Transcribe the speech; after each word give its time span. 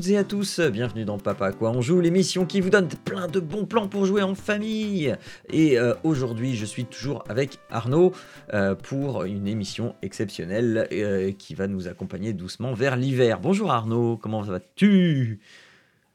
Toutes 0.00 0.08
et 0.08 0.16
à 0.16 0.24
tous, 0.24 0.60
bienvenue 0.60 1.04
dans 1.04 1.18
Papa 1.18 1.52
quoi 1.52 1.72
on 1.72 1.82
joue, 1.82 2.00
l'émission 2.00 2.46
qui 2.46 2.62
vous 2.62 2.70
donne 2.70 2.88
plein 2.88 3.28
de 3.28 3.38
bons 3.38 3.66
plans 3.66 3.86
pour 3.86 4.06
jouer 4.06 4.22
en 4.22 4.34
famille. 4.34 5.14
Et 5.52 5.78
euh, 5.78 5.92
aujourd'hui, 6.04 6.56
je 6.56 6.64
suis 6.64 6.86
toujours 6.86 7.22
avec 7.28 7.58
Arnaud 7.68 8.12
euh, 8.54 8.74
pour 8.74 9.24
une 9.24 9.46
émission 9.46 9.94
exceptionnelle 10.00 10.88
euh, 10.90 11.32
qui 11.32 11.54
va 11.54 11.66
nous 11.66 11.86
accompagner 11.86 12.32
doucement 12.32 12.72
vers 12.72 12.96
l'hiver. 12.96 13.40
Bonjour 13.40 13.72
Arnaud, 13.72 14.16
comment 14.16 14.40
vas-tu 14.40 15.40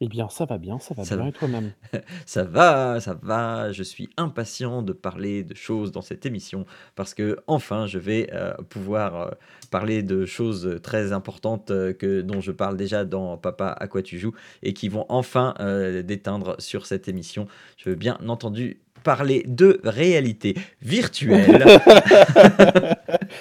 Eh 0.02 0.10
bien, 0.10 0.28
ça 0.28 0.44
va 0.46 0.58
bien, 0.58 0.78
ça 0.80 0.94
va 0.94 1.06
Ça 1.06 1.16
bien 1.16 1.24
va. 1.26 1.30
et 1.30 1.32
toi-même? 1.32 1.72
Ça 2.26 2.44
va, 2.44 3.00
ça 3.00 3.18
va, 3.22 3.72
je 3.72 3.82
suis 3.84 4.10
impatient 4.18 4.82
de 4.82 4.92
parler 4.92 5.44
de 5.44 5.56
choses 5.56 5.92
dans 5.94 6.02
cette 6.02 6.26
émission 6.26 6.66
parce 6.96 7.14
que 7.14 7.38
enfin 7.48 7.88
je 7.88 7.98
vais 7.98 8.30
euh, 8.34 8.54
pouvoir 8.70 9.16
euh, 9.22 9.30
parler 9.72 10.04
de 10.04 10.26
choses 10.26 10.80
très 10.84 11.14
importantes 11.14 11.72
euh, 11.72 11.94
que, 11.94 12.20
dont 12.22 12.42
je 12.42 12.52
parle 12.52 12.76
déjà 12.76 13.06
dans 13.06 13.38
Papa 13.38 13.68
à 13.80 13.88
quoi 13.88 14.02
tu 14.02 14.20
joues 14.20 14.34
et 14.64 14.74
qui 14.74 14.90
vont 14.90 15.06
enfin 15.08 15.54
déteindre 16.04 16.56
sur 16.60 16.86
cette 16.86 17.08
émission. 17.08 17.48
Je 17.78 17.90
veux 17.90 17.96
bien 17.96 18.18
entendu 18.28 18.82
parler 19.04 19.44
de 19.48 19.80
réalité 19.84 20.56
virtuelle. 20.82 21.64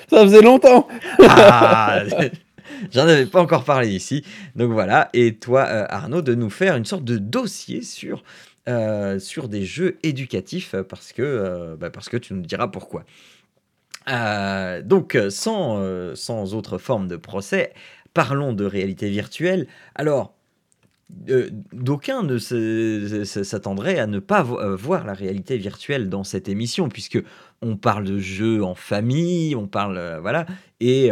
Ça 0.08 0.22
faisait 0.22 0.42
longtemps! 0.42 0.86
Ah, 1.19 2.02
J'en 2.90 3.02
avais 3.02 3.27
pas 3.27 3.40
encore 3.40 3.64
parlé 3.64 3.88
ici. 3.88 4.24
Donc 4.56 4.72
voilà, 4.72 5.10
et 5.12 5.36
toi 5.36 5.66
euh, 5.68 5.86
Arnaud 5.88 6.22
de 6.22 6.34
nous 6.34 6.50
faire 6.50 6.77
une 6.77 6.84
sorte 6.84 7.04
de 7.04 7.18
dossier 7.18 7.82
sur, 7.82 8.22
euh, 8.68 9.18
des 9.48 9.64
jeux 9.64 9.98
éducatifs 10.02 10.74
euh, 10.74 10.82
parce 10.82 11.12
que, 11.12 11.76
bah, 11.78 11.91
parce 11.91 12.08
que 12.08 12.16
tu 12.16 12.34
nous 12.34 12.42
diras 12.42 12.68
pourquoi. 12.68 13.04
Donc 14.06 15.18
sans, 15.30 16.14
sans 16.14 16.54
autre 16.54 16.78
forme 16.78 17.08
de 17.08 17.16
procès, 17.16 17.72
parlons 18.12 18.52
de 18.52 18.64
réalité 18.64 19.08
virtuelle. 19.08 19.66
Alors, 19.94 20.34
euh, 21.28 21.48
d'aucuns 21.72 22.22
ne 22.22 22.38
s'attendraient 22.38 23.98
à 23.98 24.06
ne 24.06 24.19
pas 24.19 24.44
euh, 24.44 24.74
voir 24.74 25.05
la 25.06 25.12
réalité 25.12 25.56
virtuelle 25.58 26.08
dans 26.08 26.24
cette 26.24 26.48
émission, 26.48 26.88
puisque 26.88 27.22
on 27.62 27.77
parle 27.77 28.05
de 28.05 28.19
jeux 28.19 28.64
en 28.64 28.74
famille, 28.74 29.55
on 29.55 29.66
parle, 29.66 29.97
euh, 29.97 30.20
voilà, 30.20 30.47
et 30.80 31.10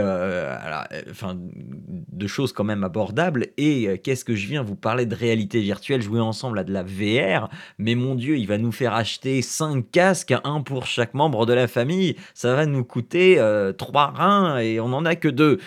enfin, 1.10 1.38
de 1.38 2.26
choses 2.26 2.52
quand 2.52 2.64
même 2.64 2.84
abordables. 2.84 3.48
Et 3.56 3.98
qu'est-ce 4.02 4.24
que 4.24 4.34
je 4.34 4.46
viens 4.46 4.62
vous 4.62 4.76
parler 4.76 5.06
de 5.06 5.14
réalité 5.14 5.60
virtuelle, 5.60 6.02
jouer 6.02 6.20
ensemble 6.20 6.58
à 6.58 6.64
de 6.64 6.72
la 6.72 6.82
VR, 6.82 7.48
mais 7.78 7.94
mon 7.94 8.14
Dieu, 8.14 8.36
il 8.36 8.46
va 8.46 8.58
nous 8.58 8.72
faire 8.72 8.94
acheter 8.94 9.40
5 9.40 9.90
casques, 9.90 10.34
un 10.44 10.60
pour 10.60 10.86
chaque 10.86 11.14
membre 11.14 11.46
de 11.46 11.54
la 11.54 11.68
famille, 11.68 12.16
ça 12.34 12.54
va 12.54 12.66
nous 12.66 12.84
coûter 12.84 13.36
3 13.78 14.06
reins 14.08 14.58
et 14.58 14.80
on 14.80 14.88
n'en 14.88 15.04
a 15.04 15.16
que 15.16 15.28
deux. 15.28 15.58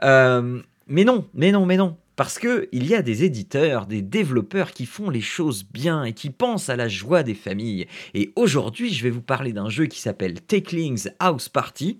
Mais 0.00 1.04
non, 1.04 1.26
mais 1.34 1.52
non, 1.52 1.66
mais 1.66 1.76
non. 1.76 1.96
Parce 2.16 2.38
que 2.38 2.68
il 2.72 2.86
y 2.86 2.94
a 2.94 3.02
des 3.02 3.24
éditeurs, 3.24 3.86
des 3.86 4.02
développeurs 4.02 4.72
qui 4.72 4.86
font 4.86 5.08
les 5.08 5.22
choses 5.22 5.64
bien 5.64 6.04
et 6.04 6.12
qui 6.12 6.30
pensent 6.30 6.68
à 6.68 6.76
la 6.76 6.88
joie 6.88 7.22
des 7.22 7.34
familles. 7.34 7.86
Et 8.14 8.32
aujourd'hui, 8.36 8.92
je 8.92 9.02
vais 9.02 9.10
vous 9.10 9.22
parler 9.22 9.52
d'un 9.52 9.70
jeu 9.70 9.86
qui 9.86 10.00
s'appelle 10.00 10.40
Takelings 10.40 11.08
House 11.18 11.48
Party, 11.48 11.98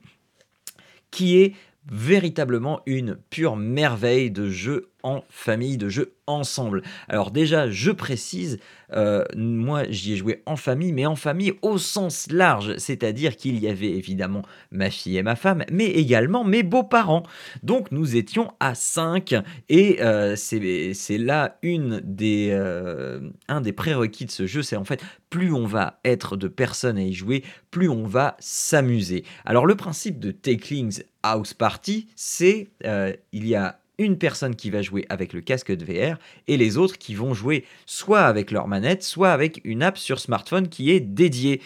qui 1.11 1.39
est 1.39 1.55
véritablement 1.91 2.83
une 2.87 3.17
pure 3.31 3.57
merveille 3.57 4.31
de 4.31 4.49
jeu 4.49 4.92
en 5.03 5.25
famille, 5.29 5.77
de 5.77 5.89
jeu 5.89 6.15
ensemble. 6.27 6.83
Alors 7.09 7.31
déjà, 7.31 7.69
je 7.71 7.91
précise, 7.91 8.59
euh, 8.93 9.25
moi 9.37 9.85
j'y 9.89 10.13
ai 10.13 10.17
joué 10.17 10.43
en 10.47 10.57
famille, 10.57 10.93
mais 10.93 11.07
en 11.07 11.17
famille 11.17 11.55
au 11.63 11.79
sens 11.79 12.31
large, 12.31 12.77
c'est-à-dire 12.79 13.37
qu'il 13.37 13.59
y 13.59 13.69
avait 13.69 13.91
évidemment 13.91 14.43
ma 14.71 14.91
fille 14.91 15.17
et 15.17 15.23
ma 15.23 15.37
femme, 15.37 15.65
mais 15.71 15.87
également 15.87 16.45
mes 16.45 16.63
beaux-parents. 16.63 17.25
Donc 17.63 17.91
nous 17.91 18.17
étions 18.17 18.53
à 18.61 18.75
5 18.75 19.35
et 19.69 20.03
euh, 20.03 20.37
c'est 20.37 21.19
là 21.19 21.59
une 21.63 22.01
des, 22.05 22.51
euh, 22.53 23.21
un 23.49 23.61
des 23.61 23.73
prérequis 23.73 24.27
de 24.27 24.31
ce 24.31 24.47
jeu, 24.47 24.63
c'est 24.63 24.77
en 24.77 24.85
fait 24.85 25.03
plus 25.31 25.53
on 25.53 25.67
va 25.67 25.99
être 26.05 26.37
de 26.37 26.47
personnes 26.47 26.99
à 26.99 27.03
y 27.03 27.15
jouer, 27.15 27.43
plus 27.71 27.89
on 27.89 28.05
va 28.05 28.37
s'amuser. 28.39 29.25
Alors 29.45 29.67
le 29.67 29.75
principe 29.75 30.21
de 30.21 30.31
Takelings 30.31 31.03
House 31.23 31.55
Party, 31.55 32.09
c'est 32.17 32.69
euh, 32.85 33.13
il 33.33 33.47
y 33.47 33.55
a 33.55 33.79
une 33.99 34.19
personne 34.19 34.57
qui 34.57 34.71
va 34.71 34.83
jouer 34.83 35.05
avec 35.09 35.33
le 35.33 35.41
casque 35.41 35.73
de 35.73 35.85
VR 35.85 36.19
et 36.49 36.57
les 36.57 36.77
autres 36.77 36.99
qui 36.99 37.15
vont 37.15 37.35
jouer 37.35 37.65
soit 37.87 38.23
avec 38.23 38.51
leur 38.51 38.69
manette, 38.69 39.03
soit 39.03 39.33
avec 39.33 39.61
une 39.65 39.83
app 39.83 39.99
sur 39.99 40.19
smartphone 40.19 40.69
qui 40.69 40.91
est 40.91 41.01
dédiée. 41.01 41.61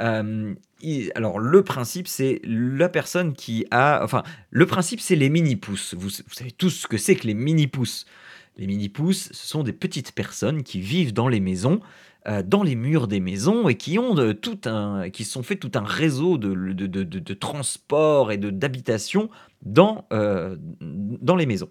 Euh, 0.00 0.54
alors 1.14 1.38
le 1.38 1.64
principe 1.64 2.06
c'est 2.08 2.40
la 2.44 2.88
personne 2.88 3.34
qui 3.34 3.66
a... 3.70 4.00
Enfin, 4.02 4.22
le 4.50 4.66
principe 4.66 5.00
c'est 5.00 5.16
les 5.16 5.28
mini-pouces. 5.28 5.94
Vous, 5.94 6.08
vous 6.08 6.34
savez 6.34 6.52
tous 6.52 6.70
ce 6.70 6.86
que 6.86 6.98
c'est 6.98 7.16
que 7.16 7.26
les 7.26 7.34
mini-pouces. 7.34 8.06
Les 8.56 8.66
mini-pouces, 8.66 9.30
ce 9.32 9.46
sont 9.46 9.62
des 9.62 9.72
petites 9.72 10.12
personnes 10.12 10.64
qui 10.64 10.80
vivent 10.80 11.12
dans 11.12 11.28
les 11.28 11.38
maisons, 11.38 11.80
dans 12.44 12.62
les 12.62 12.74
murs 12.74 13.08
des 13.08 13.20
maisons 13.20 13.68
et 13.68 13.74
qui 13.76 13.98
ont 13.98 14.14
de, 14.14 14.32
tout 14.32 14.60
un, 14.66 15.10
qui 15.10 15.24
sont 15.24 15.42
fait 15.42 15.56
tout 15.56 15.72
un 15.74 15.84
réseau 15.84 16.38
de, 16.38 16.54
de, 16.72 16.86
de- 16.86 17.02
de- 17.02 17.34
transport 17.34 18.32
et 18.32 18.36
d'habitation 18.36 19.30
dans, 19.62 20.06
euh, 20.12 20.56
dans 20.80 21.36
les 21.36 21.46
maisons. 21.46 21.70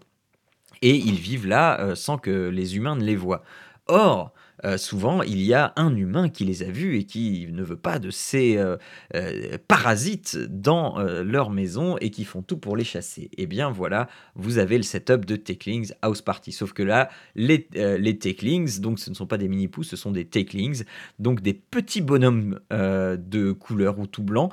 Et 0.82 0.96
ils 0.96 1.16
vivent 1.20 1.48
là 1.48 1.80
euh, 1.80 1.96
sans 1.96 2.18
que 2.18 2.50
les 2.50 2.76
humains 2.76 2.96
ne 2.96 3.04
les 3.04 3.16
voient. 3.16 3.44
Or, 3.88 4.34
euh, 4.66 4.78
souvent, 4.78 5.22
il 5.24 5.42
y 5.42 5.54
a 5.54 5.74
un 5.76 5.96
humain 5.96 6.30
qui 6.30 6.46
les 6.46 6.64
a 6.64 6.72
vus 6.72 6.98
et 6.98 7.04
qui 7.04 7.48
ne 7.52 7.64
veut 7.64 7.78
pas 7.78 8.00
de 8.00 8.10
ces 8.10 8.58
euh, 8.58 8.78
euh, 9.16 9.58
parasites 9.68 10.38
dans 10.38 10.98
leur 10.98 11.50
maison 11.50 11.98
et 12.00 12.10
qui 12.10 12.26
font 12.26 12.42
tout 12.42 12.58
pour 12.58 12.76
les 12.76 12.84
chasser. 12.84 13.30
Et 13.38 13.46
bien 13.46 13.70
voilà, 13.70 14.08
vous 14.36 14.58
avez 14.58 14.78
le 14.78 14.84
setup 14.84 15.26
de 15.26 15.36
Takelings 15.36 15.92
House 16.02 16.22
Party. 16.22 16.52
Sauf 16.52 16.74
que 16.74 16.84
là, 16.84 17.10
les, 17.36 17.68
les 17.74 18.18
donc 18.80 19.00
ce 19.00 19.10
ne 19.10 19.16
sont 19.16 19.26
pas 19.26 19.38
des 19.38 19.48
mini-pousses, 19.48 19.90
ce 19.90 19.96
sont 19.96 20.12
des 20.12 20.26
Takelings, 20.26 20.84
donc 21.20 21.42
des 21.42 21.54
petits 21.54 22.02
bonhommes 22.02 22.60
de 22.72 23.52
couleur 23.52 24.00
ou 24.00 24.08
tout 24.08 24.24
blanc 24.24 24.50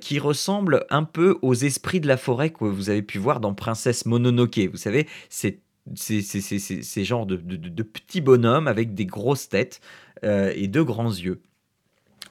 qui 0.00 0.18
ressemblent 0.18 0.84
un 0.90 1.04
peu 1.04 1.38
aux 1.42 1.54
esprits 1.54 2.00
de 2.00 2.06
la 2.06 2.16
forêt 2.16 2.50
que 2.50 2.64
vous 2.64 2.90
avez 2.90 3.02
pu 3.02 3.18
voir 3.18 3.40
dans 3.40 3.54
Princesse 3.54 4.06
Mononoke. 4.06 4.60
Vous 4.70 4.76
savez, 4.76 5.06
c'est 5.28 5.60
c'est- 5.94 6.22
c'est- 6.22 6.40
c'est- 6.58 6.82
ces 6.82 7.04
genres 7.04 7.26
de, 7.26 7.36
de- 7.36 7.56
de- 7.56 7.82
petits 7.82 8.20
bonhommes 8.20 8.68
avec 8.68 8.94
des 8.94 9.06
grosses 9.06 9.48
têtes 9.48 9.80
euh, 10.24 10.52
et 10.54 10.68
de 10.68 10.82
grands 10.82 11.10
yeux. 11.10 11.40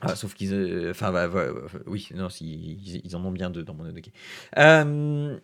Ah, 0.02 0.16
sauf 0.16 0.34
qu'ils. 0.36 0.54
euh, 0.54 0.92
Enfin, 0.92 1.12
bah, 1.12 1.28
bah, 1.28 1.48
oui, 1.88 2.10
non, 2.16 2.28
ils, 2.42 3.16
en 3.16 3.26
ont 3.26 3.32
bien 3.32 3.50
deux 3.50 3.64
dans 3.64 3.74
Mononoke. 3.74 4.12
Euh, 4.58 5.38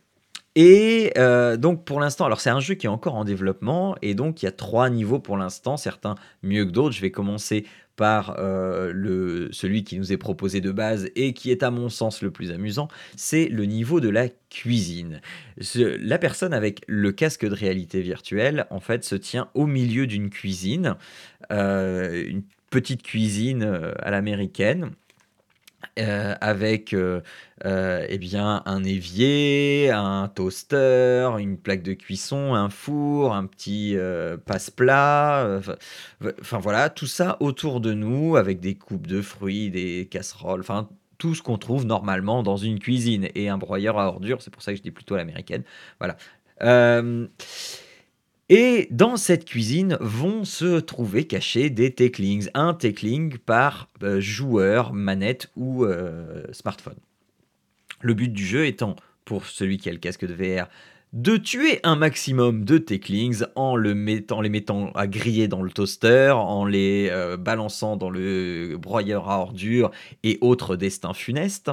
et 0.56 1.12
euh, 1.18 1.58
donc 1.58 1.84
pour 1.86 2.00
l'instant, 2.00 2.26
alors 2.26 2.40
c'est 2.40 2.52
un 2.52 2.60
jeu 2.60 2.76
qui 2.76 2.86
est 2.86 2.90
encore 2.90 3.16
en 3.16 3.24
développement 3.26 3.96
et 4.04 4.14
donc 4.14 4.44
il 4.44 4.46
y 4.46 4.48
a 4.48 4.52
trois 4.52 4.90
niveaux 4.92 5.18
pour 5.20 5.38
l'instant, 5.38 5.78
certains 5.78 6.14
mieux 6.44 6.66
que 6.66 6.72
d'autres. 6.72 6.96
Je 6.96 7.02
vais 7.02 7.10
commencer 7.12 7.66
par 7.96 8.36
euh, 8.40 9.50
celui 9.52 9.84
qui 9.84 9.98
nous 9.98 10.12
est 10.12 10.18
proposé 10.18 10.62
de 10.62 10.72
base 10.72 11.10
et 11.16 11.34
qui 11.34 11.52
est 11.52 11.64
à 11.64 11.72
mon 11.72 11.90
sens 11.90 12.22
le 12.22 12.32
plus 12.32 12.52
amusant, 12.52 12.88
c'est 13.16 13.48
le 13.48 13.66
niveau 13.66 14.00
de 14.00 14.10
la 14.10 14.30
cuisine. 14.50 15.22
La 15.76 16.18
personne 16.18 16.54
avec 16.54 16.82
le 16.88 17.12
casque 17.12 17.46
de 17.46 17.54
réalité 17.54 18.02
virtuelle, 18.02 18.66
en 18.70 18.80
fait, 18.80 19.04
se 19.04 19.16
tient 19.16 19.50
au 19.54 19.68
milieu 19.68 20.08
d'une 20.08 20.30
cuisine, 20.30 20.96
euh, 21.52 22.24
une 22.28 22.44
petite 22.70 23.04
cuisine 23.04 23.64
euh, 23.64 23.94
à 24.00 24.10
l'américaine. 24.10 24.92
Euh, 26.00 26.34
avec 26.42 26.94
euh, 26.94 27.22
euh, 27.66 28.06
eh 28.10 28.18
bien, 28.18 28.64
un 28.66 28.84
évier, 28.84 29.92
un 29.92 30.28
toaster, 30.28 31.30
une 31.38 31.58
plaque 31.58 31.84
de 31.84 31.94
cuisson, 31.94 32.56
un 32.56 32.70
four, 32.70 33.34
un 33.34 33.46
petit 33.46 33.96
passe-plat, 34.46 35.62
enfin 36.42 36.60
voilà, 36.60 36.90
tout 36.90 37.06
ça 37.06 37.38
autour 37.40 37.80
de 37.80 37.94
nous 37.94 38.38
avec 38.38 38.60
des 38.60 38.76
coupes 38.76 39.06
de 39.06 39.22
fruits, 39.22 39.70
des 39.70 40.08
casseroles, 40.10 40.62
enfin 40.62 40.90
tout 41.20 41.36
ce 41.36 41.44
qu'on 41.44 41.58
trouve 41.58 41.86
normalement 41.86 42.44
dans 42.44 42.58
une 42.58 42.80
cuisine 42.80 43.30
et 43.36 43.50
un 43.50 43.58
broyeur 43.58 44.00
à 44.00 44.08
ordures, 44.08 44.42
c'est 44.42 44.52
pour 44.52 44.64
ça 44.64 44.72
que 44.72 44.78
je 44.78 44.84
dis 44.84 44.92
plutôt 44.92 45.16
l'américaine. 45.16 45.64
Voilà. 46.00 46.18
Et 48.56 48.88
dans 48.92 49.18
cette 49.18 49.46
cuisine 49.46 49.98
vont 50.00 50.46
se 50.46 50.80
trouver 50.80 51.26
cachés 51.26 51.72
des 51.72 51.92
Takelings, 51.92 52.50
un 52.54 52.76
Takeling 52.76 53.40
par 53.40 53.88
euh, 54.04 54.22
joueur, 54.22 54.94
manette 54.94 55.50
ou 55.56 55.86
euh, 55.86 56.44
smartphone. 56.52 57.00
Le 58.02 58.14
but 58.14 58.32
du 58.32 58.46
jeu 58.46 58.68
étant, 58.68 58.96
pour 59.26 59.48
celui 59.48 59.80
qui 59.80 59.90
a 59.90 59.92
le 59.92 59.98
casque 59.98 60.28
de 60.28 60.36
VR, 60.36 60.68
de 61.14 61.36
tuer 61.36 61.80
un 61.82 61.96
maximum 61.96 62.64
de 62.64 62.78
Techlings 62.78 63.44
en, 63.56 63.76
les 63.76 63.96
mettant 63.96 64.92
à 64.92 65.08
griller 65.08 65.48
dans 65.48 65.64
le 65.64 65.72
toaster, 65.72 66.36
en 66.36 66.64
les 66.66 67.08
euh, 67.10 67.38
balançant 67.38 67.98
dans 67.98 68.12
le 68.12 68.78
broyeur 68.78 69.32
à 69.32 69.40
ordures 69.40 69.90
et 70.22 70.38
autres 70.42 70.76
destins 70.76 71.16
funestes, 71.16 71.72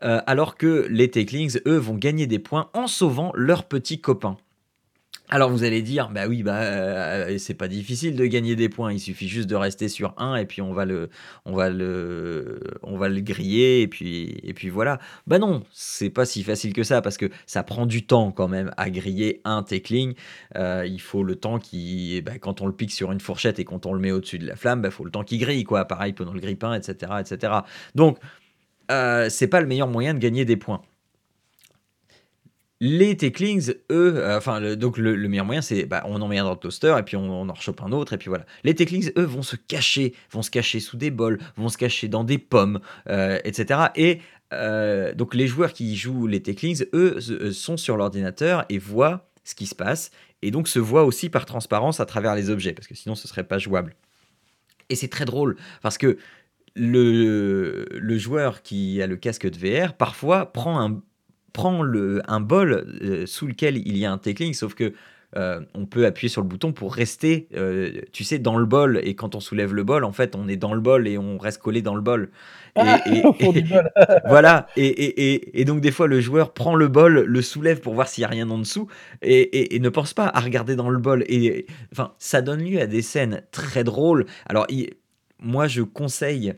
alors 0.00 0.56
que 0.56 0.86
les 0.88 1.10
Techlings, 1.10 1.58
eux, 1.66 1.78
vont 1.78 1.96
gagner 1.96 2.28
des 2.28 2.38
points 2.38 2.70
en 2.74 2.86
sauvant 2.86 3.32
leurs 3.34 3.64
petits 3.64 4.00
copains. 4.00 4.36
Alors 5.34 5.48
vous 5.48 5.64
allez 5.64 5.80
dire, 5.80 6.10
bah 6.10 6.26
oui, 6.28 6.42
bah 6.42 6.60
euh, 6.60 7.38
c'est 7.38 7.54
pas 7.54 7.66
difficile 7.66 8.16
de 8.16 8.26
gagner 8.26 8.54
des 8.54 8.68
points, 8.68 8.92
il 8.92 9.00
suffit 9.00 9.28
juste 9.28 9.48
de 9.48 9.54
rester 9.54 9.88
sur 9.88 10.12
un 10.18 10.36
et 10.36 10.44
puis 10.44 10.60
on 10.60 10.74
va 10.74 10.84
le, 10.84 11.08
on 11.46 11.54
va 11.54 11.70
le, 11.70 12.60
on 12.82 12.98
va 12.98 13.08
le 13.08 13.22
griller 13.22 13.80
et 13.80 13.88
puis, 13.88 14.38
et 14.42 14.52
puis 14.52 14.68
voilà. 14.68 14.98
Bah 15.26 15.38
non, 15.38 15.62
c'est 15.72 16.10
pas 16.10 16.26
si 16.26 16.42
facile 16.42 16.74
que 16.74 16.82
ça 16.82 17.00
parce 17.00 17.16
que 17.16 17.30
ça 17.46 17.62
prend 17.62 17.86
du 17.86 18.04
temps 18.04 18.30
quand 18.30 18.46
même 18.46 18.72
à 18.76 18.90
griller 18.90 19.40
un 19.46 19.62
techling. 19.62 20.12
Euh, 20.56 20.84
il 20.86 21.00
faut 21.00 21.24
le 21.24 21.34
temps 21.36 21.58
qui, 21.58 22.20
bah, 22.20 22.38
quand 22.38 22.60
on 22.60 22.66
le 22.66 22.74
pique 22.74 22.92
sur 22.92 23.10
une 23.10 23.20
fourchette 23.20 23.58
et 23.58 23.64
quand 23.64 23.86
on 23.86 23.94
le 23.94 24.00
met 24.00 24.10
au-dessus 24.10 24.38
de 24.38 24.46
la 24.46 24.54
flamme, 24.54 24.82
bah 24.82 24.90
faut 24.90 25.04
le 25.06 25.10
temps 25.10 25.24
qu'il 25.24 25.40
grille 25.40 25.64
quoi. 25.64 25.86
Pareil 25.86 26.12
pendant 26.12 26.34
le 26.34 26.40
grille-pain, 26.40 26.74
etc., 26.74 27.10
etc. 27.20 27.54
Donc 27.94 28.18
euh, 28.90 29.30
c'est 29.30 29.48
pas 29.48 29.62
le 29.62 29.66
meilleur 29.66 29.88
moyen 29.88 30.12
de 30.12 30.18
gagner 30.18 30.44
des 30.44 30.58
points. 30.58 30.82
Les 32.84 33.16
Techlings, 33.16 33.74
eux, 33.92 34.14
euh, 34.16 34.36
enfin, 34.36 34.74
donc 34.74 34.98
le, 34.98 35.16
meilleur 35.28 35.46
moyen, 35.46 35.62
c'est 35.62 35.86
bah, 35.86 36.02
on 36.04 36.20
en 36.20 36.26
met 36.26 36.38
un 36.38 36.42
dans 36.42 36.50
le 36.50 36.56
toaster 36.56 36.96
et 36.98 37.04
puis 37.04 37.14
on, 37.14 37.48
en 37.48 37.52
rechoppe 37.52 37.80
un 37.80 37.92
autre 37.92 38.12
et 38.12 38.18
puis 38.18 38.28
voilà. 38.28 38.44
Les 38.64 38.74
Techlings, 38.74 39.12
eux, 39.16 39.22
vont 39.22 39.44
se 39.44 39.54
cacher, 39.54 40.14
vont 40.32 40.42
se 40.42 40.50
cacher 40.50 40.80
sous 40.80 40.96
des 40.96 41.12
bols, 41.12 41.38
vont 41.56 41.68
se 41.68 41.78
cacher 41.78 42.08
dans 42.08 42.24
des 42.24 42.38
pommes, 42.38 42.80
euh, 43.08 43.38
etc. 43.44 43.82
Et 43.94 44.18
euh, 44.52 45.14
donc 45.14 45.36
les 45.36 45.46
joueurs 45.46 45.72
qui 45.72 45.94
jouent 45.94 46.26
les 46.26 46.42
Techlings, 46.42 46.84
eux, 46.92 47.20
sont 47.52 47.76
sur 47.76 47.96
l'ordinateur 47.96 48.64
et 48.68 48.78
voient 48.78 49.30
ce 49.44 49.54
qui 49.54 49.66
se 49.66 49.76
passe 49.76 50.10
et 50.42 50.50
donc 50.50 50.66
se 50.66 50.80
voient 50.80 51.04
aussi 51.04 51.28
par 51.28 51.46
transparence 51.46 52.00
à 52.00 52.04
travers 52.04 52.34
les 52.34 52.50
objets 52.50 52.72
parce 52.72 52.88
que 52.88 52.96
sinon 52.96 53.14
ce 53.14 53.28
serait 53.28 53.44
pas 53.44 53.58
jouable. 53.58 53.94
Et 54.88 54.96
c'est 54.96 55.06
très 55.06 55.24
drôle 55.24 55.56
parce 55.82 55.98
que 55.98 56.18
le, 56.74 57.86
le 57.92 58.18
joueur 58.18 58.62
qui 58.62 59.00
a 59.00 59.06
le 59.06 59.14
casque 59.14 59.48
de 59.48 59.56
VR 59.56 59.94
parfois 59.94 60.52
prend 60.52 60.80
un 60.80 61.00
prend 61.52 61.82
le, 61.82 62.22
un 62.26 62.40
bol 62.40 62.86
euh, 63.02 63.26
sous 63.26 63.46
lequel 63.46 63.76
il 63.76 63.96
y 63.96 64.04
a 64.04 64.12
un 64.12 64.18
tackling, 64.18 64.54
sauf 64.54 64.74
que 64.74 64.92
euh, 65.34 65.60
on 65.72 65.86
peut 65.86 66.04
appuyer 66.04 66.28
sur 66.28 66.42
le 66.42 66.46
bouton 66.46 66.72
pour 66.72 66.94
rester, 66.94 67.48
euh, 67.56 68.02
tu 68.12 68.22
sais, 68.22 68.38
dans 68.38 68.58
le 68.58 68.66
bol. 68.66 69.00
Et 69.02 69.14
quand 69.14 69.34
on 69.34 69.40
soulève 69.40 69.72
le 69.72 69.82
bol, 69.82 70.04
en 70.04 70.12
fait, 70.12 70.36
on 70.36 70.46
est 70.46 70.56
dans 70.56 70.74
le 70.74 70.80
bol 70.80 71.08
et 71.08 71.16
on 71.16 71.38
reste 71.38 71.62
collé 71.62 71.80
dans 71.80 71.94
le 71.94 72.02
bol. 72.02 72.30
Et, 72.76 72.80
ah, 72.80 73.00
voilà. 74.28 74.66
Et, 74.76 75.64
donc, 75.64 75.80
des 75.80 75.90
fois, 75.90 76.06
le 76.06 76.20
joueur 76.20 76.52
prend 76.52 76.74
le 76.74 76.88
bol, 76.88 77.20
le 77.20 77.42
soulève 77.42 77.80
pour 77.80 77.94
voir 77.94 78.08
s'il 78.08 78.22
n'y 78.22 78.26
a 78.26 78.28
rien 78.28 78.50
en 78.50 78.58
dessous 78.58 78.88
et, 79.22 79.78
ne 79.80 79.88
pense 79.88 80.12
pas 80.12 80.26
à 80.26 80.40
regarder 80.40 80.76
dans 80.76 80.90
le 80.90 80.98
bol. 80.98 81.24
Et 81.28 81.66
enfin, 81.92 82.12
ça 82.18 82.42
donne 82.42 82.62
lieu 82.62 82.80
à 82.80 82.86
des 82.86 83.02
scènes 83.02 83.42
très 83.52 83.84
drôles. 83.84 84.26
Alors, 84.46 84.66
moi, 85.38 85.66
je 85.66 85.80
conseille 85.80 86.54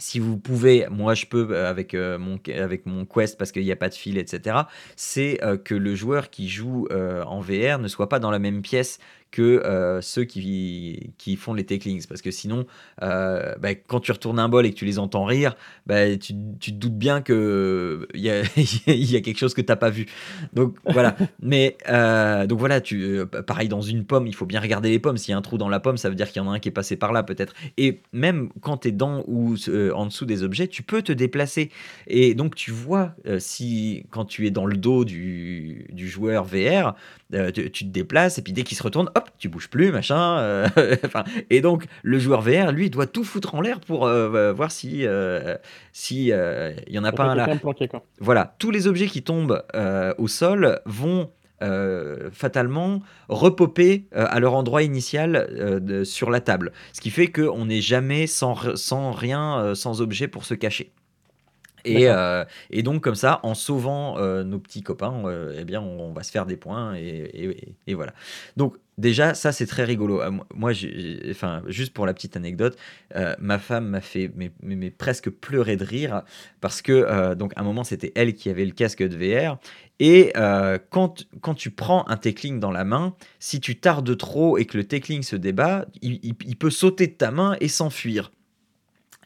si 0.00 0.18
vous 0.18 0.36
pouvez, 0.36 0.86
moi 0.90 1.14
je 1.14 1.26
peux 1.26 1.48
euh, 1.50 1.68
avec, 1.68 1.94
euh, 1.94 2.18
mon, 2.18 2.38
avec 2.56 2.86
mon 2.86 3.04
Quest 3.04 3.38
parce 3.38 3.52
qu'il 3.52 3.64
n'y 3.64 3.72
a 3.72 3.76
pas 3.76 3.88
de 3.88 3.94
fil, 3.94 4.18
etc., 4.18 4.56
c'est 4.96 5.42
euh, 5.44 5.56
que 5.56 5.74
le 5.74 5.94
joueur 5.94 6.30
qui 6.30 6.48
joue 6.48 6.88
en 6.90 7.40
VR 7.40 7.78
ne 7.78 7.88
soit 7.88 8.08
pas 8.08 8.18
dans 8.18 8.30
la 8.30 8.38
même 8.38 8.62
pièce 8.62 8.98
que 9.30 9.42
euh, 9.42 10.00
ceux 10.00 10.24
qui, 10.24 11.12
qui 11.18 11.36
font 11.36 11.54
les 11.54 11.64
tacklings. 11.64 12.06
Parce 12.06 12.22
que 12.22 12.30
sinon, 12.30 12.66
euh, 13.02 13.54
bah, 13.60 13.74
quand 13.74 14.00
tu 14.00 14.12
retournes 14.12 14.38
un 14.38 14.48
bol 14.48 14.66
et 14.66 14.70
que 14.70 14.76
tu 14.76 14.84
les 14.84 14.98
entends 14.98 15.24
rire, 15.24 15.56
bah, 15.86 16.16
tu, 16.16 16.34
tu, 16.58 16.72
te 16.72 16.76
doutes 16.76 16.96
bien 16.96 17.22
qu'il 17.22 18.06
y 18.14 18.30
a, 18.30 18.42
y 18.86 19.16
a 19.16 19.20
quelque 19.20 19.38
chose 19.38 19.54
que 19.54 19.60
tu 19.60 19.68
n'as 19.68 19.76
pas 19.76 19.90
vu. 19.90 20.06
Donc 20.52 20.76
voilà. 20.84 21.16
Mais 21.42 21.76
euh, 21.88 22.46
donc 22.46 22.58
voilà, 22.58 22.80
tu, 22.80 23.20
pareil 23.46 23.68
dans 23.68 23.82
une 23.82 24.04
pomme, 24.04 24.26
il 24.26 24.34
faut 24.34 24.46
bien 24.46 24.60
regarder 24.60 24.90
les 24.90 24.98
pommes. 24.98 25.16
S'il 25.16 25.32
y 25.32 25.34
a 25.34 25.38
un 25.38 25.42
trou 25.42 25.58
dans 25.58 25.68
la 25.68 25.80
pomme, 25.80 25.96
ça 25.96 26.08
veut 26.08 26.16
dire 26.16 26.28
qu'il 26.30 26.42
y 26.42 26.44
en 26.44 26.50
a 26.50 26.54
un 26.54 26.58
qui 26.58 26.68
est 26.68 26.72
passé 26.72 26.96
par 26.96 27.12
là 27.12 27.22
peut-être. 27.22 27.54
Et 27.76 28.00
même 28.12 28.50
quand 28.60 28.78
tu 28.78 28.88
es 28.88 28.92
dans 28.92 29.24
ou 29.26 29.54
en 29.94 30.06
dessous 30.06 30.26
des 30.26 30.42
objets, 30.42 30.66
tu 30.66 30.82
peux 30.82 31.02
te 31.02 31.12
déplacer. 31.12 31.70
Et 32.06 32.34
donc 32.34 32.54
tu 32.54 32.70
vois 32.70 33.14
si 33.38 34.04
quand 34.10 34.24
tu 34.24 34.46
es 34.46 34.50
dans 34.50 34.66
le 34.66 34.76
dos 34.76 35.04
du, 35.04 35.86
du 35.90 36.08
joueur 36.08 36.44
VR, 36.44 36.94
tu, 37.52 37.70
tu, 37.70 37.84
te 37.84 37.90
déplaces 37.90 38.38
et 38.38 38.42
puis 38.42 38.52
dès 38.52 38.62
qu'il 38.62 38.76
se 38.76 38.82
retourne, 38.82 39.10
tu 39.38 39.48
bouges 39.48 39.68
plus, 39.68 39.92
machin. 39.92 40.38
Euh, 40.38 40.68
et 41.50 41.60
donc, 41.60 41.86
le 42.02 42.18
joueur 42.18 42.40
VR, 42.42 42.72
lui, 42.72 42.90
doit 42.90 43.06
tout 43.06 43.24
foutre 43.24 43.54
en 43.54 43.60
l'air 43.60 43.80
pour 43.80 44.06
euh, 44.06 44.52
voir 44.52 44.70
si 44.70 45.06
euh, 45.06 45.56
si 45.92 46.26
il 46.28 46.92
y 46.92 46.98
en 46.98 47.04
a 47.04 47.12
pas 47.12 47.24
un 47.24 47.34
là. 47.34 47.48
Voilà, 48.20 48.54
tous 48.58 48.70
les 48.70 48.86
objets 48.86 49.06
qui 49.06 49.22
tombent 49.22 49.62
au 50.18 50.28
sol 50.28 50.80
vont 50.86 51.30
fatalement 52.32 53.02
repoper 53.28 54.06
à 54.12 54.40
leur 54.40 54.54
endroit 54.54 54.82
initial 54.82 56.04
sur 56.04 56.30
la 56.30 56.40
table. 56.40 56.72
Ce 56.92 57.00
qui 57.00 57.10
fait 57.10 57.26
qu'on 57.26 57.66
n'est 57.66 57.82
jamais 57.82 58.26
sans, 58.26 58.76
sans 58.76 59.12
rien, 59.12 59.74
sans 59.74 60.00
objet 60.00 60.26
pour 60.26 60.44
se 60.44 60.54
cacher. 60.54 60.92
Et, 61.84 62.08
et, 62.70 62.82
donc 62.82 63.02
comme 63.02 63.14
ça, 63.14 63.40
en 63.42 63.54
sauvant 63.54 64.18
nos 64.44 64.58
petits 64.58 64.82
copains, 64.82 65.22
eh 65.56 65.64
bien, 65.64 65.80
on, 65.80 66.12
va 66.12 66.22
se 66.22 66.30
faire 66.30 66.46
des 66.46 66.56
points 66.56 66.94
et, 66.94 67.74
et 67.86 67.94
voilà. 67.94 68.12
Donc 68.56 68.76
Déjà, 69.00 69.32
ça 69.32 69.50
c'est 69.50 69.64
très 69.64 69.84
rigolo. 69.84 70.20
Euh, 70.20 70.30
moi, 70.54 70.72
enfin, 71.30 71.62
juste 71.66 71.94
pour 71.94 72.04
la 72.04 72.12
petite 72.12 72.36
anecdote, 72.36 72.76
euh, 73.16 73.34
ma 73.38 73.58
femme 73.58 73.88
m'a 73.88 74.02
fait 74.02 74.30
mais, 74.36 74.90
presque 74.90 75.30
pleurer 75.30 75.78
de 75.78 75.84
rire 75.84 76.22
parce 76.60 76.82
que 76.82 76.92
euh, 76.92 77.34
donc 77.34 77.54
à 77.56 77.60
un 77.60 77.64
moment 77.64 77.82
c'était 77.82 78.12
elle 78.14 78.34
qui 78.34 78.50
avait 78.50 78.66
le 78.66 78.72
casque 78.72 79.02
de 79.02 79.16
VR 79.16 79.56
et 80.00 80.32
quand, 80.90 81.26
quand 81.40 81.54
tu 81.54 81.70
prends 81.70 82.06
un 82.08 82.16
tackling 82.16 82.58
dans 82.58 82.70
la 82.70 82.84
main, 82.84 83.14
si 83.38 83.60
tu 83.60 83.76
tardes 83.76 84.16
trop 84.16 84.56
et 84.56 84.64
que 84.64 84.76
le 84.78 84.84
tackling 84.84 85.22
se 85.22 85.36
débat, 85.36 85.86
il, 86.00 86.56
peut 86.56 86.70
sauter 86.70 87.06
de 87.06 87.12
ta 87.12 87.30
main 87.30 87.56
et 87.60 87.68
s'enfuir. 87.68 88.32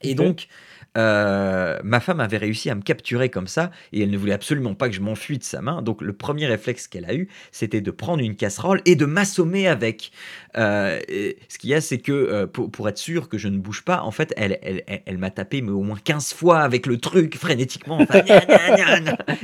Et 0.03 0.15
donc 0.15 0.49
euh, 0.97 1.79
ma 1.83 2.01
femme 2.01 2.21
avait 2.21 2.37
réussi 2.37 2.71
à 2.71 2.75
me 2.75 2.83
capturer 2.83 3.29
comme 3.29 3.47
ça 3.47 3.71
et 3.93 4.03
elle 4.03 4.11
ne 4.11 4.17
voulait 4.17 4.33
absolument 4.33 4.75
pas 4.75 4.89
que 4.89 4.95
je 4.95 5.01
m'enfuis 5.01 5.39
de 5.39 5.45
sa 5.45 5.61
main. 5.61 5.83
Donc 5.83 6.03
le 6.03 6.13
premier 6.13 6.47
réflexe 6.47 6.87
qu'elle 6.87 7.05
a 7.05 7.15
eu, 7.15 7.29
c'était 7.53 7.81
de 7.81 7.91
prendre 7.91 8.23
une 8.23 8.37
casserole 8.37 8.81
et 8.85 8.97
de 8.97 9.07
m'assommer 9.07 9.67
avec. 9.67 10.13
Euh, 10.57 11.01
ce 11.49 11.59
qu'il 11.59 11.71
y 11.71 11.75
a, 11.75 11.81
c'est 11.81 11.99
que 11.99 12.13
euh, 12.13 12.47
pour, 12.47 12.89
être 12.89 12.99
sûr 12.99 13.29
que 13.29 13.39
je 13.39 13.49
ne 13.49 13.59
bouge 13.59 13.83
pas, 13.83 14.03
en 14.03 14.11
fait, 14.11 14.33
elle, 14.37 15.19
m'a 15.19 15.31
tapé 15.31 15.63
mais 15.63 15.71
au 15.71 15.83
moins 15.83 15.99
15 16.03 16.35
fois 16.35 16.61
avec 16.61 16.87
le 16.87 16.99
truc 16.99 17.37
frénétiquement. 17.37 17.99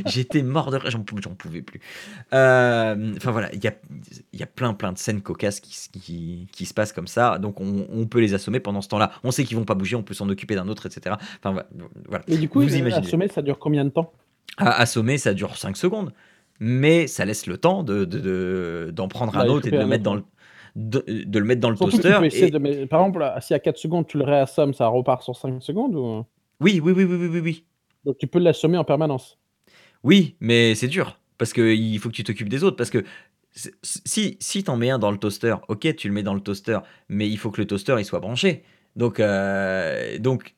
J'étais 0.07 0.43
mort 0.43 0.71
de 0.71 0.79
j'en 0.89 1.03
pouvais 1.03 1.63
plus. 1.63 1.81
Enfin 2.31 3.31
voilà, 3.31 3.53
il 3.53 3.63
y 3.63 3.67
a, 3.67 3.75
y 4.33 4.43
a 4.43 4.47
plein 4.47 4.75
plein 4.75 4.93
de 4.93 4.99
scènes 4.99 5.23
cocasses 5.23 5.61
qui, 5.61 6.47
qui, 6.53 6.67
se 6.67 6.75
passent 6.75 6.93
comme 6.93 7.07
ça. 7.07 7.39
Donc 7.39 7.61
on, 7.61 7.87
on 7.93 8.07
peut 8.07 8.21
les 8.21 8.35
assommer 8.35 8.61
pendant 8.61 8.81
ce 8.81 8.89
temps-là. 8.89 9.13
On 9.25 9.31
sait 9.31 9.45
qu'ils 9.45 9.57
vont 9.57 9.65
pas 9.65 9.75
bouger, 9.75 9.97
on 9.97 10.03
peut 10.03 10.15
s'en 10.15 10.29
occuper 10.29 10.55
d'un 10.55 10.69
autre, 10.69 10.87
etc. 10.87 11.17
Enfin, 11.43 11.65
voilà. 12.09 12.25
Mais 12.29 12.37
du 12.37 12.49
coup, 12.49 12.61
Vous 12.61 12.77
imaginez. 12.77 13.07
assommer, 13.07 13.29
ça 13.29 13.43
dure 13.43 13.59
combien 13.59 13.85
de 13.85 13.91
temps? 13.91 14.13
Assommer, 14.57 15.19
ça 15.19 15.35
dure 15.35 15.57
5 15.57 15.77
secondes. 15.77 16.13
Mais 16.59 17.07
ça 17.07 17.25
laisse 17.25 17.47
le 17.47 17.57
temps 17.57 17.83
d'en 17.83 17.95
de, 17.95 18.05
de, 18.05 19.07
prendre 19.09 19.37
un 19.37 19.47
autre 19.47 19.69
et 19.69 19.71
de 19.71 19.79
le 19.79 19.87
mettre 19.87 20.05
dans 20.05 20.15
le. 20.15 20.23
De, 20.77 21.03
le 21.07 21.45
mettre 21.45 21.61
dans 21.61 21.71
le 21.71 21.77
toaster. 21.77 22.11
Par 22.89 23.01
exemple, 23.01 23.33
si 23.41 23.55
à 23.55 23.59
4 23.59 23.77
secondes 23.77 24.07
tu 24.07 24.19
le 24.19 24.25
réassommes, 24.25 24.75
ça 24.75 24.87
repart 24.87 25.23
sur 25.23 25.37
5 25.37 25.63
secondes 25.63 25.97
ou... 25.97 26.25
oui, 26.61 26.81
oui, 26.83 26.93
oui, 26.93 27.05
oui, 27.05 27.27
oui, 27.27 27.41
oui. 27.41 27.65
Donc 28.05 28.19
tu 28.19 28.27
peux 28.27 28.39
l'assommer 28.39 28.79
en 28.79 28.85
permanence. 28.85 29.39
Oui, 30.03 30.37
mais 30.41 30.75
c'est 30.75 30.89
dur. 30.89 31.19
Parce 31.39 31.53
qu'il 31.53 31.99
faut 31.99 32.11
que 32.11 32.15
tu 32.15 32.25
t'occupes 32.25 32.49
des 32.49 32.65
autres. 32.65 32.77
Parce 32.77 32.91
que 32.91 33.05
si, 33.53 34.37
si 34.41 34.65
tu 34.65 34.71
en 34.71 34.77
mets 34.77 34.91
un 34.91 34.99
dans 34.99 35.11
le 35.11 35.19
toaster, 35.19 35.57
ok, 35.69 35.97
tu 35.97 36.09
le 36.09 36.15
mets 36.15 36.23
dans 36.23 36.35
le 36.35 36.41
toaster, 36.41 36.79
mais 37.09 37.29
il 37.29 37.37
faut 37.37 37.51
que 37.51 37.61
le 37.61 37.67
toaster 37.67 37.97
il 37.99 38.05
soit 38.05 38.21
branché. 38.21 38.63
Donc, 38.97 39.21
euh, 39.21 40.19
donc 40.19 40.55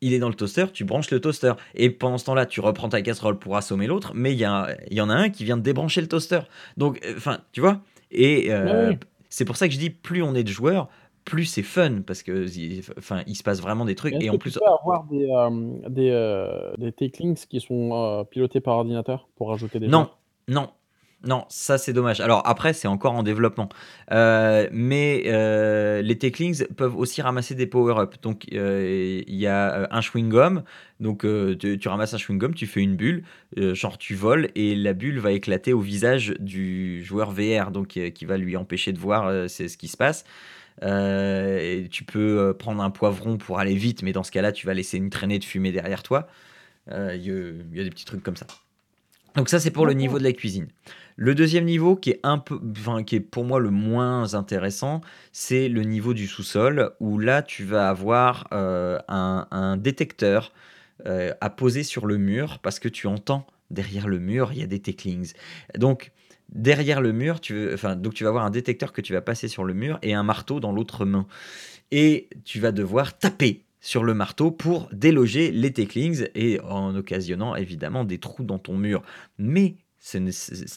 il 0.00 0.12
est 0.12 0.18
dans 0.18 0.28
le 0.28 0.34
toaster, 0.34 0.66
tu 0.72 0.84
branches 0.84 1.10
le 1.10 1.20
toaster. 1.20 1.54
Et 1.74 1.90
pendant 1.90 2.18
ce 2.18 2.24
temps-là, 2.26 2.46
tu 2.46 2.60
reprends 2.60 2.88
ta 2.88 3.02
casserole 3.02 3.38
pour 3.38 3.56
assommer 3.56 3.86
l'autre, 3.86 4.12
mais 4.14 4.32
il 4.32 4.38
y, 4.38 4.42
y 4.42 5.00
en 5.00 5.10
a 5.10 5.14
un 5.14 5.30
qui 5.30 5.44
vient 5.44 5.56
de 5.56 5.62
débrancher 5.62 6.00
le 6.00 6.08
toaster. 6.08 6.40
Donc, 6.76 7.00
euh, 7.04 7.14
enfin, 7.16 7.40
tu 7.52 7.60
vois 7.60 7.80
Et 8.10 8.52
euh, 8.52 8.94
c'est 9.28 9.44
pour 9.44 9.56
ça 9.56 9.66
que 9.66 9.74
je 9.74 9.78
dis, 9.78 9.90
plus 9.90 10.22
on 10.22 10.34
est 10.34 10.44
de 10.44 10.48
joueurs, 10.48 10.88
plus 11.24 11.44
c'est 11.44 11.62
fun, 11.62 12.02
parce 12.06 12.22
que 12.22 12.46
enfin, 12.96 13.22
il 13.26 13.34
se 13.34 13.42
passe 13.42 13.60
vraiment 13.60 13.84
des 13.84 13.96
trucs. 13.96 14.14
Et, 14.22 14.30
en 14.30 14.38
plus... 14.38 14.52
Tu 14.52 14.58
peux 14.60 14.64
avoir 14.64 15.04
des, 15.04 15.28
euh, 15.28 16.68
des, 16.78 16.92
des 16.92 17.10
qui 17.48 17.60
sont 17.60 18.26
pilotés 18.30 18.60
par 18.60 18.76
ordinateur 18.76 19.28
pour 19.36 19.50
rajouter 19.50 19.80
des 19.80 19.88
Non, 19.88 20.10
non, 20.46 20.70
non, 21.24 21.46
ça 21.48 21.78
c'est 21.78 21.92
dommage. 21.92 22.20
Alors 22.20 22.42
après, 22.46 22.72
c'est 22.72 22.86
encore 22.86 23.14
en 23.14 23.24
développement. 23.24 23.68
Euh, 24.12 24.68
mais 24.70 25.24
euh, 25.26 26.00
les 26.00 26.16
Techlings 26.16 26.64
peuvent 26.76 26.96
aussi 26.96 27.22
ramasser 27.22 27.56
des 27.56 27.66
power-up. 27.66 28.14
Donc 28.22 28.44
euh, 28.52 29.20
il 29.26 29.34
y 29.34 29.48
a 29.48 29.88
un 29.90 30.00
chewing-gum. 30.00 30.62
Donc 31.00 31.26
tu, 31.58 31.88
ramasses 31.88 32.14
un 32.14 32.18
chewing-gum, 32.18 32.54
tu 32.54 32.66
fais 32.66 32.80
une 32.80 32.94
bulle, 32.94 33.24
genre 33.56 33.98
tu 33.98 34.14
voles 34.14 34.48
et 34.54 34.76
la 34.76 34.92
bulle 34.92 35.18
va 35.18 35.32
éclater 35.32 35.72
au 35.72 35.80
visage 35.80 36.34
du 36.38 37.04
joueur 37.04 37.32
VR, 37.32 37.70
donc 37.72 37.98
qui 38.14 38.24
va 38.24 38.36
lui 38.36 38.56
empêcher 38.56 38.92
de 38.92 38.98
voir 38.98 39.48
ce 39.48 39.76
qui 39.76 39.88
se 39.88 39.96
passe. 39.96 40.24
tu 40.80 42.04
peux 42.04 42.54
prendre 42.58 42.82
un 42.82 42.90
poivron 42.90 43.38
pour 43.38 43.58
aller 43.60 43.74
vite, 43.74 44.02
mais 44.02 44.12
dans 44.12 44.24
ce 44.24 44.32
cas-là, 44.32 44.52
tu 44.52 44.66
vas 44.66 44.74
laisser 44.74 44.98
une 44.98 45.10
traînée 45.10 45.38
de 45.38 45.44
fumée 45.44 45.72
derrière 45.72 46.02
toi. 46.02 46.28
Il 46.90 47.22
y, 47.22 47.80
a 47.80 47.84
des 47.84 47.90
petits 47.90 48.04
trucs 48.04 48.22
comme 48.22 48.36
ça. 48.36 48.46
Donc 49.38 49.48
ça, 49.50 49.60
c'est 49.60 49.70
pour 49.70 49.86
le 49.86 49.92
niveau 49.92 50.18
de 50.18 50.24
la 50.24 50.32
cuisine. 50.32 50.66
Le 51.14 51.32
deuxième 51.32 51.64
niveau 51.64 51.94
qui 51.94 52.10
est 52.10 52.18
un 52.24 52.38
peu 52.38 52.58
enfin, 52.72 53.04
qui 53.04 53.14
est 53.14 53.20
pour 53.20 53.44
moi 53.44 53.60
le 53.60 53.70
moins 53.70 54.34
intéressant, 54.34 55.00
c'est 55.30 55.68
le 55.68 55.82
niveau 55.82 56.12
du 56.12 56.26
sous-sol 56.26 56.90
où 56.98 57.20
là, 57.20 57.42
tu 57.42 57.62
vas 57.62 57.88
avoir, 57.88 58.48
heu, 58.52 58.98
un 59.06 59.46
un 59.52 59.76
détecteur, 59.76 60.52
heu, 61.06 61.34
à 61.40 61.50
poser 61.50 61.84
sur 61.84 62.06
le 62.06 62.16
mur 62.16 62.58
parce 62.58 62.80
que 62.80 62.88
tu 62.88 63.06
entends 63.06 63.46
derrière 63.70 64.08
le 64.08 64.18
mur, 64.18 64.50
il 64.52 64.58
y 64.58 64.62
a 64.64 64.66
des 64.66 64.80
Techlings. 64.80 65.34
Donc 65.76 66.10
derrière 66.48 67.00
le 67.00 67.12
mur, 67.12 67.40
tu 67.40 67.72
enfin, 67.72 67.94
donc 67.94 68.14
tu 68.14 68.24
vas 68.24 68.30
avoir 68.30 68.44
un 68.44 68.50
détecteur 68.50 68.92
que 68.92 69.00
tu 69.00 69.12
vas 69.12 69.20
passer 69.20 69.46
sur 69.46 69.62
le 69.62 69.72
mur 69.72 70.00
et 70.02 70.14
un 70.14 70.24
marteau 70.24 70.58
dans 70.58 70.72
l'autre 70.72 71.04
main 71.04 71.28
et 71.92 72.28
tu 72.44 72.58
vas 72.58 72.72
devoir 72.72 73.16
taper 73.16 73.62
sur 73.80 74.04
le 74.04 74.14
marteau 74.14 74.50
pour 74.50 74.88
déloger 74.92 75.50
les 75.50 75.72
Techlings 75.72 76.26
et 76.34 76.60
en 76.60 76.94
occasionnant 76.94 77.54
évidemment 77.56 78.04
des 78.04 78.18
trous 78.18 78.44
dans 78.44 78.58
ton 78.58 78.76
mur. 78.76 79.02
Mais 79.38 79.76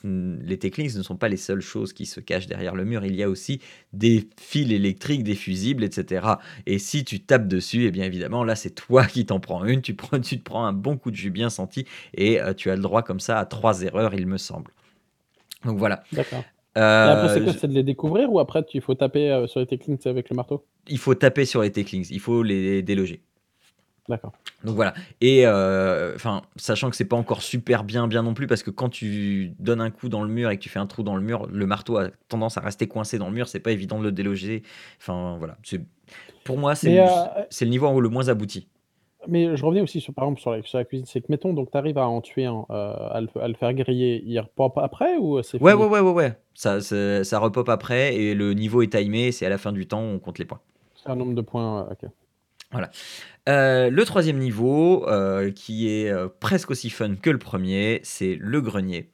les 0.03 0.57
Techlings 0.57 0.97
ne 0.97 1.03
sont 1.03 1.15
pas 1.15 1.29
les 1.29 1.37
seules 1.37 1.61
choses 1.61 1.93
qui 1.93 2.05
se 2.05 2.19
cachent 2.19 2.47
derrière 2.47 2.75
le 2.75 2.85
mur. 2.85 3.05
Il 3.05 3.15
y 3.15 3.23
a 3.23 3.29
aussi 3.29 3.61
des 3.93 4.27
fils 4.39 4.71
électriques, 4.71 5.23
des 5.23 5.35
fusibles, 5.35 5.83
et 5.83 5.91
cetera. 5.91 6.39
Et 6.65 6.79
si 6.79 7.03
tu 7.05 7.19
tapes 7.19 7.47
dessus, 7.47 7.85
et 7.85 7.91
bien 7.91 8.05
évidemment, 8.05 8.43
là, 8.43 8.55
c'est 8.55 8.71
toi 8.71 9.05
qui 9.05 9.25
t'en 9.25 9.39
prends 9.39 9.63
une. 9.65 9.81
Tu 9.81 9.93
prends 9.93 10.19
tu 10.19 10.39
te 10.39 10.43
prends 10.43 10.65
un 10.65 10.73
bon 10.73 10.97
coup 10.97 11.11
de 11.11 11.15
jus 11.15 11.29
bien 11.29 11.49
senti 11.49 11.85
et 12.13 12.41
heu, 12.41 12.53
tu 12.55 12.71
as 12.71 12.75
le 12.75 12.81
droit 12.81 13.03
comme 13.03 13.19
ça 13.19 13.39
à 13.39 13.45
3 13.45 13.83
erreurs, 13.83 14.13
il 14.15 14.27
me 14.27 14.37
semble. 14.37 14.71
Donc 15.65 15.77
voilà. 15.77 16.03
Après, 16.75 17.33
c'est 17.33 17.43
quoi? 17.43 17.53
C'est 17.53 17.67
de 17.67 17.73
les 17.73 17.83
découvrir 17.83 18.31
ou 18.31 18.39
après 18.39 18.63
tu 18.63 18.77
il 18.77 18.81
faut 18.81 18.95
taper, 18.95 19.45
sur 19.47 19.59
les 19.59 19.67
sais, 19.99 20.09
avec 20.09 20.29
le 20.29 20.35
marteau? 20.35 20.65
Il 20.87 20.97
faut 20.97 21.15
taper 21.15 21.45
sur 21.45 21.61
les 21.61 21.71
Techlings, 21.71 22.07
il 22.11 22.19
faut 22.19 22.43
les 22.43 22.81
déloger. 22.81 23.21
D'accord. 24.09 24.33
Donc 24.63 24.75
voilà 24.75 24.93
et 25.21 25.47
enfin, 25.47 26.41
sachant 26.55 26.89
que 26.89 26.95
c'est 26.95 27.05
pas 27.05 27.15
encore 27.15 27.41
super 27.41 27.83
bien, 27.83 28.07
bien 28.07 28.23
non 28.23 28.33
plus 28.33 28.47
parce 28.47 28.63
que 28.63 28.71
quand 28.71 28.89
tu 28.89 29.53
donnes 29.59 29.81
un 29.81 29.91
coup 29.91 30.09
dans 30.09 30.23
le 30.23 30.29
mur 30.29 30.49
et 30.49 30.57
que 30.57 30.61
tu 30.61 30.69
fais 30.69 30.79
un 30.79 30.87
trou 30.87 31.03
dans 31.03 31.15
le 31.15 31.21
mur, 31.21 31.47
le 31.51 31.65
marteau 31.65 31.97
a 31.97 32.09
tendance 32.27 32.57
à 32.57 32.61
rester 32.61 32.87
coincé 32.87 33.17
dans 33.17 33.27
le 33.27 33.33
mur, 33.33 33.47
c'est 33.47 33.59
pas 33.59 33.71
évident 33.71 33.99
de 33.99 34.03
le 34.05 34.11
déloger. 34.11 34.63
Enfin 34.99 35.37
voilà, 35.37 35.57
pour 36.43 36.57
moi, 36.57 36.75
c'est 36.75 36.95
le 36.95 37.03
c'est 37.49 37.65
le 37.65 37.71
niveau 37.71 37.99
le 37.99 38.09
moins 38.09 38.27
abouti. 38.27 38.67
Mais 39.27 39.55
je 39.55 39.65
revenais 39.65 39.81
aussi 39.81 40.01
sur, 40.01 40.13
par 40.13 40.25
exemple, 40.25 40.41
sur 40.41 40.51
la 40.51 40.61
sur 40.63 40.77
la 40.77 40.85
cuisine. 40.85 41.05
C'est 41.05 41.21
que 41.21 41.27
mettons 41.29 41.53
donc 41.53 41.71
tu 41.71 41.77
arrives 41.77 41.97
à 41.97 42.07
en 42.07 42.21
tuer 42.21 42.45
un, 42.45 42.65
heu, 42.69 42.73
à 42.73 43.21
le 43.21 43.27
à 43.41 43.47
le 43.47 43.53
faire 43.55 43.73
griller, 43.73 44.23
il 44.25 44.39
repop 44.39 44.77
après 44.77 45.17
ou, 45.17 45.41
c'est 45.43 45.59
Ouais, 45.61 45.73
ouais, 45.73 45.79
fini? 45.79 45.89
ouais, 45.89 45.99
ouais, 45.99 46.11
ouais, 46.11 46.33
ça 46.53 46.81
ça 46.81 47.39
repop 47.39 47.69
après 47.69 48.15
et 48.15 48.33
le 48.35 48.53
niveau 48.53 48.81
est 48.81 48.91
timé, 48.91 49.31
c'est 49.31 49.45
à 49.45 49.49
la 49.49 49.57
fin 49.57 49.71
du 49.71 49.87
temps, 49.87 50.01
on 50.01 50.19
compte 50.19 50.39
les 50.39 50.45
points. 50.45 50.61
C'est 50.95 51.09
un 51.09 51.15
nombre 51.15 51.33
de 51.35 51.41
points, 51.41 51.83
heu, 51.83 51.91
OK. 51.91 52.09
Voilà. 52.71 52.89
Heu, 53.49 53.89
le 53.91 54.05
3e 54.05 54.39
niveau, 54.39 55.05
qui 55.55 55.89
est, 55.89 56.13
presque 56.39 56.71
aussi 56.71 56.89
fun 56.89 57.15
que 57.15 57.29
le 57.29 57.39
1er, 57.39 58.01
c'est 58.03 58.35
le 58.39 58.61
grenier. 58.61 59.10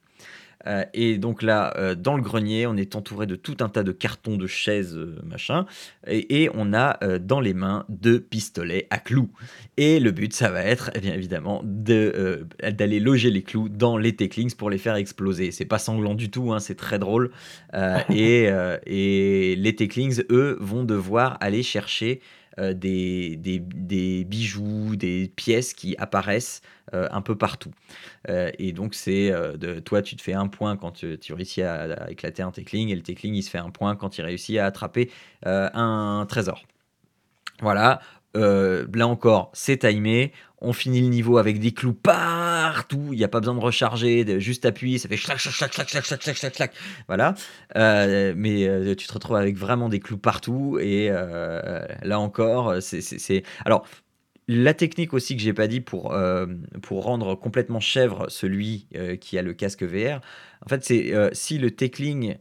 Heu 0.68 0.84
et 0.94 1.18
donc 1.18 1.42
là, 1.42 1.74
heu, 1.78 1.96
dans 1.96 2.16
le 2.16 2.22
grenier, 2.22 2.66
on 2.66 2.76
est 2.76 2.94
entouré 2.96 3.26
de 3.26 3.36
tout 3.36 3.56
un 3.60 3.68
tas 3.68 3.82
de 3.82 3.92
cartons, 3.92 4.36
de 4.36 4.46
chaises, 4.46 4.96
heu, 4.96 5.16
machin. 5.24 5.66
Et 6.06 6.42
et 6.44 6.50
on 6.54 6.72
a, 6.74 6.98
dans 7.18 7.40
les 7.40 7.54
mains 7.54 7.84
2 7.88 8.20
pistolets 8.20 8.86
à 8.90 8.98
clous. 8.98 9.30
Et 9.76 9.98
le 10.00 10.10
but, 10.10 10.32
ça 10.32 10.50
va 10.50 10.62
être, 10.62 10.90
eh 10.94 11.00
bien 11.00 11.14
évidemment, 11.14 11.62
d'aller 11.64 13.00
loger 13.00 13.30
les 13.30 13.42
clous 13.42 13.68
dans 13.68 13.96
les 13.96 14.14
Techlings 14.14 14.54
pour 14.54 14.70
les 14.70 14.78
faire 14.78 14.96
exploser. 14.96 15.50
C'est 15.52 15.64
pas 15.64 15.78
sanglant 15.78 16.14
du 16.14 16.30
tout, 16.30 16.52
hein, 16.52 16.60
c'est 16.60 16.74
très 16.76 16.98
drôle, 16.98 17.30
et 18.10 18.48
et 18.86 19.56
les 19.56 19.74
Techlings, 19.76 20.22
eux, 20.30 20.56
vont 20.60 20.84
devoir 20.84 21.36
aller 21.40 21.62
chercher, 21.62 22.20
heu, 22.58 22.74
des 22.74 23.36
des 23.36 23.58
des 23.60 24.24
bijoux, 24.24 24.96
des 24.96 25.32
pièces 25.36 25.74
qui 25.74 25.96
apparaissent, 25.98 26.62
heu, 26.94 27.08
un 27.12 27.22
peu 27.22 27.36
partout. 27.36 27.72
Heu 28.30 28.52
et 28.58 28.72
donc 28.72 28.94
c'est, 28.94 29.30
de 29.58 29.80
toi, 29.80 30.02
tu 30.02 30.16
te 30.16 30.22
fais 30.22 30.34
1 30.34 30.48
point 30.48 30.76
quand, 30.76 30.92
tu 31.20 31.34
réussis 31.34 31.62
à 31.62 32.10
éclater 32.10 32.42
un 32.42 32.52
Techling 32.52 32.90
et 32.90 32.96
le 32.96 33.02
Techling, 33.02 33.34
il 33.34 33.42
se 33.44 33.50
fait 33.50 33.58
1 33.58 33.70
point 33.70 33.96
quand 33.96 34.18
il 34.18 34.22
réussit 34.24 34.58
à 34.58 34.66
attraper, 34.66 35.10
un 35.44 36.26
trésor. 36.28 36.64
Voilà, 37.62 38.00
là 38.34 39.08
encore, 39.08 39.50
c'est 39.54 39.78
timé. 39.78 40.32
On 40.60 40.72
finit 40.72 41.00
le 41.00 41.08
niveau 41.08 41.38
avec 41.38 41.60
des 41.60 41.72
clous 41.72 41.92
partout. 41.92 43.10
Il 43.12 43.18
n'y 43.18 43.24
a 43.24 43.28
pas 43.28 43.38
besoin 43.40 43.54
de 43.54 43.60
recharger, 43.60 44.24
de 44.24 44.38
juste 44.40 44.64
appuyer, 44.64 44.98
ça 44.98 45.08
fait 45.08 45.16
chlac, 45.16 45.38
chlac, 45.38 45.54
chlac, 45.54 45.70
chlac, 45.70 46.04
chlac, 46.04 46.20
chlac, 46.20 46.36
chlac, 46.36 46.52
chlac. 46.54 46.72
Voilà. 47.06 47.34
Euh, 47.76 48.34
mais 48.36 48.66
euh, 48.66 48.94
tu 48.96 49.06
te 49.06 49.12
retrouves 49.12 49.36
avec 49.36 49.56
vraiment 49.56 49.88
des 49.88 50.00
clous 50.00 50.18
partout. 50.18 50.78
Et 50.80 51.08
euh, 51.10 51.86
là 52.02 52.18
encore, 52.18 52.74
c'est. 52.80 53.42
Alors, 53.64 53.86
la 54.48 54.74
technique 54.74 55.14
aussi 55.14 55.36
que 55.36 55.42
j'ai 55.42 55.52
pas 55.52 55.66
dit 55.68 55.80
pour, 55.80 56.16
pour 56.82 57.04
rendre 57.04 57.34
complètement 57.34 57.80
chèvre 57.80 58.26
celui 58.30 58.88
qui 59.20 59.36
a 59.38 59.42
le 59.42 59.52
casque 59.52 59.82
VR, 59.82 60.20
en 60.64 60.68
fait, 60.68 60.82
c'est 60.84 61.12
si 61.34 61.58
le 61.58 61.70
tackling 61.70 62.36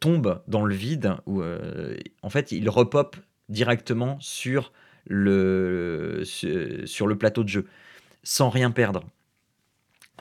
tombe 0.00 0.42
dans 0.48 0.64
le 0.64 0.74
vide, 0.74 1.16
ou, 1.26 1.42
en 2.22 2.30
fait, 2.30 2.50
il 2.50 2.68
repop 2.70 3.16
directement 3.50 4.16
sur 4.20 4.72
le 5.06 6.22
su 6.24 6.86
sur 6.86 7.06
le 7.06 7.16
plateau 7.16 7.44
de 7.44 7.48
jeu, 7.48 7.66
sans 8.22 8.50
rien 8.50 8.70
perdre. 8.70 9.04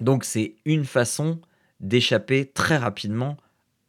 Donc 0.01 0.23
c'est 0.23 0.55
une 0.65 0.85
façon 0.85 1.39
d'échapper 1.79 2.45
très 2.45 2.77
rapidement 2.77 3.37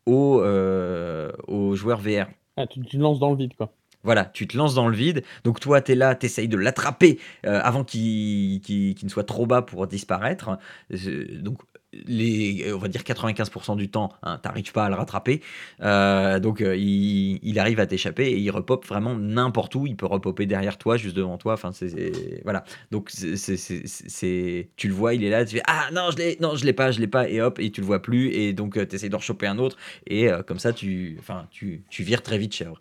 aux, 0.07 0.41
heu, 0.43 1.33
aux 1.49 1.75
joueurs 1.75 2.01
VR. 2.01 2.27
Ah, 2.57 2.67
tu 2.67 2.81
tu 2.81 2.97
te 2.97 3.03
lances 3.03 3.19
dans 3.19 3.31
le 3.31 3.37
vide, 3.37 3.55
quoi. 3.57 3.73
Voilà, 4.03 4.27
tu 4.27 4.47
te 4.47 4.57
lances 4.57 4.75
dans 4.75 4.89
le 4.89 4.95
vide, 4.95 5.25
donc 5.45 5.61
toi, 5.61 5.81
tu 5.81 5.93
es 5.93 5.95
là, 5.95 6.15
tu 6.15 6.27
essayes 6.27 6.47
de 6.49 6.59
l'attraper, 6.59 7.19
heu, 7.47 7.51
avant 7.51 7.85
qu'il 7.85 8.61
ne 9.03 9.09
soit 9.09 9.25
trop 9.25 9.47
bas 9.47 9.63
pour 9.63 9.87
disparaître. 9.87 10.59
Ze 10.91 11.39
donc 11.41 11.63
les 12.07 12.73
on 12.73 12.79
va 12.79 12.89
dire 12.89 13.03
95% 13.03 13.77
du 13.77 13.89
temps, 13.91 14.13
hein, 14.23 14.39
tu 14.43 14.49
arrives 14.49 14.73
pas 14.73 14.85
à 14.87 14.89
le 14.89 14.95
rattraper, 14.95 15.41
heu, 15.83 16.41
donc 16.41 16.61
heu, 16.61 16.77
il 16.77 17.59
arrive 17.59 17.81
à 17.81 17.87
t'échapper 17.87 18.27
et 18.27 18.39
il 18.39 18.51
repop 18.51 18.87
vraiment 18.87 19.15
n'importe 19.17 19.75
où. 19.75 19.87
Il 19.87 19.97
peut 19.97 20.07
repopper 20.07 20.47
derrière 20.47 20.79
toi, 20.79 20.97
juste 20.97 21.17
devant 21.17 21.39
toi, 21.39 21.55
enfin 21.55 21.73
c'est 21.73 22.41
voilà. 22.45 22.65
Donc 22.91 23.11
c'est 23.11 24.69
tu 24.77 24.89
le 24.89 24.95
vois, 24.95 25.15
il 25.15 25.25
est 25.25 25.31
là, 25.31 25.45
tu 25.45 25.57
fais: 25.57 25.63
«Ah 25.67 25.89
non, 25.93 26.11
je 26.13 26.17
l'ai, 26.19 26.37
non, 26.41 26.57
je 26.57 26.65
l'ai 26.65 26.73
pas, 26.73 26.91
je 26.91 27.01
l'ai 27.01 27.07
pas» 27.07 27.29
et 27.29 27.41
hop 27.41 27.59
et 27.59 27.71
tu 27.71 27.81
le 27.81 27.87
vois 27.87 28.03
plus 28.03 28.31
et 28.31 28.53
donc 28.53 28.77
heu, 28.77 28.87
tu 28.87 28.97
essaies 28.97 29.09
d'en 29.09 29.19
rechoper 29.19 29.47
un 29.47 29.59
autre 29.59 29.77
et 30.07 30.31
heu, 30.31 30.43
comme 30.43 30.59
ça 30.59 30.73
tu 30.73 31.17
enfin 31.21 31.47
tu 31.51 31.83
tu 31.89 32.03
vires 32.03 32.23
très 32.23 32.39
vite 32.39 32.55
chèvre. 32.55 32.81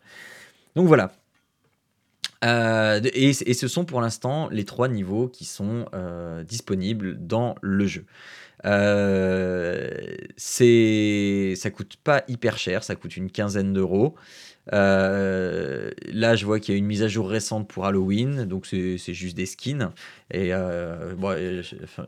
Donc 0.76 0.88
voilà. 0.88 1.12
De 2.42 3.10
et 3.16 3.34
ce 3.34 3.68
sont 3.70 3.86
pour 3.86 4.02
l'instant 4.02 4.50
les 4.52 4.66
3 4.66 4.90
niveaux 4.90 5.30
qui 5.30 5.46
sont, 5.46 5.86
disponibles 6.46 7.26
dans 7.26 7.56
le 7.62 7.88
jeu. 7.88 8.06
Heu, 8.66 10.18
c'est 10.38 11.54
ça 11.58 11.70
coûte 11.72 11.98
pas 12.04 12.24
hyper 12.28 12.58
cher, 12.58 12.84
ça 12.84 12.96
coûte 12.96 13.18
une 13.18 13.32
quinzaine 13.32 13.74
d'euros. 13.74 14.16
Heu, 14.74 15.92
là, 16.12 16.36
je 16.36 16.46
vois 16.46 16.60
qu'il 16.60 16.74
y 16.74 16.78
a 16.78 16.80
une 16.80 16.86
mise 16.88 17.04
à 17.04 17.08
jour 17.10 17.30
récente 17.30 17.70
pour 17.70 17.86
Halloween, 17.86 18.46
donc 18.46 18.66
c'est 18.68 18.98
c'est 18.98 19.14
juste 19.16 19.38
des 19.38 19.46
skins 19.48 19.92
et 20.32 20.54
heu, 20.54 21.16
bon 21.18 21.34
et 21.34 21.64
je 21.64 21.76
enfin, 21.84 22.06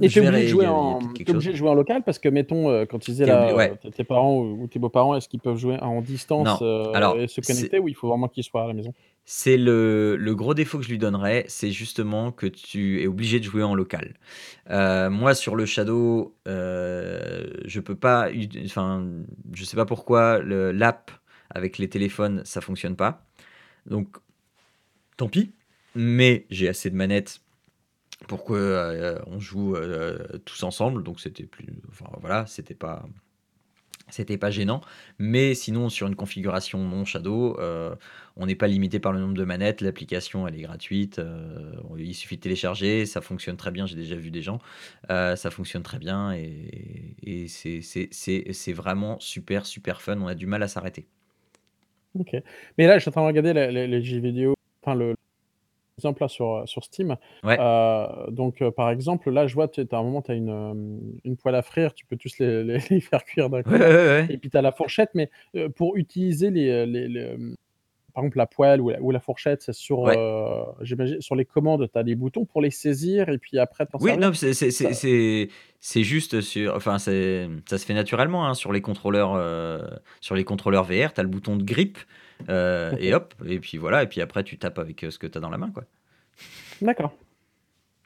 Et 0.00 0.08
obligé 0.20 0.42
de 0.42 0.46
jouer 0.46 0.66
en 0.66 1.20
obligé 1.26 1.50
de 1.52 1.56
jouer 1.56 1.74
local? 1.74 2.02
Parce 2.04 2.18
que 2.18 2.28
mettons, 2.28 2.68
quand 2.86 2.98
tu 2.98 3.10
disais 3.12 3.26
là, 3.26 3.54
ouais. 3.54 3.72
tes 3.94 4.04
parents 4.04 4.40
ou 4.40 4.66
tes 4.66 4.78
beaux-parents, 4.78 5.14
est-ce 5.16 5.28
qu'ils 5.28 5.40
peuvent 5.40 5.56
jouer 5.56 5.78
en 5.80 6.02
distance, 6.02 6.62
alors 6.92 7.16
et 7.16 7.26
se 7.28 7.40
c'est 7.40 7.40
connecter 7.40 7.78
ou 7.78 7.88
il 7.88 7.94
faut 7.94 8.08
vraiment 8.08 8.28
qu'ils 8.28 8.44
soient 8.44 8.64
à 8.64 8.66
la 8.68 8.74
maison? 8.74 8.92
C'est 9.24 9.56
le 9.56 10.16
le 10.16 10.34
gros 10.34 10.54
défaut 10.54 10.78
que 10.78 10.84
je 10.84 10.90
lui 10.90 10.98
donnerais, 10.98 11.44
c'est 11.48 11.70
justement 11.72 12.32
que 12.32 12.46
tu 12.46 13.02
es 13.02 13.06
obligé 13.06 13.40
de 13.40 13.44
jouer 13.44 13.62
en 13.62 13.74
local. 13.74 14.14
Heu, 14.70 15.08
moi 15.10 15.34
sur 15.34 15.56
le 15.56 15.66
Shadow, 15.66 16.36
heu, 16.48 17.62
je 17.66 17.80
peux 17.80 17.96
pas 17.96 18.30
enfin, 18.64 19.06
je 19.54 19.64
sais 19.64 19.76
pas 19.76 19.86
pourquoi 19.86 20.38
le 20.40 20.72
l'app 20.72 21.10
avec 21.50 21.78
les 21.78 21.88
téléphones, 21.88 22.42
ça 22.44 22.60
fonctionne 22.60 22.96
pas. 22.96 23.26
Donc 23.86 24.16
tant 25.16 25.28
pis, 25.28 25.52
mais 25.94 26.46
j'ai 26.50 26.68
assez 26.68 26.90
de 26.90 26.96
manettes 26.96 27.40
pour 28.28 28.44
que, 28.44 28.54
heu, 28.54 29.20
on 29.26 29.40
joue, 29.40 29.76
heu, 29.76 30.18
tous 30.44 30.62
ensemble, 30.64 31.02
donc 31.02 31.20
c'était 31.20 31.44
plus 31.46 31.66
enfin 31.90 32.06
voilà, 32.20 32.46
c'était 32.46 32.74
pas 32.74 33.06
c'était 34.14 34.38
pas 34.38 34.50
gênant. 34.50 34.80
Mais 35.18 35.54
sinon 35.54 35.88
sur 35.88 36.06
une 36.06 36.16
configuration 36.16 36.78
non 36.78 37.04
Shadow, 37.04 37.58
heu, 37.60 37.96
on 38.36 38.46
n'est 38.46 38.54
pas 38.54 38.66
limité 38.66 38.98
par 38.98 39.12
le 39.12 39.20
nombre 39.20 39.34
de 39.34 39.44
manettes. 39.44 39.80
L'application, 39.80 40.46
elle 40.48 40.56
est 40.56 40.62
gratuite, 40.62 41.18
heu, 41.18 41.72
il 41.98 42.14
suffit 42.14 42.36
de 42.36 42.40
télécharger, 42.42 43.06
ça 43.06 43.20
fonctionne 43.20 43.56
très 43.56 43.70
bien, 43.70 43.86
j'ai 43.86 43.96
déjà 43.96 44.16
vu 44.16 44.30
des 44.30 44.42
gens. 44.42 44.58
Heu, 45.10 45.36
ça 45.36 45.50
fonctionne 45.50 45.82
très 45.82 45.98
bien 45.98 46.32
et 46.32 47.46
c'est 47.48 48.72
vraiment 48.72 49.18
super, 49.20 49.66
super 49.66 50.00
fun, 50.00 50.20
on 50.20 50.26
a 50.26 50.34
du 50.34 50.46
mal 50.46 50.62
à 50.62 50.68
s'arrêter. 50.68 51.06
OK. 52.18 52.36
Mais 52.78 52.86
là, 52.86 52.98
je 52.98 53.02
suis 53.02 53.08
en 53.08 53.12
train 53.12 53.22
de 53.22 53.26
regarder 53.26 53.52
enfin 54.82 54.94
le 54.94 55.14
exemple 55.98 56.22
là 56.22 56.28
sur, 56.28 56.46
heu, 56.56 56.66
sur 56.66 56.84
Steam. 56.84 57.16
Ouais. 57.42 57.58
Heu, 57.58 58.06
donc 58.30 58.62
heu, 58.62 58.70
par 58.70 58.90
exemple, 58.90 59.30
là, 59.30 59.46
je 59.46 59.54
vois, 59.54 59.66
as 59.76 59.96
un 59.96 60.02
moment, 60.02 60.22
tu 60.22 60.32
as 60.32 60.34
une, 60.34 61.12
une 61.24 61.36
poêle 61.36 61.54
à 61.54 61.62
frire, 61.62 61.94
tu 61.94 62.06
peux 62.06 62.16
tous 62.16 62.38
les 62.38 62.64
les 62.64 62.78
les 62.90 63.00
faire 63.00 63.24
cuire 63.24 63.50
d'un 63.50 63.62
coup 63.62 63.80
ouais, 63.80 63.80
ouais, 63.80 64.28
et 64.28 64.38
puis 64.38 64.50
tu 64.50 64.56
as 64.56 64.62
la 64.62 64.72
fourchette, 64.72 65.10
mais 65.14 65.30
pour 65.76 65.96
utiliser 65.96 66.50
les, 66.50 66.86
les 66.86 67.08
le, 67.08 67.54
par 68.14 68.24
exemple, 68.24 68.38
la 68.38 68.46
poêle 68.46 68.80
ou 68.80 68.90
la 68.90 69.02
ou 69.02 69.10
la 69.12 69.20
fourchette, 69.20 69.62
c'est 69.62 69.72
sur, 69.74 70.08
sur 71.20 71.34
les 71.36 71.44
commandes, 71.44 71.88
tu 71.92 71.98
as 71.98 72.02
des 72.02 72.14
boutons 72.16 72.44
pour 72.46 72.60
les 72.62 72.70
saisir 72.70 73.28
et 73.28 73.38
puis 73.38 73.58
après 73.58 73.86
t'en 73.86 73.98
Oui, 74.00 74.10
servir? 74.10 74.18
non, 74.18 74.32
c'est 74.34 76.02
juste 76.02 76.40
sur 76.40 76.74
enfin, 76.74 76.98
ça 76.98 77.12
se 77.12 77.84
fait 77.86 77.94
naturellement, 77.94 78.46
hein, 78.48 78.54
sur 78.54 78.72
les 78.72 78.80
contrôleurs, 78.80 79.34
sur 80.20 80.34
les 80.34 80.44
contrôleurs 80.44 80.84
VR, 80.84 81.14
tu 81.14 81.20
as 81.20 81.22
le 81.22 81.28
bouton 81.28 81.56
de 81.56 81.62
grip, 81.64 81.98
heu 82.48 82.92
et 82.98 83.14
hop 83.14 83.34
et 83.46 83.60
puis 83.60 83.78
voilà 83.78 84.02
et 84.02 84.06
puis 84.06 84.20
après 84.20 84.44
tu 84.44 84.58
tapes 84.58 84.78
avec, 84.78 85.04
heu, 85.04 85.10
ce 85.10 85.18
que 85.18 85.26
tu 85.26 85.38
as 85.38 85.40
dans 85.40 85.50
la 85.50 85.58
main, 85.58 85.70
quoi. 85.70 85.84
D'accord. 86.80 87.12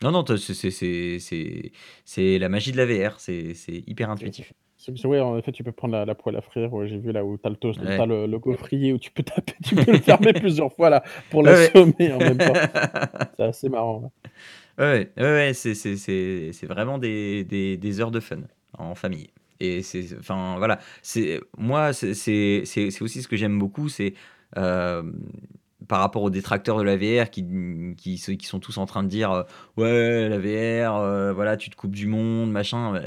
Non, 0.01 0.13
non, 0.13 0.25
c'est 0.25 1.73
la 2.39 2.49
magie 2.49 2.73
de 2.73 2.77
la 2.77 2.87
VR, 2.87 3.19
c'est 3.19 3.55
hyper 3.87 4.11
intuitif. 4.11 4.53
Ouais, 5.05 5.21
en 5.21 5.37
effet, 5.37 5.51
tu 5.51 5.65
peux 5.65 5.73
prendre 5.73 5.95
la 5.95 6.05
la 6.05 6.15
poêle 6.15 6.37
à 6.37 6.41
frire, 6.41 6.73
ouais, 6.73 6.87
j'ai 6.87 6.99
vu 6.99 7.11
là 7.11 7.25
où 7.25 7.37
tu 7.37 7.47
as 7.47 7.51
le 7.51 7.57
toast 7.57 7.81
tu 7.81 7.87
as 7.87 7.99
Ouais. 7.99 8.07
le 8.07 8.27
le 8.27 8.39
gaufrier 8.39 8.93
où 8.93 8.99
tu 8.99 9.11
peux 9.11 9.25
taper, 9.25 9.55
tu 9.65 9.75
peux 9.75 9.93
le 9.93 9.99
fermer 9.99 10.33
plusieurs 10.45 10.73
fois 10.73 10.89
là, 10.89 11.03
pour 11.31 11.43
Ouais, 11.43 11.51
l'assommer 11.51 12.13
en 12.13 12.21
ouais. 12.21 12.35
même 12.35 12.39
temps. 12.39 12.55
C'est 13.37 13.45
assez 13.45 13.69
marrant, 13.69 14.03
ouais. 14.03 14.31
Ouais, 14.79 15.11
ouais, 15.17 15.23
ouais, 15.25 15.33
ouais, 15.49 15.55
c'est 15.55 16.67
vraiment 16.67 16.99
des 16.99 17.43
des 17.43 17.77
des 17.77 18.01
heures 18.01 18.13
de 18.13 18.21
fun 18.21 18.43
en 18.79 18.95
famille 18.95 19.31
et 19.61 19.83
c'est 19.83 20.17
enfin, 20.19 20.57
voilà, 20.59 20.79
c'est 21.03 21.41
moi, 21.59 21.93
c'est 21.93 22.12
aussi 23.00 23.23
ce 23.23 23.29
que 23.29 23.37
j'aime 23.37 23.59
beaucoup, 23.59 23.88
c'est, 23.88 24.15
hem, 24.57 25.15
par 25.88 26.00
rapport 26.00 26.23
aux 26.23 26.31
détracteurs 26.31 26.79
de 26.79 26.83
la 26.83 26.97
VR 26.97 27.31
qui 27.31 27.45
qui 27.97 28.19
qui 28.38 28.47
sont 28.47 28.61
tous 28.61 28.79
en 28.79 28.87
train 28.87 29.03
de 29.03 29.09
dire, 29.09 29.33
heu: 29.33 29.45
«Ouais, 29.77 30.29
la 30.29 30.38
VR, 30.38 30.97
heu, 31.03 31.33
voilà, 31.33 31.57
tu 31.57 31.71
te 31.71 31.77
coupes 31.77 31.95
du 31.95 32.07
monde, 32.07 32.50
machin», 32.50 33.00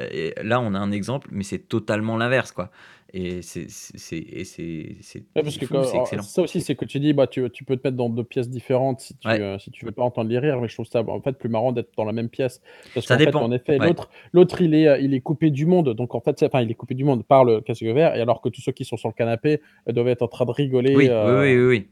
là, 0.43 0.59
on 0.61 0.73
a 0.73 0.79
un 0.79 0.91
exemple, 0.91 1.27
mais 1.31 1.43
c'est 1.43 1.59
totalement 1.59 2.17
l'inverse, 2.17 2.51
quoi 2.51 2.71
et 3.13 3.41
c'est 3.41 3.69
c'est 3.69 3.97
c'est 3.97 4.17
et 4.17 4.45
c'est 4.45 4.97
c'est 5.01 5.25
Ouais, 5.37 5.43
parce 5.43 5.57
que 5.57 5.65
fou, 5.65 5.83
quand 5.85 6.05
ça 6.19 6.41
aussi, 6.41 6.59
c'est 6.59 6.75
que 6.75 6.83
tu 6.83 6.99
dis, 6.99 7.13
bah, 7.13 7.25
tu 7.25 7.49
tu 7.51 7.63
peux 7.63 7.77
te 7.77 7.87
mettre 7.87 7.95
dans 7.95 8.09
2 8.09 8.25
pièces 8.25 8.49
différentes 8.49 8.99
si 8.99 9.15
tu, 9.17 9.31
Ouais. 9.31 9.39
heu, 9.39 9.57
si 9.59 9.71
tu 9.71 9.85
veux 9.85 9.93
pas 9.93 10.03
entendre 10.03 10.29
les 10.29 10.37
rires, 10.39 10.59
mais 10.59 10.67
je 10.67 10.73
trouve 10.73 10.85
ça, 10.85 11.03
bah, 11.03 11.13
en 11.13 11.21
fait, 11.21 11.37
plus 11.37 11.47
marrant 11.47 11.71
d'être 11.71 11.91
dans 11.95 12.03
la 12.03 12.11
même 12.11 12.27
pièce. 12.27 12.59
Parce 12.93 13.07
Ça 13.07 13.17
fait, 13.17 13.41
en 13.41 13.49
dépend, 13.49 13.53
effet, 13.53 13.79
ouais. 13.79 13.87
l'autre 13.87 14.09
l'autre, 14.33 14.59
il 14.61 14.73
est, 14.75 14.87
heu, 14.89 15.01
il 15.01 15.13
est 15.13 15.21
coupé 15.21 15.49
du 15.49 15.65
monde, 15.65 15.93
donc 15.93 16.15
en 16.15 16.19
fait, 16.19 16.43
enfin, 16.43 16.61
il 16.61 16.69
est 16.69 16.73
coupé 16.75 16.95
du 16.95 17.05
monde 17.05 17.23
par 17.25 17.45
le 17.45 17.61
casque 17.61 17.83
VR 17.83 18.13
et 18.17 18.19
alors 18.21 18.41
que 18.41 18.49
tous 18.49 18.59
ceux 18.59 18.73
qui 18.73 18.83
sont 18.83 18.97
sur 18.97 19.07
le 19.07 19.13
canapé, 19.13 19.61
heu, 19.87 19.93
doivent 19.93 20.09
être 20.09 20.21
en 20.23 20.27
train 20.27 20.43
de 20.45 20.51
rigoler, 20.51 21.07
Oui, 21.07 21.15
oui, 21.21 21.31
heu 21.31 21.33
oui, 21.33 21.55
oui, 21.57 21.65
oui. 21.67 21.91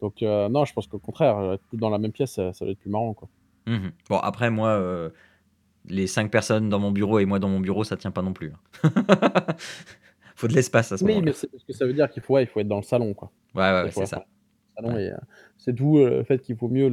donc 0.00 0.22
heu, 0.22 0.48
non, 0.48 0.64
je 0.66 0.72
pense 0.74 0.86
qu'au 0.86 0.98
contraire, 0.98 1.58
dans 1.72 1.88
la 1.90 1.98
même 1.98 2.12
pièce, 2.12 2.32
ça 2.34 2.52
ça 2.52 2.64
va 2.64 2.72
être 2.72 2.78
plus 2.78 2.90
marrant, 2.90 3.14
quoi. 3.14 3.28
Mmh 3.66 3.74
mh. 3.74 3.92
Bon, 4.08 4.18
après 4.18 4.50
moi, 4.50 5.10
les 5.86 6.06
5 6.06 6.30
personnes 6.30 6.68
dans 6.68 6.78
mon 6.78 6.92
bureau 6.92 7.18
et 7.18 7.24
moi 7.26 7.38
dans 7.38 7.48
mon 7.48 7.60
bureau, 7.60 7.84
ça 7.84 7.96
tient 7.96 8.10
pas 8.12 8.22
non 8.22 8.32
plus, 8.32 8.52
hein. 8.52 8.60
Faut 10.42 10.48
de 10.48 10.54
l'espace 10.54 10.90
à 10.90 10.98
ce 10.98 11.04
Oui, 11.04 11.12
moment-là. 11.12 11.26
mais 11.26 11.32
c'est 11.34 11.48
parce 11.48 11.62
que 11.62 11.72
ça 11.72 11.86
veut 11.86 11.92
dire 11.92 12.10
qu'il 12.10 12.20
faut 12.20 12.34
ouais, 12.34 12.42
il 12.42 12.48
faut 12.48 12.58
être 12.58 12.66
dans 12.66 12.78
le 12.78 12.82
salon, 12.82 13.14
quoi. 13.14 13.30
Ouais, 13.54 13.88
c'est 13.92 14.06
ça. 14.06 14.26
Ouais. 14.82 15.10
heu, 15.10 15.16
c'est 15.56 15.72
d'où, 15.72 15.98
heu, 15.98 16.10
le 16.18 16.24
fait 16.24 16.38
qu'il 16.40 16.56
vaut 16.56 16.66
mieux 16.66 16.88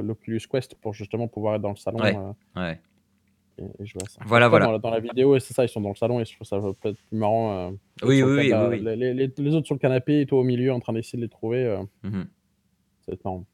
l'Oculus 0.00 0.40
Quest 0.50 0.76
pour 0.76 0.94
justement 0.94 1.28
pouvoir 1.28 1.56
être 1.56 1.60
dans 1.60 1.68
le 1.72 1.76
salon, 1.76 1.98
ouais. 2.56 2.80
et 3.58 3.64
et 3.64 3.84
jouer 3.84 4.00
à 4.02 4.08
ça. 4.08 4.20
Voilà, 4.24 4.46
dans 4.48 4.58
voilà. 4.58 4.78
dans 4.78 4.88
la 4.88 5.00
vidéo, 5.00 5.38
c'est 5.38 5.52
ça, 5.52 5.62
ils 5.64 5.68
sont 5.68 5.82
dans 5.82 5.90
le 5.90 5.94
salon 5.94 6.20
et 6.20 6.24
je 6.24 6.34
trouve 6.34 6.46
ça 6.46 6.58
peut-être 6.58 6.96
plus 7.10 7.18
marrant, 7.18 7.70
d'être 7.72 7.78
Oui, 8.02 8.22
oui, 8.22 8.32
oui, 8.32 8.52
oui, 8.54 8.66
oui. 8.70 8.80
les 8.80 8.96
les 8.96 9.12
les 9.12 9.30
les 9.36 9.54
autres 9.54 9.66
sur 9.66 9.74
le 9.74 9.78
canapé 9.80 10.22
et 10.22 10.26
toi 10.26 10.40
au 10.40 10.44
milieu 10.44 10.72
en 10.72 10.80
train 10.80 10.94
d'essayer 10.94 11.18
de 11.18 11.24
les 11.24 11.28
trouver, 11.28 11.78
Mmh 12.02 12.22
ça 13.00 13.12
va 13.12 13.12
être 13.12 13.24
marrant. 13.26 13.44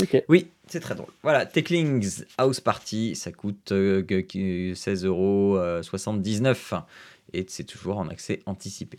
OK. 0.00 0.24
Oui, 0.28 0.46
c'est 0.68 0.80
très 0.80 0.94
drôle. 0.94 1.10
Voilà, 1.22 1.44
Techlings 1.44 2.24
House 2.38 2.60
Party, 2.60 3.14
ça 3.16 3.32
coûte, 3.32 3.72
heu, 3.72 4.02
que 4.02 4.20
qui 7.32 7.38
16 7.40 7.40
€, 7.40 7.40
heu, 7.40 7.40
79 7.40 7.40
et 7.40 7.46
c'est 7.48 7.64
toujours 7.64 7.98
en 7.98 8.08
accès 8.08 8.40
anticipé. 8.46 8.98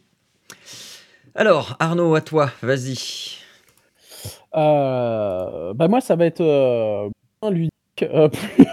Alors, 1.36 1.76
Arnaud, 1.80 2.16
à 2.16 2.22
toi, 2.22 2.52
vas-y. 2.62 3.38
Heu, 4.56 5.74
bah, 5.74 5.88
moi, 5.88 6.02
ça 6.02 6.16
va 6.16 6.26
être, 6.26 6.42
moins 7.42 7.52
ludique, 7.52 7.72
heu, 8.04 8.30
plus 8.30 8.66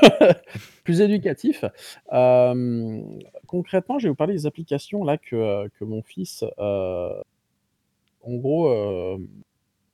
plus 0.84 1.00
éducatif. 1.02 1.64
Hem, 2.12 3.18
concrètement, 3.46 3.98
je 3.98 4.04
vais 4.04 4.10
vous 4.10 4.14
parler 4.16 4.34
des 4.34 4.46
applications 4.46 5.04
là 5.04 5.18
que, 5.18 5.36
heu, 5.36 5.70
que 5.78 5.84
mon 5.84 6.02
fils, 6.02 6.44
en 6.58 8.34
gros, 8.36 9.18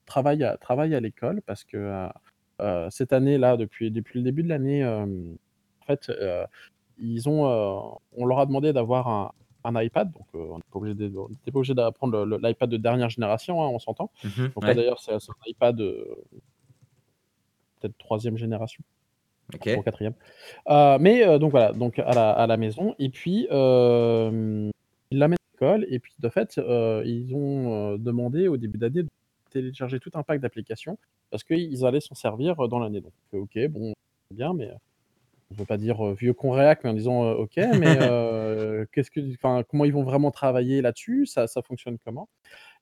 travaille 0.07 0.45
à 0.45 0.57
travaille 0.57 0.95
à 0.95 1.01
l'école 1.01 1.43
parce 1.43 1.65
que, 1.65 2.09
cette 2.91 3.13
année-là, 3.13 3.57
depuis 3.57 3.91
depuis 3.91 4.19
le 4.21 4.25
début 4.25 4.43
de 4.43 4.49
l'année, 4.49 4.85
en 4.85 5.87
fait, 5.87 6.11
ils 6.99 7.29
ont, 7.29 7.45
on 8.17 8.27
leur 8.27 8.41
a 8.41 8.47
demandé 8.47 8.73
d'avoir 8.73 9.09
un 9.09 9.33
un 9.67 9.83
iPad, 9.83 10.13
donc 10.13 10.27
heu, 10.35 10.51
on 10.51 10.57
n'est 10.57 10.63
pas 10.71 10.79
obligé 10.79 10.95
de 10.95 11.17
on 11.17 11.29
n'était 11.29 11.51
pas 11.51 11.59
obligé 11.59 11.75
d'apprendre 11.75 12.25
l'iPad 12.25 12.71
de 12.71 12.77
dernière 12.77 13.11
génération, 13.11 13.63
hein, 13.63 13.69
on 13.69 13.79
s'entend. 13.79 14.11
Mmh 14.25 14.29
mh, 14.29 14.49
Donc 14.55 14.65
là, 14.65 14.75
d'ailleurs, 14.75 15.01
c'est 15.01 15.13
un 15.13 15.19
iPad, 15.47 15.81
heu 15.81 16.17
peut-être 17.81 17.97
3e 17.99 18.37
génération, 18.37 18.83
3 19.61 19.75
ou. 19.75 19.83
4e. 19.83 20.13
Heu, 20.69 20.99
mais 21.01 21.39
donc 21.39 21.51
voilà, 21.51 21.73
donc 21.73 21.99
à 21.99 22.13
la 22.13 22.31
à 22.31 22.47
la 22.47 22.57
maison 22.57 22.95
et 22.99 23.09
puis, 23.11 23.47
hem, 23.51 24.71
il 25.11 25.19
l'amène 25.19 25.37
à 25.37 25.53
l'école 25.55 25.87
et 25.89 25.99
puis 25.99 26.15
de 26.19 26.29
fait, 26.29 26.61
ils 27.05 27.35
ont, 27.35 27.97
demandé 27.99 28.49
au 28.49 28.57
début 28.57 28.79
d'année 28.79 29.03
de 29.03 29.09
télécharger 29.51 30.01
tout 30.01 30.11
un 30.15 30.23
pack 30.23 30.41
d'applications 30.41 30.99
parce 31.31 31.43
qu'ils 31.45 31.85
allaient 31.85 32.01
s'en 32.01 32.15
servir, 32.15 32.57
dans 32.69 32.79
l'année. 32.79 33.01
Donc 33.01 33.13
OK, 33.33 33.59
bon, 33.69 33.93
bien, 34.31 34.53
mais 34.55 34.71
on 35.51 35.55
veut 35.57 35.67
pas 35.67 35.77
dire, 35.79 36.05
heu, 36.07 36.15
vieux 36.15 36.35
con 36.35 36.51
réac, 36.53 36.83
mais 36.85 36.91
en 36.91 36.95
disant, 36.95 37.25
heu: 37.27 37.35
«OK, 37.39 37.57
mais 37.75 37.97
heu, 37.99 38.87
qu'est-ce 38.93 39.11
que 39.11 39.21
comment 39.65 39.85
ils 39.85 39.93
vont 39.93 40.05
vraiment 40.05 40.31
travailler 40.33 40.83
là-dessus? 40.83 41.27
Ça 41.27 41.47
ça 41.47 41.63
fonctionne 41.63 41.99
comment?» 42.05 42.29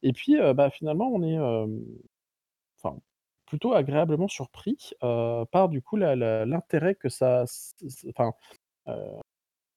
et 0.02 0.12
puis, 0.14 0.36
bah, 0.56 0.70
finalement, 0.70 1.10
on 1.12 1.22
est, 1.24 1.38
enfin, 2.82 2.98
plutôt 3.46 3.74
agréablement 3.74 4.28
surpris, 4.28 4.90
par 5.00 5.68
du 5.68 5.82
coup 5.82 5.96
l'intérêt 5.96 6.94
que 6.94 7.08
ça 7.08 7.44
enfin, 8.08 8.32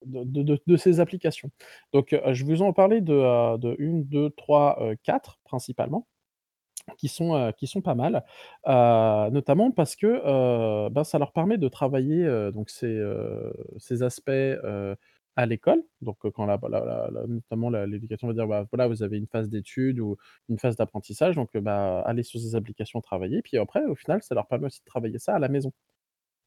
de 0.05 0.23
de 0.23 0.43
de 0.43 0.59
de 0.67 0.77
ces 0.77 0.99
applications. 0.99 1.49
Donc 1.93 2.15
je 2.33 2.45
vous 2.45 2.61
en 2.61 2.73
parler 2.73 3.01
de, 3.01 3.13
heu, 3.13 3.57
de 3.57 3.75
1-2-3, 3.79 4.77
heu, 4.81 4.95
4 5.03 5.39
principalement, 5.43 6.07
qui 6.97 7.07
sont, 7.07 7.35
heu, 7.35 7.51
qui 7.57 7.67
sont 7.67 7.81
pas 7.81 7.95
mal. 7.95 8.23
Heu, 8.67 9.29
notamment 9.31 9.71
parce 9.71 9.95
que, 9.95 10.07
heu, 10.07 10.89
bah, 10.89 11.03
ça 11.03 11.19
leur 11.19 11.31
permet 11.33 11.57
de 11.57 11.67
travailler, 11.67 12.25
donc 12.53 12.69
ces, 12.69 13.01
ces 13.77 14.03
aspects, 14.03 14.31
à 15.35 15.45
l'école. 15.45 15.83
Donc 16.01 16.17
quand 16.33 16.45
la 16.45 16.57
la 16.69 17.09
notamment 17.27 17.69
l'éducation 17.69 18.27
va 18.27 18.33
dire: 18.33 18.47
«Bah, 18.47 18.65
voilà, 18.71 18.87
vous 18.87 19.03
avez 19.03 19.17
une 19.17 19.27
phase 19.27 19.49
d'études 19.49 19.99
ou 19.99 20.17
une 20.49 20.57
phase 20.59 20.75
d'apprentissage, 20.77 21.35
donc 21.35 21.55
bah, 21.57 22.01
allez 22.05 22.23
sur 22.23 22.39
ces 22.39 22.55
applications, 22.55 23.01
travailler». 23.01 23.41
Puis 23.43 23.57
après, 23.57 23.85
au 23.85 23.95
final, 23.95 24.23
ça 24.23 24.33
leur 24.35 24.47
permet 24.47 24.65
aussi 24.67 24.79
de 24.81 24.85
travailler 24.85 25.19
ça 25.19 25.35
à 25.35 25.39
la 25.39 25.47
maison. 25.49 25.71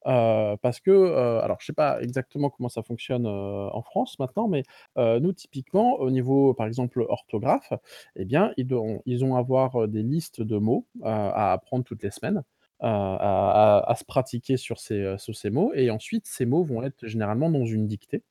Parce 0.03 0.79
que, 0.79 1.41
alors 1.41 1.57
je 1.59 1.65
sais 1.67 1.73
pas 1.73 2.01
exactement 2.01 2.49
comment 2.49 2.69
ça 2.69 2.83
fonctionne, 2.83 3.27
en 3.27 3.81
France 3.83 4.17
maintenant, 4.19 4.47
mais 4.47 4.63
nous 4.97 5.33
typiquement 5.33 5.95
au 5.99 6.09
niveau, 6.09 6.53
par 6.53 6.67
exemple, 6.67 7.05
orthographe 7.07 7.73
et 8.15 8.25
bien, 8.25 8.53
ils 8.57 8.67
devront 8.67 9.01
ils 9.05 9.23
avoir, 9.33 9.87
des 9.87 10.03
listes 10.03 10.41
de 10.41 10.57
mots, 10.57 10.85
à 11.03 11.53
apprendre 11.53 11.83
toutes 11.83 12.03
les 12.03 12.11
semaines, 12.11 12.43
à 12.79 13.95
se 13.97 14.05
pratiquer 14.05 14.57
sur 14.57 14.79
ces, 14.79 15.49
mots 15.51 15.71
et 15.73 15.91
ensuite 15.91 16.25
ces 16.25 16.45
mots 16.45 16.63
vont 16.63 16.83
être 16.83 17.07
généralement 17.07 17.49
dans 17.49 17.65
une 17.65 17.87
dictée 17.87 18.23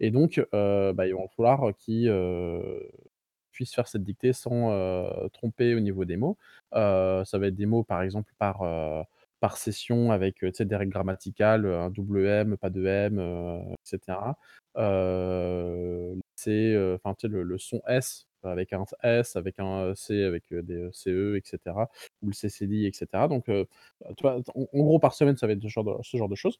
et 0.00 0.10
donc 0.10 0.44
bah, 0.52 1.06
il 1.06 1.14
va 1.14 1.28
falloir 1.36 1.74
qu'ils, 1.76 2.10
puissent 3.54 3.74
faire 3.74 3.88
cette 3.88 4.02
dictée 4.02 4.32
sans, 4.32 5.28
tromper 5.32 5.74
au 5.74 5.80
niveau 5.80 6.04
des 6.04 6.16
mots. 6.16 6.36
Ça 6.72 7.24
va 7.32 7.46
être 7.46 7.54
des 7.54 7.66
mots, 7.66 7.84
par 7.84 8.02
exemple, 8.02 8.32
par, 8.38 8.62
par 9.44 9.58
session 9.58 10.10
avec, 10.10 10.42
des 10.42 10.74
règles 10.74 10.90
grammaticales, 10.92 11.66
un 11.66 11.90
double 11.90 12.24
M, 12.26 12.56
pas 12.56 12.70
de 12.70 12.86
M, 12.86 13.18
heu 13.18 13.58
et 13.72 13.76
cetera. 13.84 14.38
Heu, 14.78 16.18
c'est, 16.34 16.74
enfin, 16.94 17.14
le 17.24 17.58
son 17.58 17.82
S 17.86 18.26
avec 18.42 18.72
un 18.72 18.86
S, 19.02 19.36
avec 19.36 19.56
un, 19.58 19.94
C, 19.94 20.22
avec, 20.24 20.44
des, 20.50 20.88
CE 20.92 21.36
et 21.36 21.42
cetera 21.44 21.90
ou 22.22 22.28
le 22.28 22.32
CCDI 22.32 22.86
et 22.86 22.92
cetera. 22.94 23.28
Donc 23.28 23.50
en 23.50 24.82
gros, 24.82 24.98
par 24.98 25.12
semaine, 25.12 25.36
ça 25.36 25.46
va 25.46 25.52
être 25.52 25.60
ce 25.62 26.16
genre 26.16 26.28
de 26.30 26.34
choses 26.34 26.58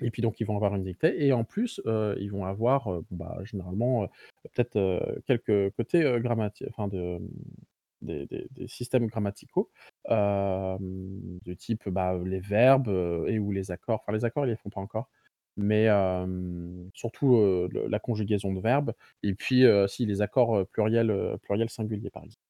et 0.00 0.10
puis 0.12 0.22
donc 0.22 0.38
ils 0.40 0.44
vont 0.46 0.54
avoir 0.54 0.76
une 0.76 0.84
dictée 0.84 1.26
et 1.26 1.32
en 1.32 1.42
plus, 1.42 1.80
ils 2.20 2.30
vont 2.30 2.44
avoir, 2.44 2.88
bah, 3.10 3.36
généralement, 3.42 4.06
peut-être, 4.54 4.78
quelques 5.26 5.74
côtés, 5.74 6.04
heu, 6.04 6.20
grammati 6.20 6.66
enfin 6.68 6.86
de, 6.86 7.18
des 8.06 8.68
systèmes 8.68 9.06
grammaticaux, 9.08 9.70
hem, 10.08 11.38
du 11.44 11.56
type, 11.56 11.88
bah, 11.88 12.18
les 12.24 12.40
verbes, 12.40 12.88
heu 12.88 13.26
et 13.28 13.38
ou 13.38 13.52
les 13.52 13.70
accords. 13.72 14.00
Enfin, 14.02 14.12
les 14.16 14.24
accords, 14.24 14.46
ils 14.46 14.50
les 14.50 14.56
font 14.56 14.70
pas 14.70 14.80
encore, 14.80 15.10
mais 15.56 15.84
hem, 15.84 16.90
surtout, 16.94 17.36
la 17.90 17.98
conjugaison 18.00 18.52
de 18.54 18.60
verbes 18.60 18.92
et 19.22 19.34
puis, 19.34 19.64
si 19.88 20.06
les 20.06 20.22
accords, 20.22 20.66
pluriels, 20.68 21.10
heu, 21.10 21.38
pluriels 21.42 21.70
singuliers, 21.70 22.10
par 22.10 22.24
exemple. 22.24 22.42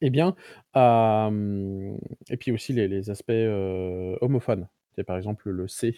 Et 0.00 0.10
bien, 0.10 0.34
et 2.30 2.36
puis 2.36 2.52
aussi 2.52 2.72
les 2.72 3.10
aspects, 3.10 3.32
homophones. 4.20 4.68
Par 5.06 5.16
exemple, 5.16 5.50
le 5.50 5.68
C, 5.68 5.94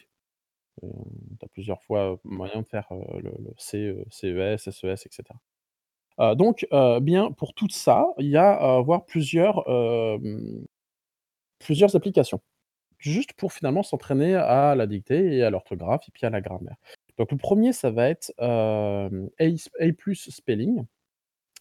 tu 0.82 1.44
as 1.44 1.48
plusieurs 1.48 1.82
fois 1.82 2.20
moyen 2.24 2.62
de 2.62 2.68
faire, 2.68 2.88
le 2.92 3.30
le 3.44 3.54
C, 3.58 3.96
CES, 4.10 4.68
SES 4.68 5.06
et 5.06 5.10
Heu, 6.18 6.34
donc 6.34 6.66
heu, 6.72 7.00
bien 7.00 7.30
pour 7.32 7.54
tout 7.54 7.68
ça, 7.70 8.06
il 8.18 8.26
y 8.28 8.36
a 8.36 8.52
à 8.52 8.76
avoir 8.76 9.04
plusieurs, 9.06 9.64
hem, 9.68 10.64
plusieurs 11.60 11.96
applications. 11.96 12.40
Juste 12.98 13.34
pour 13.34 13.52
finalement 13.52 13.82
s'entraîner 13.84 14.34
à 14.36 14.74
la 14.76 14.86
dictée 14.86 15.36
et 15.38 15.44
à 15.44 15.50
l'orthographe 15.50 16.04
et 16.08 16.12
puis 16.12 16.26
à 16.26 16.30
la 16.30 16.40
grammaire. 16.42 16.76
Donc 17.18 17.32
le 17.32 17.38
1er 17.38 17.72
ça 17.74 17.90
va 17.92 18.08
être, 18.10 18.32
A+ 18.40 19.08
Spelling. 20.30 20.84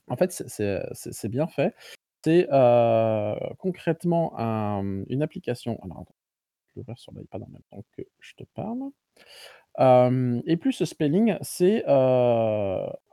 En 0.09 0.17
fait, 0.17 0.31
c'est 0.47 1.29
bien 1.29 1.47
fait. 1.47 1.75
C'est, 2.25 2.47
concrètement 3.59 4.33
un, 4.39 5.03
une 5.09 5.23
application 5.23 5.79
alors 5.83 6.01
attends, 6.01 6.15
je 6.69 6.75
vais 6.75 6.81
l'ouvrir 6.81 6.99
sur 6.99 7.13
l'iPad 7.13 7.43
en 7.43 7.49
même 7.49 7.63
temps 7.71 7.83
que 7.97 8.03
je 8.21 8.33
te 8.35 8.43
parle. 8.55 8.79
Hem, 9.80 10.42
A+ 10.48 10.86
Spelling, 10.86 11.38
c'est, 11.42 11.86
heu, 11.88 11.92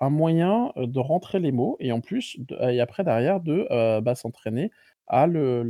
un 0.00 0.10
moyen, 0.10 0.72
heu, 0.78 0.86
de 0.88 0.98
rentrer 1.00 1.40
les 1.40 1.52
mots 1.52 1.76
et 1.80 1.92
en 1.92 2.00
plus 2.02 2.38
et 2.70 2.80
après 2.80 3.04
derrière 3.04 3.40
de, 3.40 3.68
bah, 4.00 4.14
s'entraîner 4.16 4.70
à 5.08 5.26
le, 5.28 5.62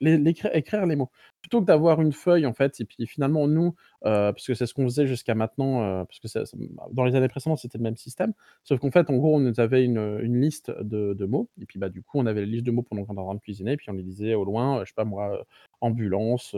l'écrire 0.00 0.54
écrire 0.54 0.86
les 0.86 0.96
mots. 0.96 1.10
Plutôt 1.42 1.60
que 1.60 1.66
d'avoir 1.66 2.00
une 2.00 2.12
feuille 2.12 2.46
en 2.46 2.54
fait 2.54 2.80
et 2.80 2.84
puis 2.84 3.06
finalement 3.06 3.46
nous, 3.46 3.68
heu, 3.68 4.32
parce 4.32 4.46
que 4.46 4.54
c'est 4.54 4.66
ce 4.66 4.74
qu'on 4.74 4.84
faisait 4.84 5.06
jusqu'à 5.06 5.34
maintenant, 5.34 5.82
heu, 6.02 6.04
parce 6.06 6.20
que 6.20 6.56
dans 6.92 7.04
les 7.04 7.14
années 7.16 7.28
précédentes, 7.28 7.58
c'était 7.58 7.78
le 7.78 7.84
même 7.84 7.96
système. 7.96 8.32
Sauf 8.64 8.80
qu'en 8.80 8.90
fait, 8.90 9.10
en 9.10 9.16
gros, 9.16 9.36
on 9.36 9.52
avait 9.58 9.84
une, 9.84 10.18
liste 10.40 10.70
de 10.80 11.24
mots 11.26 11.48
et 11.60 11.66
puis, 11.66 11.78
bah, 11.78 11.88
du 11.90 12.02
coup, 12.02 12.18
on 12.18 12.26
avait 12.26 12.40
la 12.40 12.46
liste 12.46 12.64
de 12.66 12.70
mots 12.70 12.82
pendant 12.82 13.04
qu'on 13.04 13.16
est 13.16 13.20
en 13.20 13.24
train 13.26 13.34
de 13.34 13.40
cuisiner 13.40 13.72
et 13.72 13.76
puis 13.76 13.90
on 13.90 13.94
les 13.94 14.02
disait 14.02 14.34
au 14.34 14.44
loin, 14.44 14.78
heu, 14.80 14.84
je 14.84 14.90
sais 14.90 14.94
pas 14.94 15.04
moi, 15.04 15.34
heu, 15.40 15.42
ambulance, 15.80 16.54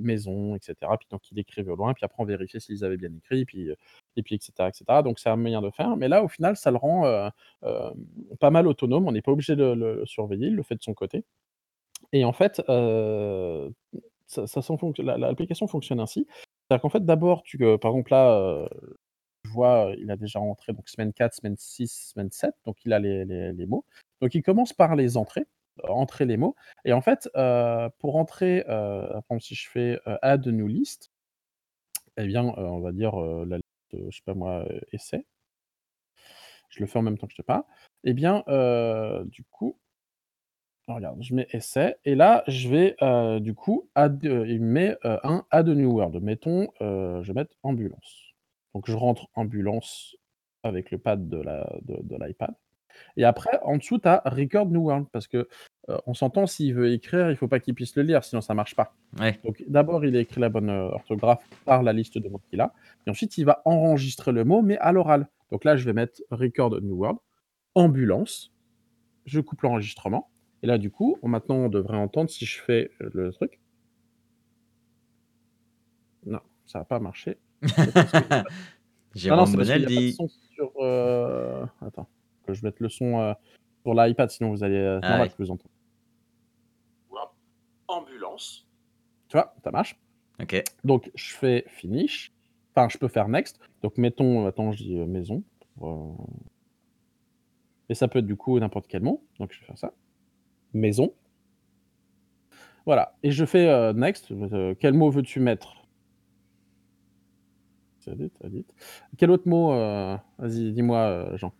maison 0.00 0.54
et 0.56 0.58
cetera. 0.62 0.98
Puis 0.98 1.08
donc 1.10 1.30
il 1.30 1.38
écrivait 1.38 1.70
au 1.70 1.76
loin, 1.76 1.94
puis 1.94 2.04
après 2.04 2.22
on 2.22 2.26
vérifiait 2.26 2.60
s'ils 2.60 2.84
avaient 2.84 2.96
bien 2.96 3.10
écrit, 3.16 3.44
puis, 3.44 3.70
et 4.16 4.22
puis 4.22 4.34
et 4.36 4.38
cetera 4.40 4.68
et 4.68 4.72
cetera. 4.74 5.02
Donc 5.02 5.18
c'est 5.18 5.30
un 5.30 5.36
moyen 5.36 5.62
de 5.62 5.70
faire, 5.70 5.96
mais 5.96 6.08
là, 6.08 6.22
au 6.24 6.28
final, 6.28 6.56
ça 6.56 6.70
le 6.70 6.76
rend, 6.76 7.30
pas 8.40 8.50
mal 8.50 8.66
autonome. 8.66 9.06
On 9.08 9.12
n'est 9.12 9.22
pas 9.22 9.32
obligé 9.32 9.56
de 9.56 9.64
le 9.64 10.04
surveiller, 10.06 10.48
il 10.48 10.54
le 10.56 10.62
fait 10.62 10.74
de 10.76 10.82
son 10.82 10.94
côté 10.94 11.24
et 12.12 12.24
en 12.24 12.32
fait, 12.32 12.60
heu, 12.68 13.72
ça 14.26 14.46
l'application 15.18 15.66
fonctionne 15.68 16.00
ainsi. 16.00 16.26
C'est-à-dire 16.68 16.82
qu'en 16.82 16.88
fait, 16.90 17.04
d'abord 17.04 17.42
tu, 17.42 17.58
heu, 17.64 17.78
par 17.78 17.92
exemple 17.92 18.12
là, 18.12 18.38
heu, 18.40 18.68
je 19.44 19.50
vois, 19.50 19.92
il 19.98 20.10
a 20.10 20.16
déjà 20.16 20.38
rentré 20.40 20.72
donc 20.72 20.88
semaine 20.88 21.12
4, 21.12 21.34
semaine 21.34 21.56
6, 21.58 22.12
semaine 22.14 22.30
7, 22.32 22.54
donc 22.66 22.78
il 22.84 22.92
a 22.92 22.98
les 23.00 23.24
les 23.26 23.66
mots. 23.66 23.84
Donc 24.22 24.34
il 24.34 24.42
commence 24.42 24.72
par 24.74 24.96
les 24.96 25.16
entrer, 25.16 25.46
entrer 25.88 26.26
les 26.26 26.36
mots 26.38 26.56
et 26.84 26.92
en 26.92 27.00
fait, 27.02 27.28
pour 28.00 28.16
entrer, 28.16 28.64
par 28.66 29.16
exemple 29.30 29.42
si 29.42 29.54
je 29.56 29.68
fais, 29.70 29.98
add 30.22 30.46
new 30.48 30.68
list 30.68 31.10
et 32.16 32.26
bien, 32.26 32.44
on 32.56 32.80
va 32.80 32.92
dire, 32.92 33.16
la 33.16 33.56
liste, 33.56 34.10
je 34.10 34.16
sais 34.16 34.22
pas 34.24 34.34
moi, 34.34 34.64
essai 34.92 35.24
je 36.70 36.80
le 36.80 36.86
fais 36.86 36.98
en 36.98 37.02
même 37.02 37.18
temps 37.18 37.26
que 37.26 37.32
je 37.32 37.42
te 37.42 37.46
parle 37.46 37.64
et 38.04 38.14
bien, 38.14 38.42
du 39.26 39.44
coup 39.44 39.76
regarde, 40.94 41.22
je 41.22 41.34
mets 41.34 41.46
essai 41.52 41.96
et 42.04 42.14
là, 42.14 42.44
je 42.48 42.68
vais, 42.68 42.96
heu, 43.02 43.40
du 43.40 43.54
coup 43.54 43.88
add, 43.94 44.24
heu, 44.24 44.48
il 44.48 44.60
me 44.60 44.72
met, 44.72 44.96
heu, 45.04 45.18
un 45.24 45.44
add 45.50 45.68
new 45.68 45.90
word. 45.92 46.12
Mettons, 46.20 46.68
je 46.80 47.26
vais 47.26 47.32
mettre 47.34 47.56
ambulance. 47.62 48.34
Donc 48.74 48.88
je 48.88 48.94
rentre 48.96 49.28
ambulance 49.34 50.16
avec 50.62 50.90
le 50.90 50.98
pad 50.98 51.28
de 51.28 51.38
la 51.38 51.68
de 51.82 51.98
de 52.02 52.16
l'iPad 52.24 52.54
et 53.16 53.24
après 53.24 53.58
en 53.62 53.78
dessous, 53.78 53.98
tu 53.98 54.08
as 54.08 54.22
record 54.26 54.66
new 54.68 54.82
word 54.82 55.06
parce 55.12 55.26
que, 55.26 55.48
on 56.06 56.14
s'entend 56.14 56.46
s'il 56.46 56.74
veut 56.74 56.92
écrire, 56.92 57.30
il 57.30 57.36
faut 57.36 57.48
pas 57.48 57.58
qu'il 57.60 57.74
puisse 57.74 57.96
le 57.96 58.02
lire, 58.02 58.22
sinon 58.22 58.40
ça 58.40 58.54
marche 58.54 58.76
pas. 58.76 58.94
Ouais. 59.18 59.40
Donc 59.44 59.64
d'abord, 59.66 60.04
il 60.04 60.16
a 60.16 60.20
écrit 60.20 60.40
la 60.40 60.48
bonne, 60.48 60.70
orthographe 60.70 61.44
par 61.64 61.82
la 61.82 61.92
liste 61.92 62.18
de 62.18 62.28
mots 62.28 62.40
qu'il 62.48 62.60
a 62.60 62.72
et 63.06 63.10
ensuite 63.10 63.36
il 63.38 63.44
va 63.44 63.62
enregistrer 63.64 64.32
le 64.32 64.44
mot, 64.44 64.62
mais 64.62 64.78
à 64.78 64.92
l'oral. 64.92 65.28
Donc 65.50 65.64
là, 65.64 65.76
je 65.76 65.84
vais 65.84 65.92
mettre 65.92 66.22
record 66.30 66.80
new 66.80 66.94
word, 66.94 67.18
ambulance, 67.74 68.52
je 69.26 69.40
coupe 69.40 69.62
l'enregistrement 69.62 70.29
et 70.62 70.66
là, 70.66 70.78
du 70.78 70.90
coup, 70.90 71.16
maintenant, 71.22 71.56
on 71.56 71.68
devrait 71.68 71.96
entendre 71.96 72.30
si 72.30 72.44
je 72.46 72.60
fais, 72.60 72.90
heu, 73.00 73.10
le 73.14 73.32
truc. 73.32 73.60
Non, 76.26 76.40
ça 76.66 76.80
a 76.80 76.84
pas 76.84 77.00
marché. 77.00 77.38
Non, 79.24 79.36
non, 79.36 79.44
Jérôme 79.44 79.46
c'est 79.46 79.56
parce 79.56 79.68
qu'il 79.70 79.80
y 79.80 79.84
a 79.84 79.88
pas 79.88 79.90
de 79.90 79.94
Bonaldi. 79.94 80.12
son 80.12 80.28
sur, 80.28 80.72
heu, 80.80 81.66
attends, 81.80 82.08
que 82.46 82.54
je 82.54 82.64
mette 82.64 82.78
le 82.78 82.88
son, 82.88 83.18
heu, 83.20 83.34
sur 83.82 83.92
l'iPad, 83.94 84.30
sinon 84.30 84.50
vous 84.50 84.62
allez, 84.62 85.00
Ah 85.02 85.20
ouais. 85.20 85.28
que 85.28 85.34
vous 85.38 85.50
entend 85.50 85.68
ambulance. 87.90 88.66
Tu 89.28 89.36
vois? 89.36 89.54
Ça 89.62 89.70
marche. 89.70 89.96
OK. 90.40 90.62
Donc 90.84 91.10
je 91.14 91.34
fais 91.34 91.64
finish, 91.68 92.32
enfin 92.74 92.88
je 92.88 92.98
peux 92.98 93.08
faire 93.08 93.28
next. 93.28 93.58
Donc 93.82 93.98
mettons, 93.98 94.46
attends, 94.46 94.72
je 94.72 94.82
dis, 94.82 94.94
maison 94.94 95.42
pour, 95.76 96.26
et 97.88 97.94
ça 97.94 98.08
peut 98.08 98.20
être 98.20 98.26
du 98.26 98.36
coup 98.36 98.58
n'importe 98.58 98.86
quel 98.86 99.02
mot. 99.02 99.26
Donc 99.38 99.52
je 99.52 99.60
vais 99.60 99.66
faire 99.66 99.78
ça, 99.78 99.92
maison. 100.74 101.12
Voilà 102.86 103.14
et 103.22 103.30
je 103.30 103.44
fais, 103.44 103.68
heu, 103.68 103.92
next, 103.92 104.30
heu, 104.30 104.74
quel 104.80 104.94
mot 104.94 105.10
veux-tu 105.10 105.40
mettre? 105.40 105.76
Edit, 108.06 108.32
edit. 108.42 108.66
Quel 109.18 109.30
autre 109.30 109.46
mot, 109.46 109.72
heu, 109.72 110.16
vas-y, 110.38 110.72
dis-moi, 110.72 111.36
Jean? 111.36 111.52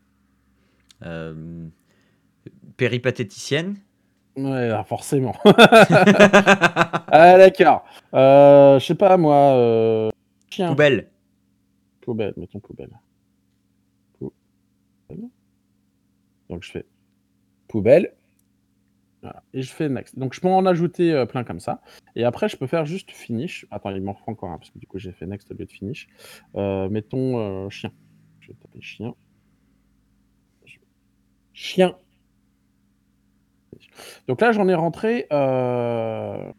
Péripatéticienne? 2.77 3.77
Ouais, 4.37 4.71
ah 4.71 4.85
forcément. 4.85 5.35
Ah 7.13 7.37
d'accord, 7.39 7.85
je 8.13 8.85
sais 8.85 8.95
pas 8.95 9.17
moi, 9.17 10.11
chien. 10.49 10.69
Poubelle. 10.69 11.11
Poubelle, 12.01 12.35
mettons 12.37 12.61
poubelle. 12.61 12.91
Poubelle. 14.19 15.29
Donc 16.49 16.63
je 16.65 16.71
fais 16.71 16.87
poubelle. 17.69 18.13
Voilà 19.23 19.43
et 19.53 19.63
je 19.63 19.73
fais 19.73 19.89
next. 19.89 20.19
Donc 20.19 20.35
je 20.35 20.41
peux 20.41 20.49
en 20.49 20.65
ajouter, 20.67 21.13
heu, 21.13 21.27
plein 21.27 21.45
comme 21.45 21.61
ça 21.61 21.81
et 22.17 22.25
après 22.25 22.49
je 22.49 22.57
peux 22.57 22.67
faire 22.67 22.87
juste 22.87 23.11
finish. 23.11 23.67
Attends, 23.71 23.91
il 23.91 24.03
m'en 24.03 24.15
faut 24.15 24.31
encore 24.31 24.51
un 24.51 24.59
parce 24.59 24.71
que 24.71 24.79
du 24.79 24.87
coup 24.87 24.99
j'ai 24.99 25.13
fait 25.13 25.27
next 25.27 25.51
au 25.51 25.55
lieu 25.55 25.67
de 25.67 25.73
finish. 25.73 26.09
Heu, 26.57 26.89
mettons, 26.89 27.67
heu, 27.67 27.71
chien. 27.71 27.93
Je 28.41 28.49
vais 28.49 28.55
taper 28.55 28.81
chien. 28.81 29.15
Chien. 31.53 31.95
Donc 34.29 34.41
là, 34.41 34.53
j'en 34.53 34.69
ai 34.69 34.75
rentré, 34.75 35.27
j'en 35.31 36.53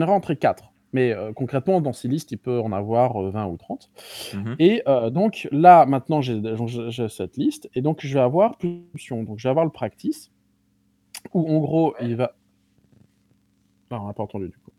ai 0.00 0.04
rentré 0.04 0.36
4 0.36 0.70
mais 0.92 1.12
concrètement 1.34 1.80
dans 1.80 1.92
ces 1.92 2.06
listes, 2.06 2.30
il 2.30 2.36
peut 2.38 2.60
en 2.60 2.70
avoir, 2.70 3.20
heu, 3.20 3.30
20 3.30 3.46
ou 3.48 3.56
30 3.56 3.90
Mmh 4.32 4.38
mh. 4.50 4.56
et 4.60 4.82
donc 5.10 5.48
là, 5.50 5.86
maintenant, 5.86 6.20
j'ai 6.20 6.40
cette 7.08 7.36
liste 7.36 7.68
et 7.74 7.82
donc 7.82 7.98
je 8.06 8.14
vais 8.14 8.20
avoir 8.20 8.56
options. 8.94 9.24
Donc 9.24 9.40
je 9.40 9.48
vais 9.48 9.50
avoir 9.50 9.64
le 9.64 9.72
practice 9.72 10.30
où 11.32 11.48
en 11.48 11.58
gros, 11.60 11.94
il 12.00 12.16
va 12.16 12.36
ah, 13.90 14.00
on 14.02 14.06
n'a 14.06 14.14
pas 14.14 14.22
entendu 14.22 14.48
du 14.48 14.58
coup. 14.58 14.70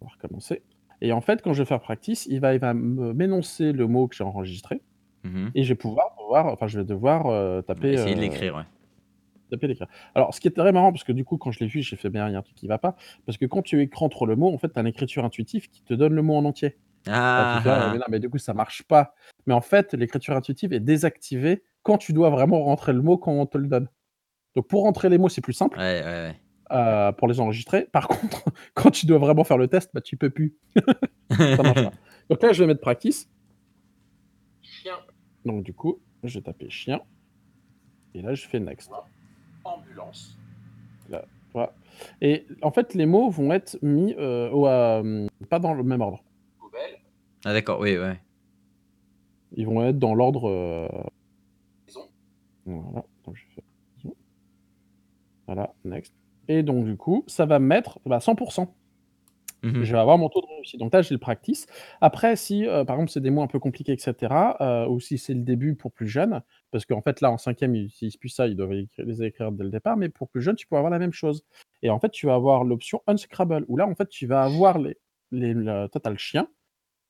On 0.00 0.06
va 0.06 0.12
recommencer 0.12 0.62
et 1.00 1.12
en 1.12 1.20
fait, 1.20 1.42
quand 1.42 1.52
je 1.52 1.62
vais 1.62 1.66
faire 1.66 1.80
practice, 1.80 2.26
il 2.26 2.40
va 2.40 2.54
il 2.54 2.60
va 2.60 2.74
m'énoncer 2.74 3.70
le 3.72 3.86
mot 3.86 4.08
que 4.08 4.16
j'ai 4.16 4.24
enregistré 4.24 4.82
Mmh 5.24 5.44
mh. 5.46 5.52
et 5.54 5.64
je 5.64 5.70
vais 5.70 5.76
pouvoir 5.76 6.16
enfin 6.32 6.68
je 6.68 6.80
vais 6.80 6.86
devoir, 6.86 7.28
heu, 7.30 7.62
taper, 7.66 7.96
Essayer 7.96 8.14
de 8.14 8.20
heu, 8.20 8.20
l'écrire, 8.20 8.54
ouais. 8.56 8.64
taper 9.50 9.66
l'écrire. 9.68 9.88
Alors 10.14 10.34
ce 10.34 10.40
qui 10.40 10.48
est 10.48 10.50
très 10.52 10.72
marrant 10.72 10.92
parce 10.92 11.04
que 11.04 11.12
du 11.12 11.24
coup, 11.24 11.38
quand 11.38 11.50
je 11.52 11.60
l'ai 11.60 11.66
vu, 11.68 11.82
j'ai 11.82 11.96
fait: 11.96 12.10
«Mais 12.10 12.18
il 12.20 12.32
y 12.32 12.36
a 12.36 12.38
un 12.38 12.42
truc 12.42 12.56
qui 12.56 12.66
va 12.66 12.78
pas» 12.78 12.96
parce 13.26 13.38
que 13.38 13.46
quand 13.46 13.62
tu 13.62 13.80
écrantes 13.82 14.14
le 14.26 14.36
mot, 14.36 14.52
en 14.52 14.58
fait, 14.58 14.72
tu 14.72 14.78
as 14.78 14.82
l'écriture 14.82 15.24
intuitive 15.24 15.68
qui 15.70 15.82
te 15.84 15.94
donne 15.94 16.14
le 16.14 16.22
mot 16.22 16.36
en 16.36 16.44
entier. 16.44 16.78
Tu 17.50 17.60
Ah! 17.60 17.62
fais: 17.62 17.70
«Ah 17.70 17.88
mais 17.90 17.98
non, 17.98 18.04
mais 18.10 18.20
du 18.20 18.30
coup 18.30 18.38
ça 18.38 18.54
marche 18.54 18.84
pas». 18.84 19.14
Mais 19.46 19.54
en 19.54 19.60
fait, 19.62 19.94
l'écriture 19.94 20.36
intuitive 20.36 20.72
est 20.74 20.80
désactivée 20.80 21.64
quand 21.84 21.98
tu 21.98 22.12
dois 22.14 22.30
vraiment 22.30 22.62
rentrer 22.64 22.92
le 22.92 23.02
mot 23.02 23.18
quand 23.18 23.32
on 23.32 23.46
te 23.46 23.58
le 23.58 23.68
donne. 23.68 23.88
Donc 24.58 24.66
pour 24.66 24.82
rentrer 24.82 25.08
les 25.08 25.18
mots, 25.18 25.28
c'est 25.28 25.40
plus 25.40 25.52
simple, 25.52 25.78
Ouais, 25.78 26.02
ouais, 26.02 26.34
ouais. 26.72 27.08
heu, 27.10 27.12
pour 27.12 27.28
les 27.28 27.38
enregistrer. 27.38 27.84
Par 27.92 28.08
contre, 28.08 28.42
quand 28.74 28.90
tu 28.90 29.06
dois 29.06 29.18
vraiment 29.18 29.44
faire 29.44 29.56
le 29.56 29.68
test, 29.68 29.88
bah, 29.94 30.00
tu 30.00 30.16
peux 30.16 30.30
plus. 30.30 30.56
Ça 31.30 31.62
marche 31.62 31.84
pas. 31.84 31.92
Donc 32.28 32.42
là, 32.42 32.52
je 32.52 32.64
vais 32.64 32.66
mettre 32.66 32.80
practice. 32.80 33.30
Chien. 34.60 34.96
Donc 35.44 35.62
du 35.62 35.72
coup, 35.72 36.00
je 36.24 36.40
vais 36.40 36.42
taper 36.42 36.68
chien 36.70 37.00
et 38.14 38.20
là, 38.20 38.34
je 38.34 38.48
fais 38.48 38.58
next. 38.58 38.90
Ambulance. 39.62 40.36
Là, 41.08 41.22
tu 41.46 41.52
vois? 41.52 41.72
Et 42.20 42.44
en 42.60 42.72
fait, 42.72 42.94
les 42.94 43.06
mots 43.06 43.30
vont 43.30 43.52
être 43.52 43.78
mis, 43.80 44.12
au 44.16 44.66
hem, 44.66 45.28
pas 45.48 45.60
dans 45.60 45.72
le 45.72 45.84
même 45.84 46.00
ordre. 46.00 46.24
Poubelle. 46.58 46.98
Ah 47.44 47.52
d'accord, 47.52 47.78
oui, 47.78 47.96
ouais. 47.96 48.20
Ils 49.52 49.66
vont 49.66 49.84
être 49.86 50.00
dans 50.00 50.16
l'ordre. 50.16 50.90
Voilà, 52.66 53.04
donc 53.24 53.36
je 53.36 53.42
fais 53.54 53.62
maison. 53.96 54.14
Voilà, 55.48 55.74
next 55.84 56.14
et 56.50 56.62
donc 56.62 56.86
du 56.86 56.96
coup, 56.96 57.24
ça 57.26 57.44
va 57.44 57.58
me 57.58 57.66
mettre, 57.66 58.00
bah, 58.06 58.20
100 58.20 58.34
Mmh 59.64 59.80
mh. 59.80 59.82
Je 59.82 59.92
vais 59.92 59.98
avoir 59.98 60.18
mon 60.18 60.28
taux 60.28 60.40
de 60.40 60.46
réussite. 60.46 60.78
Donc 60.78 60.94
là, 60.94 61.02
j'ai 61.02 61.14
le 61.14 61.18
practice. 61.18 61.66
Après 62.00 62.36
si, 62.36 62.64
heu, 62.64 62.84
par 62.84 62.94
exemple, 62.94 63.10
c'est 63.10 63.20
des 63.20 63.30
mots 63.30 63.42
un 63.42 63.48
peu 63.48 63.58
compliqués 63.58 63.92
et 63.92 63.98
cetera, 63.98 64.56
heu, 64.60 64.88
ou 64.88 65.00
si 65.00 65.18
c'est 65.18 65.34
le 65.34 65.40
début 65.42 65.74
pour 65.74 65.90
plus 65.90 66.06
jeunes, 66.06 66.42
parce 66.70 66.84
qu'en 66.86 67.02
fait, 67.02 67.20
là, 67.20 67.32
en 67.32 67.38
5e, 67.38 67.74
ils 67.74 67.86
utilisent 67.86 68.16
plus 68.16 68.28
ça, 68.28 68.46
ils 68.46 68.54
doivent 68.54 68.72
les 68.98 69.22
écrire 69.24 69.50
dès 69.50 69.64
le 69.64 69.70
départ, 69.70 69.96
mais 69.96 70.10
pour 70.10 70.28
plus 70.28 70.42
jeunes, 70.42 70.54
tu 70.54 70.68
peux 70.68 70.76
avoir 70.76 70.90
la 70.92 71.00
même 71.00 71.12
chose 71.12 71.42
et 71.82 71.90
en 71.90 71.98
fait, 71.98 72.10
tu 72.10 72.26
vas 72.26 72.34
avoir 72.34 72.62
l'option 72.62 73.02
unscrabble 73.08 73.64
où 73.66 73.76
là, 73.76 73.86
en 73.88 73.96
fait, 73.96 74.08
tu 74.08 74.26
vas 74.28 74.44
avoir 74.44 74.78
les 74.78 74.96
les 75.32 75.54
le 75.54 75.88
toi, 75.88 76.00
as 76.04 76.10
le 76.10 76.16
chien 76.16 76.46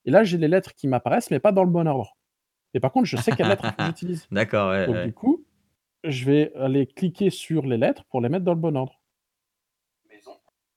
et 0.05 0.11
là, 0.11 0.23
j'ai 0.23 0.39
les 0.39 0.47
lettres 0.47 0.73
qui 0.73 0.87
m'apparaissent, 0.87 1.29
mais 1.29 1.39
pas 1.39 1.51
dans 1.51 1.63
le 1.63 1.69
bon 1.69 1.87
ordre. 1.87 2.17
Et 2.73 2.79
par 2.79 2.91
contre, 2.91 3.05
je 3.05 3.17
sais 3.17 3.31
quelle 3.31 3.47
lettre 3.47 3.65
j'utilise. 3.79 4.27
D'accord, 4.31 4.71
ouais, 4.71 4.87
Donc 4.87 5.03
du 5.05 5.13
coup, 5.13 5.45
je 6.03 6.25
vais 6.25 6.53
aller 6.55 6.87
cliquer 6.87 7.29
sur 7.29 7.65
les 7.65 7.77
lettres 7.77 8.05
pour 8.05 8.21
les 8.21 8.29
mettre 8.29 8.45
dans 8.45 8.53
le 8.53 8.59
bon 8.59 8.75
ordre. 8.77 8.99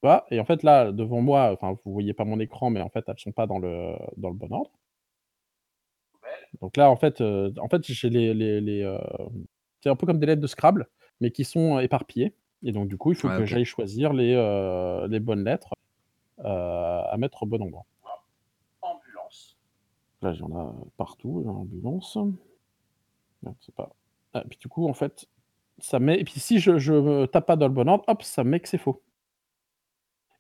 Tu 0.03 0.07
vois? 0.09 0.27
Et 0.31 0.39
en 0.41 0.45
fait, 0.45 0.63
là, 0.65 0.93
devant 0.93 1.21
moi, 1.23 1.51
enfin, 1.53 1.77
vous 1.85 1.93
voyez 1.93 2.13
pas 2.15 2.25
mon 2.25 2.39
écran, 2.41 2.71
mais 2.71 2.81
en 2.83 2.89
fait, 2.91 3.05
elles 3.09 3.19
sont 3.19 3.33
pas 3.33 3.47
dans 3.47 3.59
le 3.59 3.95
dans 4.17 4.29
le 4.31 4.35
bon 4.37 4.53
ordre. 4.53 4.71
Donc 6.61 6.77
là, 6.77 6.91
en 6.91 6.97
fait, 6.97 7.21
heu, 7.21 7.53
en 7.61 7.69
fait, 7.69 7.83
j'ai 7.87 8.11
les 8.11 8.35
les 8.35 8.61
les, 8.61 8.81
hem, 8.81 8.99
c'est 9.83 9.91
un 9.91 9.97
peu 9.97 10.07
comme 10.07 10.19
des 10.19 10.27
lettres 10.27 10.43
de 10.43 10.47
Scrabble, 10.47 10.87
mais 11.21 11.31
qui 11.31 11.45
sont 11.45 11.79
éparpillées 11.79 12.35
et 12.65 12.73
donc 12.73 12.89
du 12.89 12.97
coup, 12.97 13.11
il 13.13 13.17
faut 13.17 13.29
Ouais, 13.29 13.37
que 13.37 13.45
j'aille 13.45 13.65
choisir 13.65 14.13
les, 14.13 14.35
heu, 14.35 15.09
les 15.09 15.21
bonnes 15.21 15.45
lettres, 15.45 15.75
à 16.39 17.17
mettre 17.19 17.43
au 17.45 17.47
bon 17.47 17.63
endroit. 17.63 17.87
Là, 20.23 20.33
j'en 20.33 20.51
a 20.57 20.75
partout, 20.97 21.45
ambulance. 21.47 22.17
Non, 23.43 23.55
c'est 23.61 23.75
pas 23.75 23.95
ah, 24.35 24.45
puis 24.49 24.59
du 24.59 24.69
coup, 24.69 24.89
en 24.89 24.95
fait, 24.95 25.27
ça 25.79 25.99
met 25.99 26.19
et 26.21 26.25
puis 26.25 26.41
si 26.41 26.59
je 26.61 26.79
je 26.79 27.27
tape 27.27 27.47
pas 27.47 27.57
dans 27.57 27.69
le 27.69 27.75
bon 27.75 27.89
ordre, 27.89 28.05
hop, 28.09 28.23
ça 28.23 28.45
met 28.45 28.61
que 28.61 28.69
c'est 28.69 28.79
faux. 28.79 29.03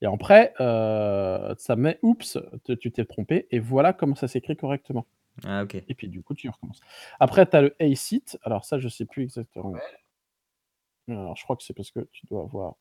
Et 0.03 0.07
après, 0.07 0.53
heu, 0.61 1.55
ça 1.59 1.77
met: 1.77 1.99
«Oups, 2.03 2.39
te 2.65 2.73
tu 2.73 2.91
t'es 2.93 3.05
trompé» 3.05 3.47
et 3.51 3.61
voilà 3.61 3.93
comment 3.93 4.17
ça 4.17 4.29
s'écrit 4.29 4.57
correctement. 4.57 5.07
Ah, 5.45 5.63
OK. 5.65 5.77
Et 5.77 5.95
puis 5.95 6.09
du 6.09 6.23
coup, 6.23 6.35
tu 6.35 6.49
recommences. 6.49 6.81
Après, 7.21 7.47
tu 7.47 7.57
as 7.57 7.63
le 7.63 7.77
ACIT, 7.81 8.39
alors 8.43 8.65
ça, 8.65 8.79
je 8.79 8.89
sais 8.89 9.07
plus 9.07 9.23
exactement. 9.25 9.75
Alors, 11.09 11.37
je 11.37 11.45
crois 11.45 11.57
que 11.57 11.63
c'est 11.63 11.75
parce 11.75 11.91
que 11.93 12.01
tu 12.13 12.27
dois 12.27 12.43
avoir 12.43 12.75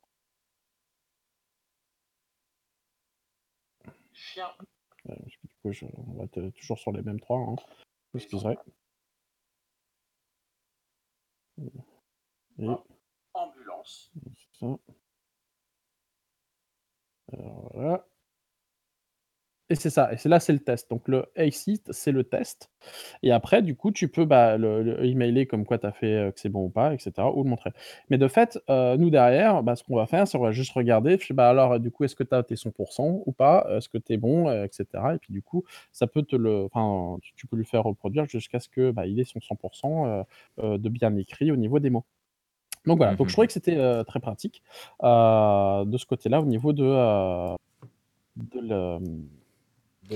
parce 5.06 5.36
que 5.38 5.48
du 5.48 5.56
coup, 5.62 5.72
je 5.72 5.86
on 5.86 6.14
va 6.18 6.26
être 6.26 6.50
toujours 6.56 6.80
sur 6.80 6.92
les 6.92 7.02
mêmes 7.02 7.20
3, 7.20 7.38
hein. 7.38 7.56
Et 11.62 11.72
ça. 14.60 14.68
Alors 17.34 17.70
voilà. 17.74 18.11
Et 19.72 19.76
c'est 19.76 19.90
ça, 19.90 20.12
et 20.12 20.18
c'est 20.18 20.28
là, 20.28 20.42
c'est 20.42 20.52
le 20.52 20.60
test. 20.60 20.90
Donc 20.90 21.08
le 21.08 21.26
ACIT, 21.38 21.82
c'est 21.92 22.12
le 22.12 22.26
test 22.26 22.70
et 23.24 23.32
après 23.32 23.62
du 23.62 23.76
coup, 23.76 23.92
tu 23.92 24.08
peux, 24.10 24.26
bah, 24.26 24.58
le 24.58 24.84
le 24.84 25.06
emailer 25.06 25.48
comme 25.48 25.66
quoi 25.66 25.78
tu 25.80 25.86
as 25.88 25.94
fait, 25.94 26.14
heu, 26.30 26.32
que 26.32 26.40
c'est 26.42 26.50
bon 26.50 26.66
ou 26.66 26.70
pas 26.70 26.94
et 26.96 27.00
cetera 27.00 27.32
ou 27.36 27.44
le 27.44 27.50
montrer. 27.50 27.72
Mais 28.10 28.18
de 28.18 28.28
fait, 28.28 28.60
heu, 28.70 28.98
nous 28.98 29.12
derrière, 29.12 29.64
bah, 29.64 29.76
ce 29.78 29.84
qu'on 29.84 29.98
va 29.98 30.08
faire, 30.08 30.28
c'est 30.28 30.38
on 30.38 30.42
va 30.42 30.52
juste 30.54 30.74
regarder, 30.74 31.18
je 31.22 31.34
«Bah, 31.34 31.50
alors, 31.50 31.80
du 31.80 31.92
coup, 31.92 32.06
est-ce 32.06 32.16
que 32.16 32.24
tu 32.24 32.36
as 32.36 32.44
tes 32.44 32.56
100% 32.58 33.24
ou 33.26 33.32
pas? 33.34 33.68
Est-ce 33.78 33.90
que 33.90 33.98
tu 34.00 34.14
es 34.14 34.18
bon?» 34.18 34.50
heu, 34.50 34.66
et 34.66 35.20
puis 35.20 35.34
du 35.34 35.44
coup, 35.44 35.64
ça 35.94 36.08
peut 36.08 36.24
te 36.24 36.36
le 36.38 36.68
tu 37.36 37.48
peux 37.48 37.58
lui 37.58 37.66
faire 37.66 37.84
reproduire 37.84 38.26
jusqu'à 38.28 38.60
ce 38.62 38.70
que, 38.70 38.92
bah, 38.92 39.08
il 39.08 39.20
ait 39.20 39.26
son 39.26 39.42
100 39.42 40.08
heu 40.08 40.24
heu, 40.64 40.78
de 40.80 40.90
bien 40.90 41.16
écrit 41.18 41.52
au 41.52 41.58
niveau 41.58 41.80
des 41.80 41.90
mots. 41.92 42.06
Donc 42.88 42.98
voilà, 42.98 43.16
donc 43.16 43.30
je 43.30 43.34
trouvais 43.36 43.48
que 43.48 43.54
c'était, 43.54 43.78
très 44.06 44.20
pratique, 44.22 44.64
de 45.04 45.98
ce 45.98 46.06
côté-là 46.08 46.42
au 46.42 46.46
niveau 46.46 46.74
de, 46.74 46.84
de 48.36 48.60
le, 48.60 49.00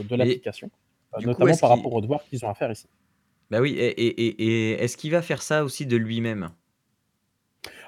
de 0.03 0.15
l'application, 0.15 0.69
coup, 1.13 1.21
notamment 1.21 1.57
par 1.57 1.69
rapport 1.69 1.93
aux 1.93 2.01
devoirs 2.01 2.23
qu'ils 2.25 2.43
ont 2.45 2.49
à 2.49 2.53
faire 2.53 2.71
ici. 2.71 2.87
Bah 3.51 3.61
oui 3.61 3.73
et 3.77 3.87
et 3.87 4.07
et 4.07 4.43
et 4.43 4.71
est-ce 4.83 4.97
qu'il 4.97 5.11
va 5.11 5.21
faire 5.21 5.41
ça 5.41 5.63
aussi 5.63 5.85
de 5.85 5.97
lui-même? 5.97 6.49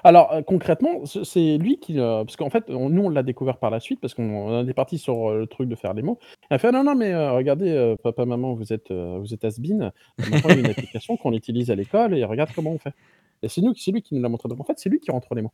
Alors, 0.04 0.32
heu, 0.32 0.42
concrètement, 0.42 1.04
ce 1.06 1.24
c'est 1.24 1.58
lui 1.58 1.78
qui, 1.78 1.98
heu 1.98 2.22
parce 2.24 2.36
qu'en 2.36 2.50
fait, 2.50 2.64
on 2.68 2.88
nous, 2.88 3.04
on 3.04 3.10
l'a 3.10 3.24
découvert 3.24 3.58
par 3.58 3.70
la 3.70 3.80
suite 3.80 4.00
parce 4.00 4.14
qu'on 4.14 4.22
on 4.30 4.66
est 4.66 4.72
parti 4.72 4.98
sur, 4.98 5.30
le 5.30 5.46
truc 5.46 5.68
de 5.68 5.74
faire 5.74 5.94
les 5.94 6.02
mots. 6.02 6.18
Elle 6.50 6.60
fait: 6.60 6.70
«Non, 6.70 6.84
non, 6.84 6.94
mais 6.94 7.14
regardez, 7.30 7.96
papa, 8.02 8.24
maman, 8.24 8.54
vous 8.54 8.72
êtes, 8.72 8.92
vous 8.92 9.34
êtes 9.34 9.44
has-been. 9.44 9.90
Maintenant, 10.18 10.50
il 10.50 10.54
y 10.54 10.58
a 10.58 10.60
une 10.60 10.70
application 10.70 11.16
qu'on 11.16 11.32
utilise 11.32 11.70
à 11.70 11.74
l'école 11.74 12.16
et 12.16 12.24
regarde 12.24 12.50
comment 12.54 12.70
on 12.70 12.78
fait» 12.78 12.94
et 13.42 13.48
c'est 13.48 13.60
nous 13.60 13.74
c'est 13.76 13.92
lui 13.92 14.02
qui 14.02 14.14
nous 14.14 14.22
l'a 14.22 14.28
montré. 14.28 14.48
Donc 14.48 14.60
en 14.60 14.64
fait, 14.64 14.78
c'est 14.78 14.88
lui 14.88 15.00
qui 15.00 15.10
rentre 15.10 15.34
les 15.34 15.42
mots. 15.42 15.52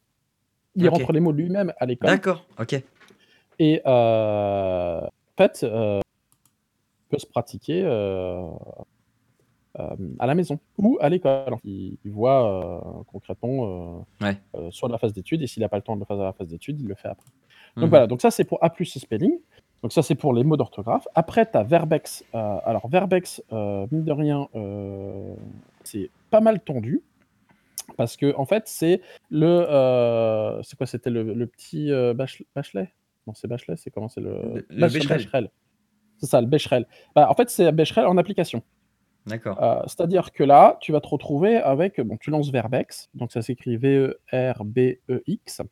Il 0.77 0.89
rentre 0.89 1.13
les 1.13 1.21
mots 1.21 1.33
lui-même 1.33 1.73
à 1.79 1.87
l'école 1.87 2.11
D'accord, 2.11 2.45
OK. 2.59 2.75
et 3.59 3.81
en 3.85 5.09
fait, 5.37 5.65
peut 7.15 7.21
se 7.21 7.27
pratiquer, 7.27 7.83
heu, 7.85 8.41
hem, 9.79 10.17
à 10.19 10.27
la 10.27 10.35
maison 10.35 10.59
ou 10.79 10.99
à 11.01 11.09
l'école. 11.09 11.57
Il 11.65 11.97
il 12.05 12.11
voit, 12.11 12.41
heu, 12.49 13.05
concrètement, 13.13 14.05
Ouais. 14.21 14.37
soit 14.71 14.89
la 14.89 14.99
phase 14.99 15.13
d'études 15.13 15.43
et 15.43 15.47
s'il 15.47 15.63
a 15.65 15.69
pas 15.69 15.77
le 15.77 15.83
temps 15.83 15.95
de 15.97 16.01
le 16.01 16.07
faire 16.07 16.17
la 16.17 16.33
phase 16.33 16.49
d'études, 16.49 16.81
il 16.81 16.87
le 16.89 16.95
fait 16.95 17.09
après. 17.09 17.31
Donc 17.77 17.87
mh. 17.87 17.91
voilà, 17.91 18.07
donc 18.07 18.21
ça, 18.21 18.31
c'est 18.31 18.45
pour 18.45 18.63
A+ 18.63 18.73
et 18.79 18.85
spelling. 18.85 19.39
Donc 19.83 19.93
ça, 19.93 20.03
c'est 20.03 20.15
pour 20.15 20.33
les 20.33 20.45
mots 20.45 20.57
d'orthographe. 20.57 21.07
Après, 21.15 21.45
tu 21.51 21.57
as 21.59 21.63
Verbex. 21.63 22.25
Alors 22.33 22.89
Verbex, 22.89 23.43
mine 23.51 24.05
de 24.05 24.13
rien, 24.13 24.49
c'est 25.85 26.11
pas 26.31 26.41
mal 26.41 26.61
tendu 26.61 27.03
parce 27.97 28.17
qu'en 28.17 28.47
fait, 28.47 28.65
c'est 28.67 29.01
le, 29.31 29.51
c'est 30.63 30.77
quoi? 30.77 30.87
C'était 30.87 31.11
le 31.11 31.23
le 31.35 31.47
petit, 31.47 31.91
Bachelet? 32.55 32.93
Non, 33.27 33.35
c'est 33.35 33.49
Bachelet, 33.49 33.77
c'est 33.77 33.91
comment? 33.91 34.09
C'est 34.09 34.21
le 34.21 34.33
Le 34.55 34.67
le 34.69 34.87
Bech 34.89 35.09
Becherel? 35.09 35.51
C'est 36.19 36.27
ça, 36.27 36.41
le 36.41 36.47
Becherel. 36.47 36.87
Bah, 37.15 37.29
en 37.31 37.35
fait, 37.35 37.51
c'est 37.51 37.71
Becherel 37.73 38.07
en 38.07 38.17
application. 38.17 38.63
D'accord. 39.27 39.63
Heu, 39.63 39.83
c'est-à-dire 39.87 40.33
que 40.33 40.45
là, 40.45 40.77
tu 40.81 40.93
vas 40.93 41.01
te 41.01 41.09
retrouver 41.09 41.57
avec 41.57 42.01
bon, 42.01 42.17
tu 42.19 42.31
lances 42.31 42.51
Verbex, 42.51 43.09
donc 43.15 43.33
ça 43.33 43.43
s'écrit 43.43 43.77
V-E-R-B-E-X. 43.77 45.63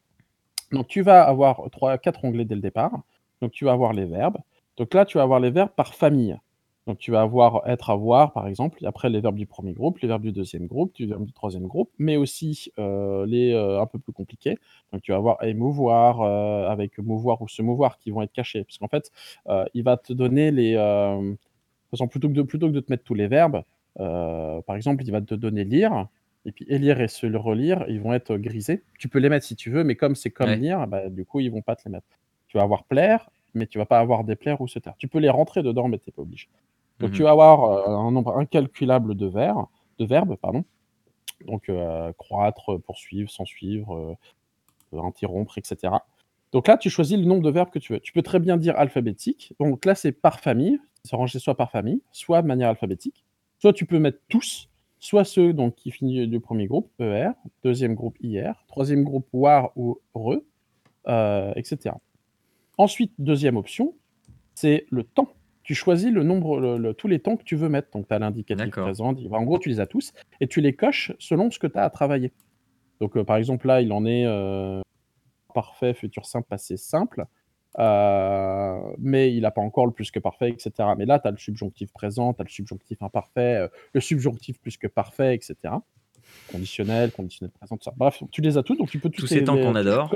Donc 0.72 0.88
tu 0.88 1.02
vas 1.02 1.22
avoir 1.22 1.68
3-4 1.68 2.24
onglets 2.24 2.46
dès 2.46 2.54
le 2.54 2.62
départ. 2.62 3.02
Donc 3.42 3.52
tu 3.52 3.64
vas 3.66 3.72
avoir 3.72 3.92
les 3.92 4.06
verbes. 4.06 4.38
Donc 4.78 4.94
là, 4.94 5.04
tu 5.04 5.18
vas 5.18 5.24
avoir 5.24 5.38
les 5.38 5.50
verbes 5.50 5.72
par 5.76 5.94
famille. 5.94 6.38
Donc 6.88 6.98
tu 6.98 7.12
vas 7.12 7.20
avoir 7.22 7.62
être, 7.68 7.90
avoir, 7.90 8.32
par 8.32 8.48
exemple, 8.48 8.84
après 8.86 9.08
les 9.08 9.20
verbes 9.20 9.36
du 9.36 9.46
1er 9.46 9.72
groupe, 9.72 9.98
les 10.00 10.08
verbes 10.08 10.22
du 10.22 10.32
2e 10.32 10.66
groupe, 10.66 10.92
les 10.98 11.06
verbes 11.06 11.24
du 11.24 11.32
3e 11.32 11.68
groupe, 11.68 11.90
mais 11.98 12.16
aussi, 12.16 12.72
heu, 12.78 13.24
les, 13.26 13.52
heu, 13.52 13.78
un 13.78 13.86
peu 13.86 14.00
plus 14.00 14.12
compliqués. 14.12 14.58
Donc 14.92 15.00
tu 15.02 15.12
vas 15.12 15.18
avoir 15.18 15.42
émouvoir, 15.44 16.22
heu, 16.22 16.66
avec 16.66 16.98
mouvoir 16.98 17.40
ou 17.40 17.46
se 17.48 17.62
mouvoir 17.62 17.98
qui 17.98 18.10
vont 18.10 18.22
être 18.22 18.32
cachés. 18.32 18.64
Parce 18.64 18.78
qu'en 18.78 18.88
fait, 18.88 19.10
il 19.74 19.84
va 19.84 19.96
te 19.96 20.12
donner 20.12 20.50
les, 20.50 20.72
exemple, 21.92 22.10
plutôt 22.12 22.28
que 22.28 22.34
de 22.34 22.42
plutôt 22.42 22.68
que 22.68 22.72
de 22.74 22.80
te 22.80 22.92
mettre 22.92 23.04
tous 23.04 23.14
les 23.14 23.28
verbes, 23.28 23.62
par 23.96 24.76
exemple, 24.76 25.04
il 25.04 25.12
va 25.12 25.20
te 25.22 25.34
donner 25.36 25.64
lire 25.64 26.08
et 26.46 26.52
puis 26.52 26.64
élire 26.68 27.00
et 27.00 27.08
se 27.08 27.26
le 27.26 27.38
relire, 27.38 27.84
ils 27.88 28.00
vont 28.00 28.12
être 28.14 28.36
grisés. 28.36 28.84
Tu 28.98 29.08
peux 29.08 29.20
les 29.20 29.28
mettre 29.28 29.46
si 29.46 29.56
tu 29.56 29.70
veux, 29.70 29.84
mais 29.84 29.96
comme 29.96 30.16
c'est 30.16 30.30
comme 30.30 30.50
Ouais. 30.50 30.58
lire, 30.58 30.86
bah, 30.88 31.08
du 31.10 31.24
coup, 31.26 31.40
ils 31.40 31.50
vont 31.50 31.62
pas 31.62 31.76
te 31.76 31.82
les 31.86 31.92
mettre. 31.92 32.06
Tu 32.48 32.58
vas 32.58 32.64
avoir 32.64 32.84
plaire, 32.84 33.30
mais 33.54 33.66
tu 33.68 33.78
vas 33.78 33.86
pas 33.86 34.00
avoir 34.00 34.24
déplaire 34.24 34.60
ou 34.60 34.68
se 34.68 34.78
taire. 34.80 34.94
Tu 34.98 35.08
peux 35.08 35.18
les 35.20 35.30
rentrer 35.30 35.62
dedans, 35.62 35.88
mais 35.88 35.98
tu 35.98 36.10
es 36.10 36.12
pas 36.12 36.22
obligé. 36.22 36.48
Donc 37.00 37.10
Mmh 37.10 37.14
tu 37.14 37.22
vas 37.24 37.30
avoir, 37.32 37.64
heu, 37.88 37.90
un 37.92 38.10
nombre 38.10 38.36
incalculable 38.38 39.14
de 39.16 39.26
vers 39.26 39.66
de 39.98 40.04
verbes, 40.06 40.36
pardon. 40.36 40.64
Donc 41.46 41.68
heu, 41.70 42.12
croître, 42.18 42.78
poursuivre, 42.86 43.30
s'ensuivre, 43.30 44.16
heu, 44.94 44.98
interrompre 45.00 45.58
et 45.58 45.62
cetera. 45.64 46.06
Donc 46.52 46.68
là, 46.68 46.78
tu 46.78 46.90
choisis 46.90 47.18
le 47.18 47.24
nombre 47.24 47.42
de 47.42 47.50
verbes 47.50 47.70
que 47.70 47.78
tu 47.80 47.94
veux. 47.94 48.00
Tu 48.00 48.12
peux 48.12 48.22
très 48.22 48.40
bien 48.40 48.56
dire 48.58 48.78
alphabétique. 48.78 49.54
Donc 49.60 49.84
là, 49.86 49.94
c'est 49.94 50.12
par 50.12 50.40
famille, 50.40 50.78
c'est 51.04 51.16
rangé 51.16 51.38
soit 51.40 51.56
par 51.56 51.70
famille, 51.70 52.02
soit 52.12 52.42
de 52.42 52.46
manière 52.48 52.68
alphabétique. 52.70 53.24
Soit 53.58 53.72
tu 53.74 53.86
peux 53.86 53.98
mettre 53.98 54.20
tous, 54.28 54.68
soit 55.00 55.24
ceux 55.24 55.52
donc 55.54 55.76
qui 55.76 55.90
finit 55.92 56.28
du 56.28 56.40
1er 56.40 56.66
groupe, 56.66 56.90
ER, 57.00 57.30
2e 57.64 57.94
groupe, 57.94 58.16
IR, 58.22 58.64
3e 58.68 59.04
groupe, 59.04 59.26
WAR 59.32 59.72
ou 59.76 59.98
RE, 60.14 60.42
heu, 61.08 61.52
et 61.56 61.64
cetera. 61.64 62.00
Ensuite, 62.78 63.12
2e 63.18 63.56
option, 63.56 63.94
c'est 64.54 64.86
le 64.90 65.04
temps. 65.04 65.28
Tu 65.72 65.76
choisis 65.76 66.10
le 66.12 66.22
nombre, 66.22 66.60
le 66.60 66.76
le 66.76 66.92
tous 66.92 67.08
les 67.08 67.18
temps 67.18 67.38
que 67.38 67.44
tu 67.44 67.56
veux 67.56 67.70
mettre. 67.70 67.88
Donc 67.92 68.06
tu 68.06 68.12
as 68.12 68.18
l'indicatif 68.18 68.70
présent, 68.72 69.14
en 69.14 69.42
gros, 69.42 69.58
tu 69.58 69.70
les 69.70 69.80
as 69.80 69.86
tous 69.86 70.12
et 70.38 70.46
tu 70.46 70.60
les 70.60 70.76
coches 70.76 71.12
selon 71.18 71.50
ce 71.50 71.58
que 71.58 71.66
tu 71.66 71.78
as 71.78 71.84
à 71.84 71.88
travailler. 71.88 72.30
Donc 73.00 73.16
heu, 73.16 73.24
par 73.24 73.38
exemple, 73.38 73.66
là, 73.66 73.80
il 73.80 73.90
en 73.90 74.04
est, 74.04 74.26
heu, 74.26 74.82
parfait, 75.54 75.94
futur 75.94 76.26
simple, 76.26 76.46
passé 76.46 76.76
simple, 76.76 77.24
heu, 77.78 78.94
mais 78.98 79.34
il 79.34 79.46
a 79.46 79.50
pas 79.50 79.62
encore 79.62 79.86
le 79.86 79.92
plus 79.92 80.10
que 80.10 80.18
parfait 80.18 80.50
et 80.50 80.56
cetera. 80.58 80.94
Mais 80.94 81.06
là, 81.06 81.18
tu 81.18 81.28
as 81.28 81.30
le 81.30 81.38
subjonctif 81.38 81.90
présent, 81.90 82.34
tu 82.34 82.42
as 82.42 82.44
le 82.44 82.50
subjonctif 82.50 83.02
imparfait, 83.02 83.66
le 83.94 84.00
subjonctif 84.02 84.60
plus 84.60 84.76
que 84.76 84.88
parfait 84.88 85.36
et 85.36 85.40
cetera. 85.40 85.82
Conditionnel, 86.50 87.12
conditionnel 87.12 87.50
présent, 87.50 87.78
tout 87.78 87.84
ça. 87.84 87.94
Bref, 87.96 88.22
tu 88.30 88.42
les 88.42 88.58
as 88.58 88.62
tous, 88.62 88.76
donc 88.76 88.90
tu 88.90 88.98
peux 88.98 89.08
Tous 89.08 89.22
tous 89.22 89.26
ces 89.26 89.36
les 89.36 89.44
temps 89.44 89.56
qu'on 89.56 89.74
adore. 89.74 90.14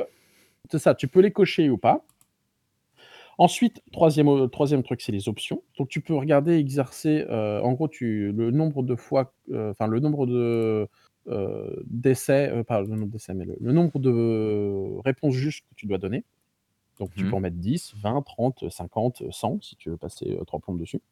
c'est 0.70 0.78
ça, 0.78 0.94
tu 0.94 1.08
peux 1.08 1.20
les 1.20 1.32
cocher 1.32 1.70
ou 1.70 1.78
pas. 1.78 2.04
Ensuite, 3.38 3.82
3e, 3.92 4.28
heu, 4.28 4.48
3e 4.48 4.82
truc, 4.82 5.02
c'est 5.02 5.12
les 5.12 5.28
options. 5.28 5.62
Donc 5.78 5.88
tu 5.88 6.00
peux 6.00 6.14
regarder, 6.14 6.54
exercer, 6.56 7.26
heu, 7.28 7.60
en 7.62 7.72
gros, 7.74 7.86
tu 7.88 8.32
le 8.32 8.50
nombre 8.50 8.82
de 8.82 8.96
fois, 8.96 9.34
heu, 9.50 9.70
enfin 9.70 9.86
le 9.88 10.00
nombre 10.00 10.26
de, 10.26 10.88
heu, 11.28 11.82
d'essais, 11.86 12.64
pas 12.64 12.80
le 12.80 12.88
nombre 12.88 13.08
d'essais, 13.12 13.34
mais 13.34 13.44
le 13.44 13.56
le 13.60 13.72
nombre 13.72 13.98
de 13.98 14.98
réponses 15.04 15.34
justes 15.34 15.66
que 15.68 15.74
tu 15.74 15.86
dois 15.86 15.98
donner. 15.98 16.24
Donc 17.00 17.14
tu 17.14 17.24
Mmh. 17.24 17.30
peux 17.30 17.36
en 17.36 17.40
mettre 17.40 17.56
10, 17.58 17.94
20, 17.96 18.22
30, 18.22 18.70
50, 18.70 19.24
100 19.30 19.60
si 19.62 19.76
tu 19.76 19.90
veux 19.90 19.98
passer, 19.98 20.38
3 20.46 20.60
plombes 20.60 20.80
dessus. 20.80 21.02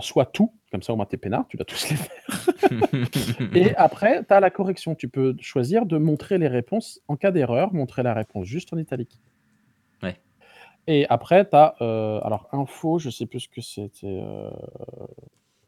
Soit 0.00 0.26
tout, 0.26 0.52
comme 0.70 0.82
ça 0.82 0.92
au 0.92 0.96
moins 0.96 1.06
tu 1.06 1.14
es 1.14 1.18
peinard, 1.18 1.46
tu 1.48 1.56
dois 1.56 1.64
tous 1.64 1.88
les 1.90 1.96
faire. 1.96 2.44
Et 3.54 3.74
après, 3.76 4.24
tu 4.24 4.34
as 4.34 4.40
la 4.40 4.50
correction. 4.50 4.94
Tu 4.94 5.08
peux 5.08 5.34
choisir 5.40 5.86
de 5.86 5.98
montrer 5.98 6.38
les 6.38 6.48
réponses 6.48 7.00
en 7.08 7.16
cas 7.16 7.30
d'erreur, 7.30 7.72
montrer 7.74 8.02
la 8.02 8.14
réponse 8.14 8.46
juste 8.46 8.72
en 8.72 8.78
italique. 8.78 9.18
Et 10.88 11.06
après 11.08 11.48
tu 11.48 11.54
as, 11.56 11.76
heu, 11.80 12.20
alors 12.24 12.48
info, 12.52 12.98
je 12.98 13.10
sais 13.10 13.26
plus 13.26 13.40
ce 13.40 13.48
que 13.48 13.60
c'était, 13.60 14.06
heu 14.20 14.50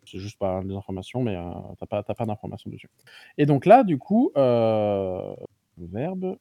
c'est 0.06 0.18
juste 0.18 0.38
pas 0.38 0.62
des 0.62 0.74
informations, 0.74 1.22
mais 1.22 1.34
heu, 1.36 1.42
tu 1.80 1.86
pas 1.86 2.02
tu 2.02 2.14
pas 2.14 2.26
d'informations 2.26 2.70
dessus. 2.70 2.90
Et 3.38 3.46
donc 3.46 3.66
là, 3.66 3.84
du 3.84 3.98
coup, 3.98 4.30
verbe, 4.34 6.36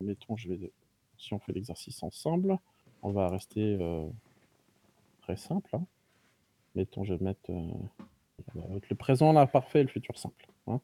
mettons, 0.00 0.36
je 0.36 0.48
vais 0.48 0.70
si 1.18 1.32
on 1.34 1.38
fait 1.38 1.52
l'exercice 1.52 2.02
ensemble, 2.02 2.58
on 3.02 3.10
va 3.12 3.28
rester, 3.28 3.78
très 5.22 5.36
simple, 5.36 5.70
hein. 5.74 5.84
Mettons, 6.74 7.04
je 7.04 7.14
vais 7.14 7.24
mettre, 7.24 7.50
le 8.54 8.94
présent 8.96 9.32
l'imparfait 9.32 9.80
et 9.80 9.84
le 9.84 9.88
futur 9.88 10.18
simple, 10.18 10.46
hein. 10.68 10.80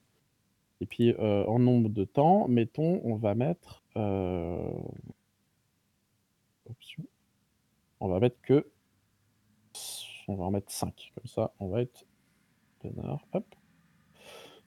Et 0.80 0.86
puis, 0.86 1.14
en 1.18 1.58
nombre 1.58 1.90
de 1.90 2.04
temps, 2.04 2.48
mettons, 2.48 3.00
on 3.04 3.16
va 3.16 3.34
mettre, 3.34 3.82
on 8.02 8.08
va 8.08 8.20
mettre 8.20 8.40
que 8.42 8.66
on 10.28 10.34
va 10.34 10.44
en 10.44 10.50
mettre 10.50 10.70
5, 10.70 11.12
comme 11.14 11.26
ça, 11.26 11.52
on 11.58 11.68
va 11.68 11.82
être 11.82 12.04
peinard, 12.80 13.24
hop. 13.32 13.44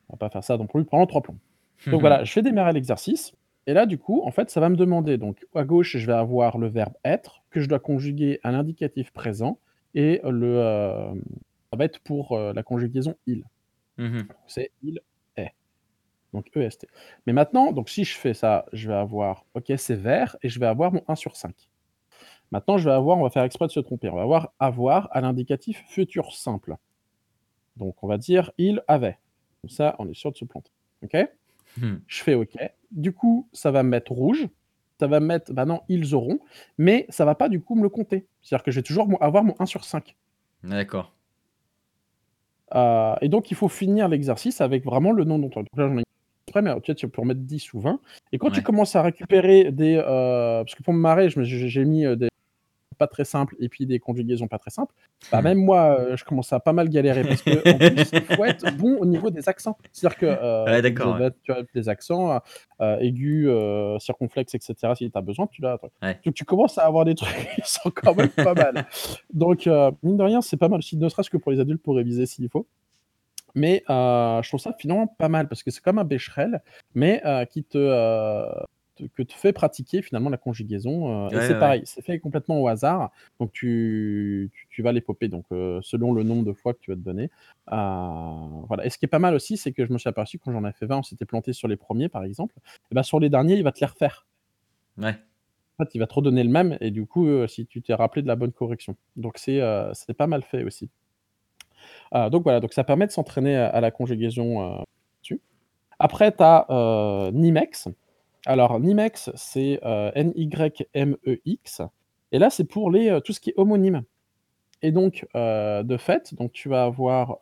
On 0.09 0.13
va 0.13 0.17
pas 0.17 0.29
faire 0.29 0.43
ça 0.43 0.57
non 0.57 0.67
plus 0.67 0.83
pendant 0.85 1.05
3 1.05 1.21
plombs. 1.21 1.39
Donc 1.87 2.01
voilà, 2.01 2.23
je 2.23 2.31
fais 2.31 2.41
démarrer 2.41 2.73
l'exercice 2.73 3.33
et 3.67 3.73
là, 3.73 3.85
du 3.85 3.97
coup, 3.97 4.21
en 4.23 4.31
fait, 4.31 4.49
ça 4.49 4.59
va 4.59 4.69
me 4.69 4.75
demander 4.75 5.17
donc 5.17 5.45
à 5.55 5.63
gauche, 5.63 5.97
je 5.97 6.05
vais 6.05 6.13
avoir 6.13 6.57
le 6.57 6.67
verbe 6.67 6.93
être 7.03 7.43
que 7.49 7.59
je 7.59 7.67
dois 7.67 7.79
conjuguer 7.79 8.39
à 8.43 8.51
l'indicatif 8.51 9.11
présent 9.11 9.59
et 9.95 10.21
le, 10.23 10.59
hem, 10.59 11.23
ça 11.71 11.77
va 11.77 11.85
être 11.85 11.99
pour, 12.01 12.37
heu, 12.37 12.53
la 12.53 12.63
conjugaison 12.63 13.15
il. 13.25 13.43
Mmh 13.97 14.23
C'est 14.45 14.71
il 14.83 14.99
est, 15.37 15.53
donc 16.33 16.55
EST. 16.55 16.85
Mais 17.25 17.33
maintenant, 17.33 17.71
donc 17.71 17.89
si 17.89 18.03
je 18.03 18.15
fais 18.15 18.33
ça, 18.33 18.65
je 18.71 18.87
vais 18.87 18.95
avoir 18.95 19.45
OK, 19.55 19.71
c'est 19.77 19.95
vert 19.95 20.35
et 20.43 20.49
je 20.49 20.59
vais 20.59 20.67
avoir 20.67 20.93
mon 20.93 21.03
1 21.07 21.15
sur 21.15 21.35
5. 21.35 21.55
Maintenant, 22.51 22.77
je 22.77 22.89
vais 22.89 22.95
avoir 22.95 23.17
on 23.17 23.23
va 23.23 23.29
faire 23.29 23.43
exprès 23.43 23.67
de 23.67 23.71
se 23.71 23.79
tromper, 23.79 24.09
on 24.09 24.15
va 24.15 24.21
avoir 24.23 24.53
avoir 24.59 25.09
à 25.11 25.21
l'indicatif 25.21 25.83
futur 25.87 26.33
simple. 26.33 26.75
Donc 27.77 28.03
on 28.03 28.07
va 28.07 28.17
dire: 28.17 28.51
«Il 28.57 28.83
avait». 28.87 29.17
Comme 29.61 29.69
ça, 29.69 29.95
on 29.99 30.07
est 30.07 30.13
sûr 30.13 30.31
de 30.31 30.37
se 30.37 30.45
planter. 30.45 30.71
OK? 31.03 31.17
Mmh. 31.77 31.95
Je 32.07 32.23
fais 32.23 32.35
OK. 32.35 32.55
Du 32.91 33.11
coup, 33.13 33.49
ça 33.51 33.71
va 33.71 33.83
me 33.83 33.89
mettre 33.89 34.11
rouge. 34.11 34.47
Ça 34.99 35.07
va 35.07 35.19
me 35.19 35.25
mettre, 35.25 35.51
bah 35.51 35.65
non, 35.65 35.81
ils 35.89 36.15
auront, 36.15 36.39
mais 36.77 37.05
ça 37.09 37.25
va 37.25 37.35
pas 37.35 37.49
du 37.49 37.59
coup 37.59 37.75
me 37.75 37.83
le 37.83 37.89
compter. 37.89 38.27
C'est-à-dire 38.41 38.63
que 38.63 38.71
je 38.71 38.79
vais 38.79 38.83
toujours 38.83 39.09
avoir 39.21 39.43
mon 39.43 39.53
1 39.59 39.65
sur 39.65 39.83
5. 39.83 40.15
D'accord. 40.63 41.11
Heu 42.73 43.15
et 43.21 43.29
donc 43.29 43.51
il 43.51 43.55
faut 43.55 43.67
finir 43.67 44.07
l'exercice 44.07 44.61
avec 44.61 44.83
vraiment 44.85 45.11
le 45.11 45.23
nom 45.23 45.37
dont 45.37 45.51
on 45.55 45.59
donc 45.61 45.67
là 45.77 45.87
j'en 45.87 45.97
ai 45.97 46.03
mais 46.61 46.79
tu 46.81 46.91
vois, 46.91 46.95
tu 46.95 47.09
peux 47.09 47.21
en 47.21 47.25
mettre 47.25 47.41
10 47.41 47.73
ou 47.73 47.81
20 47.81 47.99
et 48.31 48.37
quand 48.37 48.49
tu 48.49 48.63
commences 48.63 48.95
à 48.95 49.01
récupérer 49.01 49.71
des, 49.71 49.95
heu 49.97 50.03
parce 50.63 50.73
que 50.75 50.83
pour 50.83 50.93
me 50.93 50.99
marrer, 50.99 51.29
j'ai 51.29 51.85
mis, 51.85 52.05
heu, 52.05 52.15
des 52.15 52.29
pas 52.95 53.07
très 53.07 53.25
simples 53.25 53.55
et 53.59 53.69
puis 53.69 53.85
des 53.85 53.99
conjugaisons 53.99 54.47
pas 54.47 54.57
très 54.57 54.71
simples. 54.71 54.93
Bah, 55.31 55.41
même 55.41 55.57
moi, 55.57 55.99
heu, 55.99 56.15
je 56.17 56.23
commence 56.23 56.51
à 56.53 56.59
pas 56.59 56.73
mal 56.73 56.89
galérer 56.89 57.23
parce 57.23 57.41
qu'en 57.41 57.77
plus, 57.77 58.09
il 58.13 58.21
faut 58.21 58.43
être 58.45 58.65
bon 58.77 58.97
au 58.97 59.05
niveau 59.05 59.29
des 59.29 59.47
accents. 59.47 59.77
C'est-à-dire 59.91 60.17
que, 60.17 60.25
Ouais, 60.25 60.79
heu, 60.79 60.93
tu 60.95 61.01
ouais. 61.03 61.31
vois, 61.53 61.63
des 61.73 61.89
accents, 61.89 62.35
heu, 62.81 62.97
aigus, 62.99 63.49
circonflexes 63.99 64.55
et 64.55 64.59
cetera 64.61 64.95
si 64.95 65.09
tu 65.09 65.17
as 65.17 65.21
besoin, 65.21 65.47
tu 65.47 65.61
l'as 65.61 65.77
Ouais. 66.01 66.19
donc 66.23 66.33
tu 66.33 66.45
commences 66.45 66.77
à 66.77 66.85
avoir 66.85 67.05
des 67.05 67.15
trucs 67.15 67.29
qui 67.63 67.71
sont 67.71 67.91
quand 67.91 68.15
même 68.15 68.29
pas 68.29 68.53
mal. 68.53 68.85
Donc 69.33 69.67
mine 70.03 70.17
de 70.17 70.23
rien, 70.23 70.41
c'est 70.41 70.57
pas 70.57 70.69
mal 70.69 70.79
aussi, 70.79 70.97
ne 70.97 71.09
serait-ce 71.09 71.29
que 71.29 71.37
pour 71.37 71.51
les 71.51 71.59
adultes 71.59 71.83
pour 71.83 71.95
réviser 71.95 72.25
s'il 72.25 72.49
faut. 72.49 72.67
Mais 73.55 73.83
je 73.87 74.47
trouve 74.47 74.59
ça 74.59 74.73
finalement 74.77 75.07
pas 75.07 75.29
mal 75.29 75.47
parce 75.47 75.63
que 75.63 75.71
c'est 75.71 75.81
comme 75.81 75.99
un 75.99 76.03
Becherel, 76.03 76.61
mais 76.93 77.21
qui 77.51 77.63
te, 77.63 77.77
te 78.95 79.03
que 79.03 79.23
te 79.23 79.33
fait 79.33 79.53
pratiquer 79.53 80.01
finalement 80.01 80.29
la 80.29 80.37
conjugaison, 80.37 81.27
Ouais, 81.27 81.35
et 81.35 81.41
c'est 81.41 81.53
ouais, 81.53 81.59
pareil, 81.59 81.81
c'est 81.85 82.01
fait 82.03 82.19
complètement 82.19 82.61
au 82.61 82.67
hasard. 82.67 83.11
Donc 83.39 83.51
tu 83.51 84.49
tu 84.53 84.67
tu 84.69 84.81
vas 84.81 84.91
les 84.91 85.01
popper 85.01 85.27
donc 85.27 85.45
heu, 85.51 85.79
selon 85.81 86.13
le 86.13 86.23
nombre 86.23 86.45
de 86.45 86.53
fois 86.53 86.73
que 86.73 86.79
tu 86.79 86.91
vas 86.91 86.95
te 86.95 87.01
donner. 87.01 87.29
Heu, 87.71 87.75
voilà 88.67 88.85
et 88.85 88.89
ce 88.89 88.97
qui 88.97 89.05
est 89.05 89.09
pas 89.09 89.19
mal 89.19 89.35
aussi, 89.35 89.57
c'est 89.57 89.71
que 89.73 89.85
je 89.85 89.91
me 89.93 89.97
suis 89.97 90.09
aperçu 90.09 90.39
quand 90.39 90.51
j'en 90.51 90.65
ai 90.65 90.71
fait 90.73 90.85
20, 90.85 90.97
on 90.97 91.03
s'était 91.03 91.25
planté 91.25 91.53
sur 91.53 91.67
les 91.67 91.77
premiers 91.77 92.09
par 92.09 92.23
exemple, 92.23 92.55
et 92.91 92.95
bah, 92.95 93.03
sur 93.03 93.19
les 93.19 93.29
derniers, 93.29 93.55
il 93.55 93.63
va 93.63 93.71
te 93.71 93.79
les 93.79 93.87
refaire. 93.87 94.25
Ouais. 94.97 95.15
En 95.77 95.83
fait, 95.83 95.93
il 95.93 95.99
va 95.99 96.07
te 96.07 96.13
redonner 96.13 96.43
le 96.43 96.49
même 96.49 96.77
et 96.79 96.89
du 96.89 97.05
coup, 97.05 97.27
si 97.47 97.65
tu 97.65 97.81
t'es 97.81 97.93
rappelé 97.93 98.21
de 98.21 98.27
la 98.27 98.37
bonne 98.37 98.53
correction. 98.53 98.95
Donc 99.17 99.37
c'est, 99.37 99.59
c'est 99.93 100.13
pas 100.13 100.27
mal 100.27 100.41
fait 100.41 100.63
aussi. 100.63 100.89
Donc 102.13 102.43
voilà, 102.43 102.61
donc 102.61 102.71
ça 102.71 102.85
permet 102.85 103.07
de 103.07 103.11
s'entraîner 103.11 103.57
à 103.57 103.67
à 103.67 103.81
la 103.81 103.91
conjugaison, 103.91 104.83
dessus. 105.21 105.41
Après 105.99 106.31
tu 106.31 106.41
as, 106.43 107.29
Nimex. 107.33 107.89
Alors 108.45 108.79
Nimex, 108.79 109.31
c'est, 109.35 109.79
heu, 109.83 110.11
N-Y-M-E-X 110.15 111.81
et 112.31 112.39
là, 112.39 112.49
c'est 112.49 112.65
pour 112.65 112.91
les, 112.91 113.09
heu, 113.09 113.21
tout 113.21 113.33
ce 113.33 113.39
qui 113.39 113.51
est 113.51 113.53
homonyme 113.57 114.03
et 114.83 114.91
donc 114.91 115.27
heu, 115.35 115.83
de 115.83 115.97
fait, 115.97 116.33
donc 116.35 116.53
tu 116.53 116.69
vas 116.69 116.85
avoir, 116.85 117.39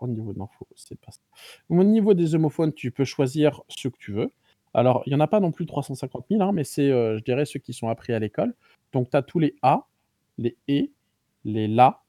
au 0.00 0.08
niveau 0.08 0.32
de 0.34 0.38
l'info, 0.38 0.66
c'est 0.76 1.00
pas. 1.00 1.12
Au 1.70 1.84
niveau 1.84 2.14
des 2.14 2.34
homophones, 2.36 2.72
tu 2.74 2.90
peux 2.92 3.04
choisir 3.04 3.62
ceux 3.68 3.90
que 3.90 3.98
tu 3.98 4.12
veux. 4.12 4.30
Alors, 4.74 5.02
il 5.06 5.12
y 5.12 5.16
en 5.16 5.20
a 5.20 5.26
pas 5.28 5.40
non 5.40 5.52
plus 5.52 5.66
350 5.66 6.26
000, 6.30 6.42
hein, 6.42 6.52
mais 6.52 6.64
c'est, 6.64 6.88
je 6.90 7.22
dirais 7.24 7.46
ceux 7.46 7.60
qui 7.60 7.72
sont 7.74 7.88
appris 7.88 8.12
à 8.14 8.18
l'école. 8.20 8.54
Donc 8.92 9.10
tu 9.10 9.16
as 9.16 9.22
tous 9.22 9.38
les 9.40 9.56
a, 9.62 9.86
les 10.38 10.56
et, 10.68 10.92
les 11.44 11.68
la, 11.68 12.02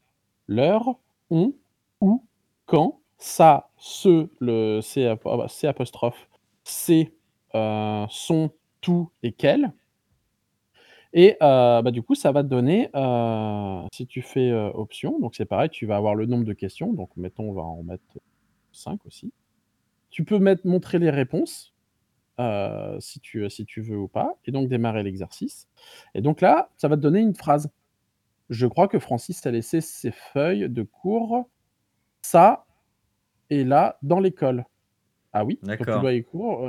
leur, 0.48 0.98
on, 1.32 1.54
ou, 2.02 2.24
quand, 2.68 3.00
ça, 3.20 3.70
ce, 3.78 4.30
le 4.40 4.82
C 4.82 5.06
apo 5.08 5.48
C 5.50 5.68
apostrophe, 5.68 6.30
c'est, 6.64 7.14
heu, 7.58 8.08
son, 8.10 8.52
tout 8.82 9.12
et 9.24 9.34
quel 9.34 9.74
et 11.14 11.32
heu, 11.42 11.82
bah, 11.82 11.92
du 11.92 12.02
coup, 12.04 12.16
ça 12.16 12.32
va 12.32 12.44
te 12.44 12.50
donner, 12.50 12.90
heu, 12.96 13.88
si 13.94 14.08
tu 14.08 14.22
fais, 14.22 14.52
option, 14.54 15.20
donc 15.20 15.36
c'est 15.36 15.46
pareil, 15.46 15.70
tu 15.70 15.86
vas 15.86 15.96
avoir 15.98 16.16
le 16.16 16.26
nombre 16.26 16.44
de 16.46 16.54
questions, 16.54 16.94
donc 16.94 17.10
mettons, 17.18 17.50
on 17.50 17.54
va 17.54 17.62
en 17.64 17.84
mettre 17.84 18.04
5 18.72 19.06
aussi. 19.06 19.34
Tu 20.12 20.26
peux 20.26 20.40
mettre 20.40 20.68
montrer 20.68 21.00
les 21.00 21.10
réponses, 21.12 21.74
si 23.00 23.20
tu, 23.22 23.50
si 23.50 23.66
tu 23.66 23.82
veux 23.82 23.98
ou 23.98 24.08
pas 24.08 24.38
et 24.46 24.52
donc 24.52 24.70
démarrer 24.70 25.04
l'exercice 25.04 25.68
et 26.16 26.22
donc 26.22 26.42
là, 26.42 26.70
ça 26.78 26.88
va 26.88 26.96
te 26.98 27.02
donner 27.02 27.20
une 27.22 27.36
phrase. 27.36 27.70
Je 28.50 28.68
crois 28.68 28.88
que 28.88 29.00
Francis 29.00 29.46
a 29.48 29.52
laissé 29.52 29.82
ses 29.82 30.12
feuilles 30.12 30.70
de 30.70 30.84
cours 30.84 31.50
ça 32.22 32.66
et 33.50 33.64
là 33.66 33.98
dans 34.04 34.20
l'école. 34.20 34.66
Ah 35.40 35.46
oui? 35.46 35.60
Donc 35.80 35.90
tu 35.90 36.00
dois 36.00 36.14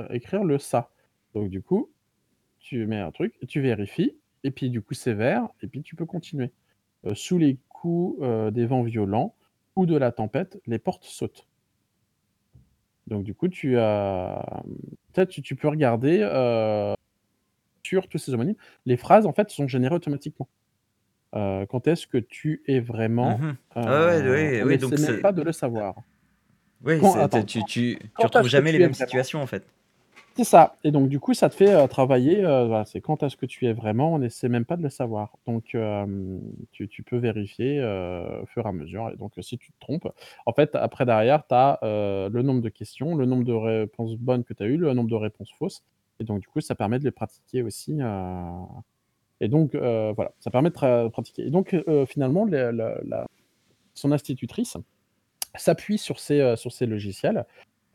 heu, 0.00 0.06
écrire 0.14 0.44
le 0.44 0.58
ça. 0.58 0.90
Donc 1.34 1.50
du 1.50 1.62
coup, 1.62 1.90
tu 2.60 2.86
mets 2.86 2.98
un 3.00 3.12
truc, 3.12 3.34
tu 3.48 3.60
vérifies 3.62 4.18
et 4.44 4.50
puis 4.52 4.70
du 4.70 4.82
coup 4.82 4.94
c'est 4.94 5.14
vert 5.14 5.48
et 5.62 5.68
puis 5.68 5.82
tu 5.82 5.96
peux 5.96 6.06
continuer. 6.06 6.52
Heu, 7.06 7.14
sous 7.14 7.38
les 7.38 7.58
coups, 7.70 8.22
heu, 8.22 8.50
des 8.52 8.66
vents 8.66 8.82
violents 8.84 9.36
ou 9.76 9.86
de 9.86 9.96
la 9.96 10.12
tempête, 10.12 10.60
les 10.66 10.78
portes 10.80 11.04
sautent. 11.04 11.46
Donc 13.06 13.24
du 13.24 13.34
coup 13.34 13.48
tu 13.48 13.78
as, 13.78 14.62
mmh, 14.66 15.26
tu 15.42 15.56
peux 15.56 15.68
regarder, 15.68 16.22
sur 17.84 18.08
tous 18.08 18.18
ces 18.18 18.34
homonymes, 18.34 18.56
les 18.86 18.96
phrases 18.96 19.26
en 19.26 19.32
fait 19.32 19.50
sont 19.50 19.66
générées 19.68 19.94
automatiquement. 19.94 20.48
Quand 21.32 21.86
est-ce 21.86 22.06
que 22.06 22.18
tu 22.18 22.62
es 22.66 22.80
vraiment, 22.80 23.46
Ouais, 23.76 24.22
ouais, 24.28 24.62
on 24.62 24.66
oui, 24.66 24.70
n'essaie 24.70 24.78
donc 24.78 24.98
c'est 24.98 25.20
pas 25.20 25.32
de 25.32 25.42
le 25.42 25.52
savoir. 25.52 26.02
Oui, 26.84 26.98
Quand 27.00 27.12
c'est 27.12 27.20
attends, 27.20 27.44
tu 27.44 27.64
tu 27.64 27.98
tu 28.18 28.26
retrouves 28.26 28.48
jamais 28.48 28.72
les 28.72 28.78
mêmes 28.78 28.94
situations, 28.94 29.42
en 29.42 29.46
fait? 29.46 29.64
C'est 30.36 30.44
ça. 30.44 30.76
Et 30.84 30.92
donc 30.92 31.08
du 31.08 31.18
coup, 31.18 31.34
ça 31.34 31.50
te 31.50 31.56
fait, 31.56 31.74
heu, 31.74 31.88
travailler, 31.88 32.44
heu, 32.44 32.66
voilà, 32.66 32.84
c'est 32.84 33.00
quand 33.00 33.24
est-ce 33.24 33.36
que 33.36 33.44
tu 33.44 33.66
es 33.66 33.72
vraiment, 33.72 34.14
on 34.14 34.22
essaie 34.22 34.48
même 34.48 34.64
pas 34.64 34.76
de 34.76 34.84
le 34.84 34.88
savoir. 34.88 35.36
Donc 35.46 35.74
hem, 35.74 36.40
tu 36.70 36.86
tu 36.86 37.02
peux 37.02 37.16
vérifier, 37.16 37.80
au 37.82 38.46
fur 38.46 38.64
et 38.64 38.68
à 38.68 38.72
mesure. 38.72 39.10
Et 39.12 39.16
donc 39.16 39.32
si 39.40 39.58
tu 39.58 39.72
te 39.72 39.80
trompes, 39.80 40.06
en 40.46 40.52
fait, 40.52 40.76
après 40.76 41.04
derrière, 41.06 41.44
tu 41.48 41.54
as, 41.56 41.80
le 41.82 42.42
nombre 42.42 42.60
de 42.62 42.68
questions, 42.68 43.16
le 43.16 43.26
nombre 43.26 43.42
de 43.44 43.52
réponses 43.52 44.14
bonnes 44.16 44.44
que 44.44 44.54
tu 44.54 44.62
as 44.62 44.66
eues, 44.66 44.76
le 44.76 44.92
nombre 44.92 45.10
de 45.10 45.16
réponses 45.16 45.50
fausses. 45.58 45.82
Et 46.20 46.24
donc 46.24 46.38
du 46.40 46.46
coup, 46.46 46.60
ça 46.60 46.76
permet 46.76 47.00
de 47.00 47.04
les 47.04 47.10
pratiquer 47.10 47.62
aussi, 47.62 47.98
et 49.40 49.48
donc 49.48 49.74
voilà, 49.74 50.30
ça 50.38 50.52
permet 50.52 50.70
de 50.70 51.08
pratiquer. 51.08 51.48
Et 51.48 51.50
donc 51.50 51.74
finalement, 52.06 52.44
la 52.44 53.26
son 53.94 54.12
institutrice 54.12 54.76
s'appuie 55.60 55.98
sur 55.98 56.18
ces, 56.20 56.40
heu, 56.40 56.56
sur 56.56 56.72
ces 56.72 56.86
logiciels, 56.86 57.44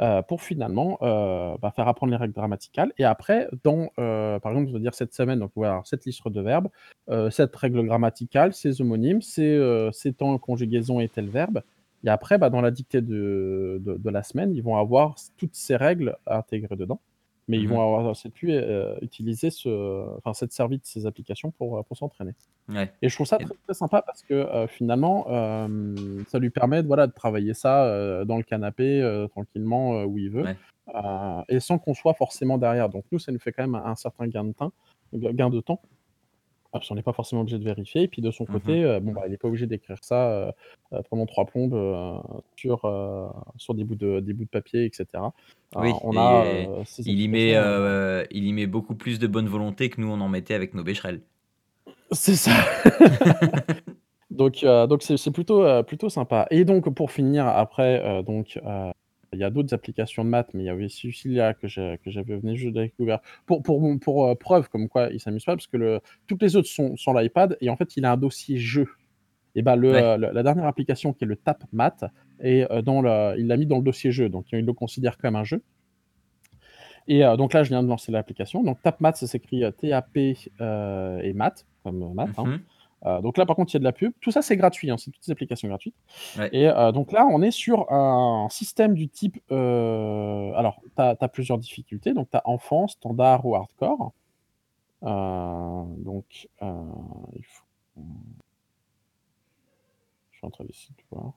heu, 0.01 0.21
pour 0.27 0.41
finalement, 0.41 0.97
heu, 1.01 1.57
bah, 1.61 1.71
faire 1.75 1.87
apprendre 1.87 2.11
les 2.11 2.17
règles 2.17 2.33
grammaticales. 2.33 2.93
Et 2.97 3.05
après 3.05 3.47
dans, 3.63 3.89
par 3.97 4.51
exemple, 4.51 4.67
je 4.69 4.73
veux 4.73 4.79
dire 4.79 4.93
cette 4.95 5.13
semaine, 5.13 5.39
donc 5.39 5.51
voilà, 5.55 5.81
cette 5.85 6.05
liste 6.05 6.27
de 6.27 6.41
verbes, 6.41 6.69
cette 7.31 7.55
règle 7.55 7.83
grammaticale, 7.85 8.53
ces 8.53 8.81
homonymes, 8.81 9.21
ces, 9.21 9.89
ces 9.93 10.13
temps, 10.13 10.37
conjugaison 10.37 10.99
et 10.99 11.09
tel 11.09 11.29
verbe. 11.29 11.61
Et 12.05 12.09
après, 12.09 12.37
bah, 12.37 12.49
dans 12.49 12.61
la 12.61 12.71
dictée 12.71 13.01
de 13.01 13.79
de 13.85 13.95
de 13.97 14.09
la 14.09 14.23
semaine, 14.23 14.53
ils 14.55 14.61
vont 14.63 14.75
avoir 14.77 15.15
toutes 15.37 15.55
ces 15.55 15.75
règles 15.77 16.17
intégrées 16.27 16.75
dedans, 16.75 16.99
mais 17.47 17.59
ils 17.59 17.67
vont 17.67 17.79
Mmh 17.79 17.81
avoir 17.81 18.05
aussi 18.09 18.29
pu, 18.29 18.51
heu, 18.53 18.97
utiliser 19.01 19.49
ce 19.51 19.69
enfin 20.17 20.33
s'être 20.33 20.53
servi 20.53 20.77
de 20.77 20.85
ces 20.85 21.05
applications 21.05 21.51
pour, 21.51 21.77
heu, 21.79 21.83
pour 21.83 21.97
s'entraîner. 21.97 22.33
Ouais 22.67 22.93
Et 23.01 23.09
je 23.09 23.15
trouve 23.15 23.27
ça 23.27 23.39
très, 23.39 23.55
très 23.65 23.73
sympa 23.73 24.01
parce 24.01 24.23
que, 24.23 24.33
heu, 24.33 24.67
finalement, 24.67 25.25
ça 26.27 26.39
lui 26.39 26.49
permet 26.51 26.83
de, 26.83 26.87
voilà, 26.87 27.07
de 27.07 27.13
travailler 27.13 27.53
ça, 27.53 28.25
dans 28.25 28.37
le 28.37 28.43
canapé, 28.43 29.27
tranquillement, 29.31 30.03
où 30.05 30.17
il 30.19 30.29
veut, 30.31 30.45
ouais. 30.45 30.59
et 31.49 31.59
sans 31.59 31.77
qu'on 31.79 31.93
soit 31.93 32.13
forcément 32.13 32.57
derrière. 32.57 32.89
Donc 32.89 33.05
nous, 33.11 33.19
ça 33.19 33.31
nous 33.31 33.39
fait 33.39 33.51
quand 33.51 33.63
même 33.63 33.75
un 33.75 33.95
certain 33.95 34.27
gain 34.27 34.43
de 34.45 34.53
temps 34.53 34.71
gain 35.13 35.49
de 35.49 35.61
temps 35.61 35.81
Ah, 36.75 36.79
parce 36.79 36.89
qu'on 36.89 36.95
n'est 36.95 37.03
pas 37.03 37.13
forcément 37.13 37.41
obligé 37.41 37.59
de 37.59 37.63
vérifier 37.63 38.01
et 38.01 38.07
puis 38.07 38.23
de 38.23 38.31
son 38.31 38.45
Mmh 38.45 38.51
côté, 38.53 38.83
heu, 38.83 38.99
bon, 38.99 39.11
bah, 39.11 39.21
il 39.27 39.33
est 39.33 39.37
pas 39.37 39.47
obligé 39.47 39.67
d'écrire 39.67 39.97
ça, 40.01 40.51
heu, 40.91 40.97
pendant 41.11 41.27
3 41.27 41.45
plombes, 41.45 41.75
heu, 41.75 42.13
sur, 42.55 42.79
sur 43.57 43.75
des 43.75 43.83
bouts 43.83 43.93
de 43.95 44.19
des 44.21 44.33
bouts 44.33 44.45
de 44.45 44.49
papier 44.49 44.85
et 44.85 44.89
cetera. 44.91 45.33
Heu, 45.75 45.81
Oui 45.81 45.93
on 46.03 46.17
a, 46.17 46.43
et 46.47 46.67
il 47.05 47.21
y 47.21 47.27
met, 47.27 47.51
il 48.31 48.47
y 48.47 48.53
met 48.53 48.65
beaucoup 48.65 48.95
plus 48.95 49.19
de 49.19 49.27
bonne 49.27 49.47
volonté 49.47 49.91
que 49.91 50.01
nous 50.01 50.09
on 50.09 50.19
en 50.19 50.29
mettait 50.29 50.55
avec 50.55 50.73
nos 50.73 50.83
bécherelles. 50.83 51.21
C'est 52.11 52.35
ça. 52.35 52.51
Donc 54.31 54.65
donc 54.65 55.03
c'est 55.03 55.31
plutôt, 55.31 55.63
plutôt 55.83 56.09
sympa 56.09 56.47
et 56.49 56.65
donc 56.65 56.91
pour 56.95 57.11
finir 57.11 57.45
après, 57.45 58.23
donc 58.23 58.59
il 59.33 59.39
y 59.39 59.43
a 59.43 59.49
d'autres 59.49 59.73
applications 59.73 60.23
de 60.25 60.29
maths, 60.29 60.49
mais 60.53 60.63
il 60.63 60.65
y 60.67 60.69
avait 60.69 60.89
celui-là 60.89 61.53
que 61.53 61.67
j'avais 61.67 62.37
venu 62.37 62.55
juste 62.57 62.73
découvert. 62.75 63.19
Pour 63.45 63.63
pour 63.63 63.81
mon 63.81 63.97
pour, 63.99 64.27
heu, 64.29 64.35
preuve 64.35 64.69
comme 64.69 64.89
quoi 64.89 65.09
il 65.11 65.19
s'amuse 65.19 65.45
pas 65.45 65.55
parce 65.55 65.67
que 65.67 65.77
le 65.77 66.01
toutes 66.27 66.41
les 66.41 66.55
autres 66.55 66.69
sont 66.69 66.95
sur 66.97 67.13
l'iPad 67.13 67.57
et 67.61 67.69
en 67.69 67.75
fait, 67.77 67.97
il 67.97 68.05
a 68.05 68.11
un 68.13 68.17
dossier 68.17 68.57
jeu. 68.57 68.87
Et 69.55 69.61
le, 69.63 69.69
Ouais. 69.89 70.05
heu, 70.15 70.17
le 70.17 70.31
la 70.33 70.43
dernière 70.43 70.65
application 70.67 71.13
qui 71.13 71.25
est 71.25 71.27
le 71.27 71.35
Tap 71.37 71.63
Math 71.73 72.05
est, 72.39 72.71
heu, 72.71 72.81
dans 72.83 73.01
le 73.01 73.35
il 73.39 73.47
l'a 73.47 73.57
mis 73.57 73.65
dans 73.67 73.77
le 73.77 73.83
dossier 73.83 74.11
jeu, 74.11 74.29
donc 74.29 74.47
il 74.53 74.65
le 74.65 74.73
considère 74.73 75.17
comme 75.17 75.35
un 75.35 75.43
jeu. 75.45 75.63
Et 77.07 77.23
heu, 77.23 77.35
donc 77.37 77.53
là, 77.53 77.63
je 77.63 77.69
viens 77.69 77.83
de 77.83 77.87
lancer 77.87 78.11
l'application, 78.11 78.63
donc 78.63 78.81
Tap 78.81 78.99
Math, 79.01 79.17
ça 79.17 79.27
s'écrit, 79.27 79.63
heu, 79.63 79.71
T-A-P, 79.71 80.37
et 80.59 81.33
maths, 81.33 81.65
comme 81.83 82.13
maths, 82.13 82.39
hein. 82.39 82.49
Heu, 83.05 83.21
donc 83.21 83.37
là, 83.37 83.45
par 83.45 83.55
contre, 83.55 83.71
il 83.71 83.75
y 83.75 83.77
a 83.77 83.79
de 83.79 83.83
la 83.83 83.91
pub. 83.91 84.13
Tout 84.21 84.31
ça, 84.31 84.41
c'est 84.41 84.55
gratuit, 84.57 84.89
hein, 84.89 84.97
c'est 84.97 85.11
toutes 85.11 85.25
des 85.25 85.31
applications 85.31 85.67
gratuites 85.67 85.95
Ouais. 86.37 86.49
et 86.53 86.67
heu, 86.67 86.91
donc 86.91 87.11
là, 87.11 87.25
on 87.25 87.41
est 87.41 87.51
sur 87.51 87.91
un 87.91 88.47
système 88.49 88.93
du 88.93 89.09
type, 89.09 89.39
heu, 89.51 90.53
alors 90.55 90.79
tu 90.95 91.01
as 91.01 91.27
plusieurs 91.27 91.57
difficultés, 91.57 92.13
donc 92.13 92.29
tu 92.29 92.37
as 92.37 92.41
enfant, 92.45 92.87
standard 92.87 93.45
ou 93.45 93.55
hardcore. 93.55 94.13
Donc 95.01 96.47
il 96.61 97.43
faut 97.45 97.65
je 100.31 100.37
suis 100.37 100.47
en 100.47 100.49
train 100.49 100.65
d'essayer 100.65 100.95
de 100.97 101.03
voir. 101.15 101.33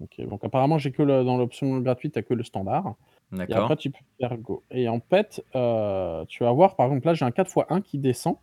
OK, 0.00 0.20
donc 0.28 0.44
apparemment, 0.44 0.78
j'ai 0.78 0.90
que 0.90 1.02
le 1.02 1.24
dans 1.24 1.36
l'option 1.36 1.78
gratuite, 1.80 2.14
tu 2.14 2.18
as 2.18 2.22
que 2.22 2.34
le 2.34 2.42
standard 2.42 2.94
et 3.48 3.54
D'accord. 3.54 3.64
après 3.64 3.76
tu 3.76 3.90
peux 3.90 3.98
faire 4.20 4.36
go. 4.38 4.62
Et 4.70 4.88
en 4.88 5.00
fait, 5.00 5.44
heu, 5.56 6.24
tu 6.28 6.44
vas 6.44 6.52
voir, 6.52 6.76
par 6.76 6.86
exemple, 6.88 7.06
là, 7.06 7.14
j'ai 7.14 7.24
un 7.24 7.30
4 7.30 7.48
x 7.50 7.66
1 7.70 7.80
qui 7.80 7.98
descend, 7.98 8.36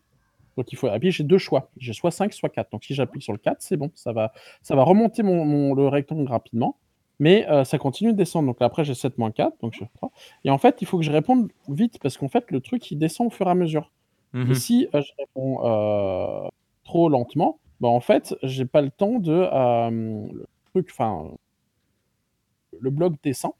donc 0.57 0.71
il 0.71 0.77
faut 0.77 0.89
et 0.93 0.99
puis 0.99 1.11
j'ai 1.11 1.23
2 1.23 1.37
choix, 1.39 1.71
j'ai 1.77 1.93
soit 1.93 2.11
5 2.11 2.33
soit 2.33 2.49
4, 2.49 2.71
donc 2.71 2.83
si 2.85 2.93
j'appuie 2.95 3.21
sur 3.21 3.33
le 3.33 3.39
4, 3.39 3.61
c'est 3.61 3.77
bon, 3.77 3.91
ça 3.95 4.13
va 4.13 4.33
ça 4.63 4.75
va 4.75 4.83
remonter 4.83 5.23
mon 5.23 5.45
mon 5.45 5.73
le 5.75 5.87
rectangle 5.87 6.27
rapidement, 6.29 6.77
mais 7.19 7.47
heu, 7.49 7.63
ça 7.65 7.77
continue 7.79 8.13
de 8.13 8.17
descendre, 8.17 8.47
donc 8.47 8.61
après 8.61 8.83
j'ai 8.85 8.95
7-4, 8.95 9.53
donc 9.61 9.73
je 9.73 9.79
fais 9.79 9.89
3 9.95 10.11
et 10.45 10.49
en 10.51 10.57
fait, 10.59 10.81
il 10.81 10.87
faut 10.87 10.97
que 10.99 11.05
je 11.05 11.11
réponde 11.11 11.51
vite 11.69 11.99
parce 12.01 12.17
qu'en 12.17 12.29
fait, 12.29 12.51
le 12.51 12.61
truc, 12.61 12.89
il 12.91 12.97
descend 12.99 13.27
au 13.27 13.29
fur 13.31 13.47
et 13.47 13.51
à 13.51 13.55
mesure. 13.55 13.91
Mmh 14.33 14.51
et 14.51 14.55
si, 14.55 14.87
heu, 14.93 15.01
je 15.01 15.11
réponds, 15.19 15.59
trop 16.83 17.09
lentement, 17.09 17.59
bah, 17.81 17.87
en 17.89 17.99
fait, 18.01 18.35
j'ai 18.43 18.65
pas 18.65 18.81
le 18.81 18.91
temps 18.91 19.19
de, 19.19 19.31
le 19.33 20.45
truc 20.73 20.89
enfin 20.91 21.31
le 22.79 22.89
bloc 22.91 23.13
descend 23.23 23.53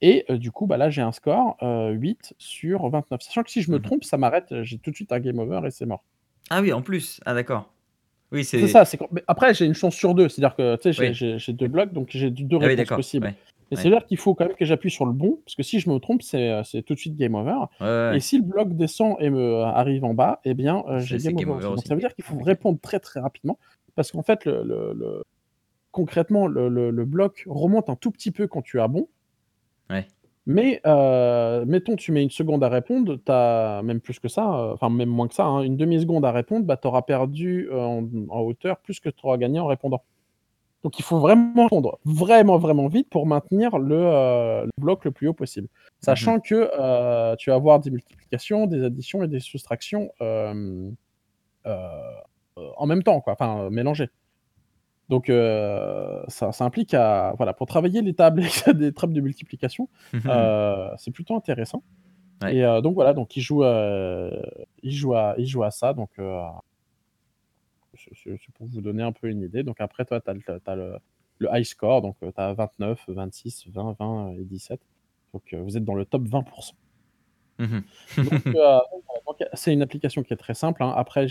et 0.00 0.24
heu, 0.30 0.38
du 0.38 0.50
coup, 0.52 0.66
bah, 0.66 0.76
là, 0.76 0.90
j'ai 0.90 1.02
un 1.02 1.12
score, 1.12 1.56
heu, 1.62 1.92
8 1.92 2.34
sur 2.38 2.88
29. 2.90 3.22
Sachant 3.22 3.42
que 3.42 3.50
si 3.50 3.62
je 3.62 3.70
me 3.72 3.78
Mmh 3.78 3.86
mh. 3.86 3.90
trompe, 3.90 4.04
ça 4.04 4.18
m'arrête, 4.18 4.52
heu, 4.52 4.62
j'ai 4.64 4.78
tout 4.78 4.90
de 4.90 4.96
suite 4.96 5.12
un 5.12 5.20
game 5.20 5.38
over 5.38 5.60
et 5.66 5.70
c'est 5.70 5.86
mort. 5.86 6.04
Ah 6.50 6.60
oui, 6.62 6.72
en 6.72 6.82
plus? 6.82 7.20
Ah 7.24 7.34
d'accord. 7.34 7.72
Oui, 8.32 8.44
C'est 8.54 8.58
c'est 8.58 8.68
ça, 8.68 8.84
c'est 8.84 8.98
mais 9.12 9.22
après 9.26 9.54
j'ai 9.54 9.66
une 9.66 9.74
chance 9.74 9.94
sur 9.94 10.14
2, 10.14 10.28
c'est-à-dire 10.28 10.56
que, 10.56 10.76
tu 10.76 10.92
sais, 10.94 11.12
j'ai 11.12 11.12
Oui. 11.16 11.16
2 11.52 11.68
blocs, 11.68 11.92
donc 11.92 12.08
j'ai 12.10 12.30
d 12.30 12.44
2 12.44 12.56
Ah 12.60 12.66
réponses 12.68 12.90
possibles. 12.90 13.28
ouais, 13.28 13.36
Mais 13.70 13.76
ouais. 13.76 13.90
c'est-à-dire 13.90 14.06
qu'il 14.06 14.16
faut 14.18 14.34
quand 14.34 14.46
même 14.46 14.56
que 14.56 14.64
j'appuie 14.64 14.90
sur 14.90 15.06
le 15.06 15.12
bon, 15.12 15.40
parce 15.44 15.56
que 15.56 15.62
si 15.62 15.80
je 15.80 15.90
me 15.90 15.98
trompe, 15.98 16.22
c'est, 16.22 16.62
c'est 16.64 16.82
tout 16.82 16.94
de 16.94 16.98
suite 17.00 17.16
game 17.16 17.34
over 17.34 17.56
Ouais, 17.80 18.16
et 18.16 18.20
si 18.20 18.38
le 18.38 18.44
bloc 18.44 18.74
descend 18.74 19.16
et 19.20 19.30
me 19.30 19.62
arrive 19.62 20.04
en 20.04 20.14
bas 20.14 20.40
et 20.44 20.54
bien, 20.54 20.84
C'est 20.98 21.04
j'ai 21.04 21.20
c'est 21.20 21.32
game 21.32 21.36
game 21.36 21.50
over. 21.50 21.74
Donc 21.74 21.86
ça 21.86 21.94
veut 21.94 22.00
dire 22.00 22.14
qu'il 22.14 22.24
faut 22.24 22.38
répondre 22.40 22.80
très, 22.80 23.00
très 23.00 23.20
rapidement 23.20 23.58
parce 23.96 24.12
qu'en 24.12 24.22
fait, 24.22 24.44
le 24.46 24.62
le 24.64 24.92
le 24.94 25.24
concrètement, 25.92 26.46
le 26.48 26.68
le 26.68 26.90
le 26.90 27.04
bloc 27.06 27.44
remonte 27.48 27.90
un 27.90 27.96
tout 27.96 28.10
petit 28.12 28.32
peu 28.32 28.46
quand 28.48 28.62
tu 28.62 28.80
as 28.80 28.88
bon 28.88 29.08
Ouais. 29.90 30.06
mais 30.46 30.80
heu, 30.86 31.64
mettons, 31.66 31.96
tu 31.96 32.12
mets 32.12 32.22
1 32.24 32.30
seconde 32.30 32.62
à 32.64 32.68
répondre, 32.68 33.16
tu 33.24 33.32
as 33.32 33.82
même 33.84 34.00
plus 34.00 34.18
que 34.20 34.28
ça, 34.28 34.42
heu, 34.44 34.72
enfin 34.74 34.90
même 34.90 35.08
moins 35.08 35.28
que 35.28 35.34
ça, 35.34 35.44
hein, 35.46 35.62
1/2 35.64 36.00
seconde 36.00 36.24
à 36.24 36.32
répondre, 36.32 36.66
bah, 36.66 36.76
tu 36.76 36.88
auras 36.88 37.02
perdu, 37.02 37.68
heu, 37.70 37.78
en 37.80 38.04
en 38.28 38.40
hauteur 38.40 38.78
plus 38.80 39.00
que 39.00 39.08
tu 39.08 39.26
auras 39.26 39.36
gagné 39.38 39.60
en 39.60 39.66
répondant. 39.66 40.02
Donc 40.84 40.98
il 41.00 41.04
faut 41.04 41.18
vraiment 41.20 41.64
répondre 41.64 41.98
vraiment, 42.04 42.58
vraiment 42.58 42.88
vite 42.88 43.10
pour 43.10 43.26
maintenir 43.26 43.78
le, 43.78 44.66
bloc 44.78 45.04
le 45.06 45.12
plus 45.12 45.28
haut 45.28 45.34
possible. 45.34 45.68
Sachant 46.00 46.40
que, 46.40 46.54
heu, 47.32 47.36
tu 47.38 47.50
vas 47.50 47.56
avoir 47.56 47.80
des 47.80 47.90
multiplications, 47.90 48.66
des 48.66 48.84
additions 48.84 49.22
et 49.24 49.28
des 49.28 49.40
soustractions, 49.40 50.10
en 52.56 52.86
même 52.86 53.02
temps, 53.04 53.20
quoi, 53.22 53.34
enfin, 53.34 53.70
mélangées. 53.70 54.10
Donc 55.08 55.30
heu, 55.30 56.22
ça 56.28 56.52
ça 56.52 56.64
implique 56.64 56.94
à 56.94 57.34
voilà, 57.36 57.52
pour 57.54 57.66
travailler 57.66 58.02
les 58.02 58.14
tables 58.14 58.42
des 58.74 58.92
tables 58.92 59.12
de 59.12 59.20
multiplication, 59.20 59.88
heu, 60.14 60.88
c'est 60.98 61.10
plutôt 61.12 61.36
intéressant 61.36 61.82
Ouais. 62.42 62.56
et 62.56 62.64
heu, 62.64 62.82
donc 62.82 62.94
voilà, 62.94 63.14
donc 63.14 63.34
il 63.36 63.40
joue, 63.40 63.64
il 63.64 64.92
joue 64.92 65.14
à 65.14 65.34
il 65.38 65.46
joue 65.46 65.62
à 65.62 65.70
ça 65.70 65.94
donc 65.94 66.10
c'est 67.96 68.52
pour 68.54 68.66
vous 68.66 68.80
donner 68.80 69.02
un 69.02 69.12
peu 69.12 69.28
une 69.28 69.42
idée. 69.42 69.62
Donc 69.62 69.80
après 69.80 70.04
toi, 70.04 70.20
tu 70.20 70.30
as 70.30 70.58
as 70.66 70.76
le 70.76 70.98
le 71.38 71.48
high 71.52 71.64
score, 71.64 72.00
donc 72.02 72.16
tu 72.20 72.26
as 72.36 72.54
29-26-20-20 72.54 74.38
et 74.38 74.44
17. 74.44 74.80
Donc 75.34 75.54
vous 75.54 75.76
êtes 75.76 75.84
dans 75.84 75.94
le 75.94 76.04
top 76.06 76.22
20 76.26 76.44
%. 76.44 76.74
Mmh 77.58 77.82
Donc 78.24 78.34
mh. 78.46 78.56
heu, 78.56 78.58
donc 78.92 79.02
voilà, 79.06 79.22
donc 79.26 79.36
c'est 79.54 79.72
une 79.72 79.82
application 79.82 80.22
qui 80.22 80.32
est 80.32 80.36
très 80.36 80.54
simple, 80.54 80.82
hein. 80.82 80.92
Après 80.96 81.26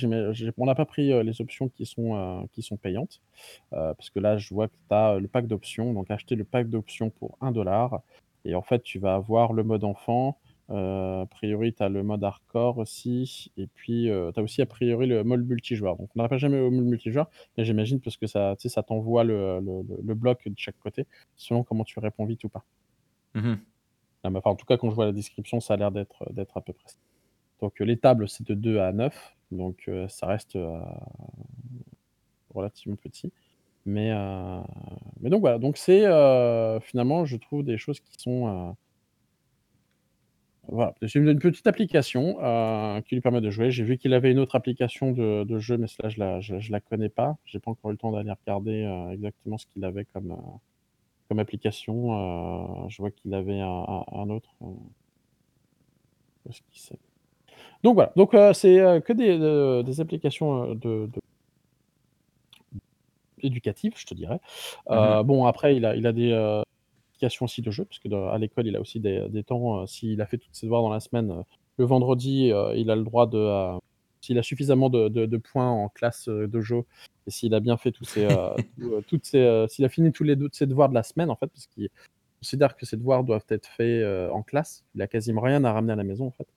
on 0.58 0.66
n'a 0.66 0.76
pas 0.76 0.86
pris, 0.86 1.12
heu, 1.12 1.22
les 1.22 1.42
options 1.42 1.70
qui 1.70 1.86
sont, 1.86 2.16
heu, 2.16 2.48
qui 2.54 2.62
sont 2.64 2.78
payantes, 2.78 3.22
parce 3.72 4.10
que 4.12 4.20
là, 4.20 4.38
je 4.38 4.54
vois 4.54 4.68
que 4.70 4.74
tu 4.90 4.96
as 4.96 5.20
le 5.20 5.28
pack 5.28 5.48
d'options, 5.48 5.94
donc 5.94 6.12
acheter 6.12 6.36
le 6.36 6.46
pack 6.46 6.70
d'options 6.70 7.10
pour 7.12 7.38
1 7.42 7.52
$ 7.52 8.02
et 8.46 8.56
en 8.56 8.62
fait, 8.64 8.84
tu 8.84 9.00
vas 9.00 9.16
avoir 9.16 9.54
le 9.54 9.64
mode 9.64 9.84
enfant, 9.84 10.40
a 10.70 11.26
priori, 11.32 11.74
tu 11.74 11.84
as 11.84 11.90
le 11.90 12.04
mode 12.04 12.24
hardcore 12.24 12.78
aussi 12.80 13.52
et 13.58 13.68
puis, 13.68 14.06
tu 14.34 14.40
as 14.40 14.44
aussi 14.44 14.62
a 14.62 14.66
priori 14.68 15.08
le 15.08 15.24
mode 15.24 15.46
multijoueur. 15.48 15.98
Donc 15.98 16.10
on 16.16 16.20
n'arrivera 16.20 16.38
jamais 16.40 16.60
au 16.62 16.72
mode 16.72 16.86
multijoueur, 16.86 17.30
mais 17.58 17.66
j'imagine 17.66 18.02
parce 18.02 18.18
que 18.18 18.28
ça, 18.28 18.56
ça 18.60 18.84
t'envoie 18.84 19.24
le 19.26 19.60
le 19.62 19.84
le 19.84 19.98
le 20.04 20.16
bloc 20.16 20.48
de 20.48 20.56
chaque 20.58 20.80
côté, 20.80 21.08
selon 21.38 21.64
comment 21.64 21.84
tu 21.86 22.00
réponds 22.00 22.26
vite 22.26 22.44
ou 22.46 22.50
pas. 22.50 22.66
Mmh 23.34 23.42
mh. 23.52 23.66
Ah 23.68 23.75
en 24.26 24.56
tout 24.56 24.66
cas, 24.66 24.78
quand 24.78 24.90
je 24.90 24.96
vois 24.96 25.06
la 25.06 25.12
description, 25.12 25.60
ça 25.60 25.76
a 25.76 25.78
l'air 25.78 25.92
d'être, 25.92 26.32
d'être 26.34 26.58
à 26.58 26.62
peu 26.62 26.74
près 26.74 26.88
ça. 26.90 26.98
Donc 27.62 27.82
heu, 27.82 27.86
les 27.86 27.98
tables, 27.98 28.30
c'est 28.30 28.46
de 28.48 28.54
2 28.56 28.80
à 28.80 28.92
9, 28.94 29.36
donc 29.52 29.86
heu, 29.88 30.08
ça 30.10 30.28
reste, 30.28 30.58
relativement 32.54 32.96
petit. 32.96 33.32
Mais 33.86 34.12
donc 35.22 35.42
voilà, 35.42 35.60
donc 35.60 35.78
c'est, 35.78 36.02
finalement, 36.82 37.26
je 37.26 37.38
trouve 37.38 37.64
des 37.64 37.78
choses 37.78 38.00
qui 38.00 38.14
sont, 38.18 38.76
voilà, 40.68 40.96
c'est 41.02 41.16
une 41.20 41.38
petite 41.38 41.68
application, 41.68 42.36
qui 43.08 43.16
lui 43.16 43.22
permet 43.22 43.42
de 43.42 43.52
jouer. 43.52 43.70
J'ai 43.72 43.84
vu 43.84 43.98
qu'il 43.98 44.14
avait 44.14 44.32
une 44.32 44.40
autre 44.40 44.56
application 44.56 45.12
de 45.12 45.60
jeu, 45.60 45.78
mais 45.78 45.88
celle-là, 45.88 46.40
je 46.42 46.60
je 46.60 46.72
la 46.72 46.80
connais 46.80 47.10
pas. 47.10 47.38
J'ai 47.46 47.60
pas 47.60 47.72
encore 47.72 47.92
eu 47.92 47.94
le 47.94 47.98
temps 48.00 48.12
d'aller 48.12 48.32
regarder, 48.32 49.10
exactement 49.14 49.58
ce 49.58 49.68
qu'il 49.68 49.84
avait 49.86 50.06
comme, 50.06 50.36
comme 51.28 51.40
application, 51.40 52.86
heu, 52.86 52.90
je 52.90 52.98
vois 53.02 53.12
qu'il 53.12 53.34
avait 53.34 53.60
un 53.62 53.68
un 53.68 54.04
un 54.12 54.30
autre, 54.30 54.50
c'est? 56.72 57.00
Donc 57.84 57.96
voilà, 57.96 58.12
donc 58.16 58.34
heu, 58.34 58.54
c'est, 58.54 58.78
que 59.06 59.14
des, 59.14 60.00
applications, 60.00 60.76
de 60.76 61.10
je 63.44 64.06
te 64.06 64.14
dirais. 64.14 64.40
Mmh 64.90 65.24
bon 65.24 65.46
après 65.46 65.76
il 65.76 65.86
a 65.86 65.96
il 65.96 66.08
a 66.08 66.14
des, 66.14 66.32
applications 67.12 67.46
aussi 67.46 67.62
de 67.62 67.72
jeux 67.72 67.86
parce 67.86 68.00
que 68.00 68.14
à 68.30 68.38
l'école, 68.38 68.68
il 68.68 68.76
a 68.76 68.82
aussi 68.82 69.00
des 69.00 69.28
des 69.30 69.44
temps, 69.44 69.86
s'il 69.88 70.22
a 70.22 70.26
fait 70.26 70.38
tous 70.38 70.50
ses 70.52 70.66
devoirs 70.68 70.82
dans 70.82 70.90
la 70.90 71.00
semaine, 71.00 71.44
le 71.78 71.86
vendredi, 71.86 72.52
il 72.76 72.92
a 72.92 72.96
le 72.96 73.04
droit 73.04 73.28
de, 73.28 73.78
s'il 74.26 74.38
a 74.40 74.44
suffisamment 74.44 74.90
de 74.90 75.10
de 75.10 75.26
de 75.26 75.38
points 75.38 75.70
en 75.70 75.90
classe, 75.90 76.28
heu, 76.28 76.48
dojo 76.48 76.86
et 77.28 77.32
s'il 77.32 77.54
a 77.56 77.60
bien 77.60 77.78
fait 77.78 77.92
tous 77.92 78.06
ses, 78.06 78.26
tous, 78.78 78.84
heu, 78.94 79.04
toutes 79.08 79.26
ses, 79.26 79.66
s'il 79.70 79.86
a 79.86 79.90
fini 79.90 80.12
tous 80.12 80.24
les 80.24 80.36
de 80.36 80.50
ses 80.52 80.68
devoirs 80.68 80.90
de 80.90 80.94
la 80.96 81.04
semaine, 81.04 81.30
en 81.32 81.36
fait, 81.36 81.48
parce 81.48 81.68
qu'il 81.68 81.90
considère 82.42 82.76
que 82.78 82.86
ses 82.86 82.98
devoirs 82.98 83.24
doivent 83.24 83.46
être 83.50 83.68
faits, 83.68 84.06
en 84.32 84.44
classe. 84.44 84.84
Il 84.96 85.02
a 85.02 85.08
quasiment 85.08 85.42
rien 85.42 85.64
à 85.64 85.74
ramener 85.74 85.94
à 85.94 85.96
la 85.96 86.04
maison, 86.04 86.28
en 86.28 86.32
fait, 86.32 86.48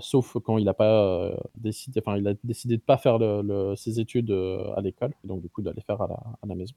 sauf 0.00 0.36
quand 0.44 0.58
il 0.58 0.68
a 0.68 0.74
pas, 0.74 1.34
décidé 1.56 2.00
enfin, 2.04 2.18
il 2.18 2.28
a 2.28 2.34
décidé 2.44 2.76
de 2.76 2.82
pas 2.82 2.98
faire 2.98 3.18
le 3.18 3.42
le 3.42 3.76
ses 3.76 4.00
études, 4.00 4.30
à 4.76 4.80
l'école, 4.82 5.12
donc 5.24 5.42
du 5.42 5.48
coup, 5.50 5.62
de 5.62 5.70
les 5.70 5.82
faire 5.82 6.00
à 6.02 6.08
la 6.08 6.14
à 6.14 6.46
la 6.48 6.54
maison 6.54 6.74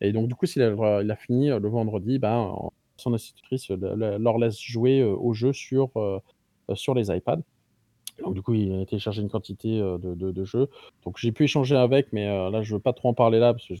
et 0.00 0.12
donc 0.12 0.28
du 0.28 0.34
coup, 0.34 0.46
s'il 0.46 0.62
a 0.62 1.02
il 1.02 1.10
a 1.10 1.16
fini, 1.16 1.48
le 1.48 1.68
vendredi, 1.68 2.18
ben, 2.18 2.54
son 2.96 3.14
institutrice 3.14 3.68
le 3.70 3.94
le 3.94 4.18
leur 4.18 4.38
laisse 4.38 4.60
jouer, 4.60 5.00
heu, 5.00 5.08
aux 5.10 5.32
jeux 5.34 5.52
sur, 5.52 5.90
sur 6.74 6.94
les 6.94 7.14
iPads. 7.14 7.42
Donc 8.22 8.34
du 8.34 8.42
coup, 8.42 8.54
il 8.54 8.80
a 8.80 8.86
téléchargé 8.86 9.22
une 9.22 9.28
quantité, 9.28 9.78
heu, 9.78 9.98
de 9.98 10.14
de 10.14 10.32
de 10.32 10.44
jeux. 10.44 10.68
Donc 11.04 11.16
j'ai 11.18 11.32
pu 11.32 11.44
échanger 11.44 11.76
avec, 11.76 12.12
mais 12.12 12.26
heu, 12.26 12.50
là, 12.50 12.62
je 12.62 12.74
veux 12.74 12.80
pas 12.80 12.92
trop 12.92 13.08
en 13.08 13.14
parler 13.14 13.38
là 13.38 13.52
parce 13.52 13.66
que 13.66 13.74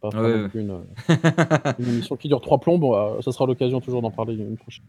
pas 0.00 0.10
Ouais, 0.10 0.20
ouais, 0.20 0.50
une 0.54 0.84
une 1.78 1.88
émission 1.88 2.16
qui 2.16 2.28
dure 2.28 2.40
3 2.40 2.58
plombes, 2.58 2.84
heu, 2.84 3.20
ça 3.22 3.32
sera 3.32 3.46
l'occasion 3.46 3.80
toujours 3.80 4.02
d'en 4.02 4.12
parler 4.12 4.34
une 4.34 4.56
prochaine 4.56 4.84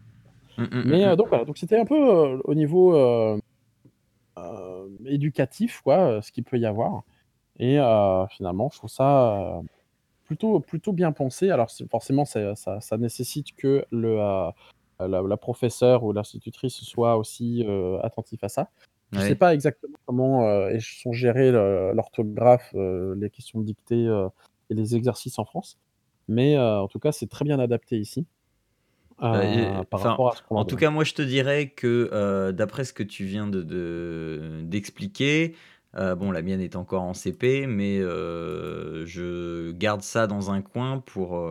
mmh, 0.56 0.64
mais 0.84 1.04
heu, 1.04 1.12
mmh. 1.12 1.16
donc 1.16 1.28
voilà, 1.28 1.44
donc 1.44 1.58
c'était 1.58 1.78
un 1.78 1.84
peu, 1.84 2.40
au 2.44 2.54
niveau, 2.54 2.94
éducatif, 5.06 5.80
quoi, 5.82 6.22
ce 6.22 6.32
qu'il 6.32 6.44
peut 6.44 6.58
y 6.58 6.66
avoir. 6.66 7.02
Et 7.58 7.78
finalement, 8.30 8.70
je 8.72 8.78
trouve 8.78 8.90
ça 8.90 9.60
plutôt, 10.24 10.60
plutôt 10.60 10.92
bien 10.92 11.12
pensé. 11.12 11.50
Alors, 11.50 11.70
forcément, 11.90 12.24
ça, 12.24 12.54
ça, 12.54 12.96
nécessite 12.96 13.54
que 13.56 13.84
le, 13.90 14.20
la, 15.08 15.22
la 15.22 15.36
professeure 15.36 16.04
ou 16.04 16.12
l'institutrice 16.12 16.74
soit 16.82 17.16
aussi 17.16 17.66
attentif 18.02 18.44
à 18.44 18.48
ça. 18.48 18.70
Je 19.12 19.18
ne 19.18 19.24
sais 19.24 19.34
pas 19.34 19.54
exactement 19.54 19.96
comment 20.06 20.68
sont 20.80 21.12
gérés 21.12 21.50
l'orthographe, 21.50 22.72
les 22.74 23.30
questions 23.30 23.60
de 23.60 23.64
dictée 23.64 24.06
et 24.70 24.74
les 24.74 24.94
exercices 24.94 25.38
en 25.38 25.44
France, 25.44 25.78
mais 26.28 26.58
en 26.58 26.86
tout 26.86 27.00
cas, 27.00 27.10
c'est 27.12 27.28
très 27.28 27.44
bien 27.44 27.58
adapté 27.58 27.98
ici. 27.98 28.26
Bah, 29.20 29.42
en 30.48 30.64
tout 30.64 30.76
cas, 30.76 30.90
moi, 30.90 31.04
je 31.04 31.14
te 31.14 31.22
dirais 31.22 31.70
que 31.70 32.52
d'après 32.52 32.84
ce 32.84 32.92
que 32.92 33.02
tu 33.02 33.24
viens 33.24 33.46
de, 33.46 34.62
d'expliquer, 34.62 35.56
bon, 35.94 36.30
la 36.30 36.42
mienne 36.42 36.60
est 36.60 36.76
encore 36.76 37.02
en 37.02 37.14
CP, 37.14 37.66
mais 37.66 37.98
je 37.98 39.72
garde 39.72 40.02
ça 40.02 40.28
dans 40.28 40.52
un 40.52 40.62
coin 40.62 40.98
pour, 41.00 41.50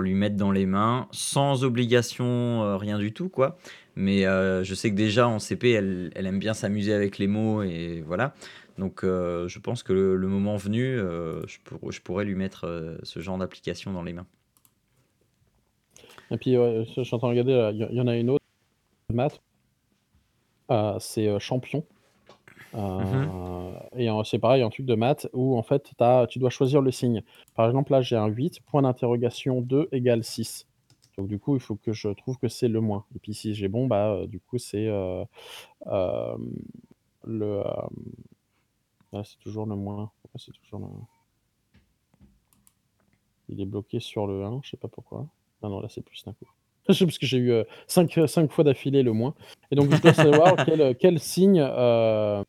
lui 0.00 0.14
mettre 0.14 0.36
dans 0.36 0.50
les 0.50 0.66
mains, 0.66 1.08
sans 1.10 1.64
obligation, 1.64 2.78
rien 2.78 2.98
du 2.98 3.12
tout, 3.12 3.28
quoi. 3.28 3.58
Mais 3.94 4.22
je 4.22 4.74
sais 4.74 4.90
que 4.90 4.96
déjà 4.96 5.28
en 5.28 5.38
CP, 5.38 5.70
elle, 5.70 6.10
elle 6.14 6.26
aime 6.26 6.38
bien 6.38 6.54
s'amuser 6.54 6.92
avec 6.92 7.18
les 7.18 7.26
mots 7.26 7.62
et 7.62 8.02
voilà. 8.06 8.34
Donc, 8.78 9.00
je 9.02 9.58
pense 9.58 9.82
que 9.82 9.92
le, 9.92 10.28
moment 10.28 10.56
venu, 10.56 10.96
je, 10.96 12.00
pourrais 12.00 12.24
lui 12.24 12.34
mettre 12.34 12.96
ce 13.02 13.20
genre 13.20 13.38
d'application 13.38 13.92
dans 13.92 14.02
les 14.02 14.12
mains. 14.12 14.26
Et 16.30 16.38
puis, 16.38 16.54
je 16.54 17.02
suis 17.02 17.14
en 17.14 17.18
train 17.18 17.32
de 17.32 17.38
regarder, 17.38 17.86
il 17.90 17.96
y, 17.96 18.00
en 18.00 18.06
a 18.06 18.16
une 18.16 18.30
autre, 18.30 18.42
euh, 20.72 20.96
c'est 20.98 21.28
euh, 21.28 21.38
Champion. 21.38 21.84
Euh, 22.74 22.98
mmh 22.98 23.68
et 23.94 24.08
c'est 24.24 24.38
pareil, 24.38 24.62
un 24.62 24.70
truc 24.70 24.86
de 24.86 24.94
maths 24.94 25.28
où 25.34 25.58
en 25.58 25.62
fait, 25.62 25.92
tu 26.28 26.38
dois 26.38 26.48
choisir 26.50 26.80
le 26.80 26.90
signe. 26.90 27.22
Par 27.54 27.66
exemple, 27.66 27.92
là, 27.92 28.00
j'ai 28.00 28.16
un 28.16 28.26
8, 28.26 28.60
point 28.62 28.82
d'interrogation 28.82 29.60
2 29.60 29.88
égale 29.92 30.24
6. 30.24 30.66
Donc, 31.18 31.28
du 31.28 31.38
coup, 31.38 31.56
il 31.56 31.60
faut 31.60 31.76
que 31.76 31.92
je 31.92 32.08
trouve 32.08 32.38
que 32.38 32.48
c'est 32.48 32.68
le 32.68 32.80
moins. 32.80 33.04
Et 33.14 33.18
puis, 33.18 33.34
si 33.34 33.54
j'ai 33.54 33.68
bon, 33.68 33.86
bah, 33.86 34.26
du 34.26 34.40
coup, 34.40 34.56
c'est 34.56 34.86
le. 37.24 37.62
c'est 39.24 39.38
toujours 39.40 39.66
le 39.66 39.76
moins. 39.76 40.10
C'est 40.36 40.52
toujours 40.52 40.80
le. 40.80 40.86
Il 43.48 43.60
est 43.60 43.66
bloqué 43.66 44.00
sur 44.00 44.26
le 44.26 44.44
1, 44.44 44.60
je 44.62 44.70
sais 44.70 44.76
pas 44.78 44.88
pourquoi. 44.88 45.26
Non, 45.62 45.68
non, 45.68 45.80
là, 45.80 45.88
c'est 45.90 46.02
plus 46.02 46.24
d'un 46.24 46.32
coup. 46.32 46.48
Parce 46.86 46.98
que 46.98 47.26
j'ai 47.26 47.38
eu 47.38 47.52
5 47.86 48.18
euh, 48.18 48.48
fois 48.48 48.64
d'affilée 48.64 49.02
le 49.02 49.12
moins. 49.12 49.34
Et 49.70 49.76
donc, 49.76 49.90
je 49.90 50.00
dois 50.00 50.14
savoir 50.14 50.56
quel, 50.66 50.96
quel 50.96 51.20
signe 51.20 51.60
euh, 51.60 52.42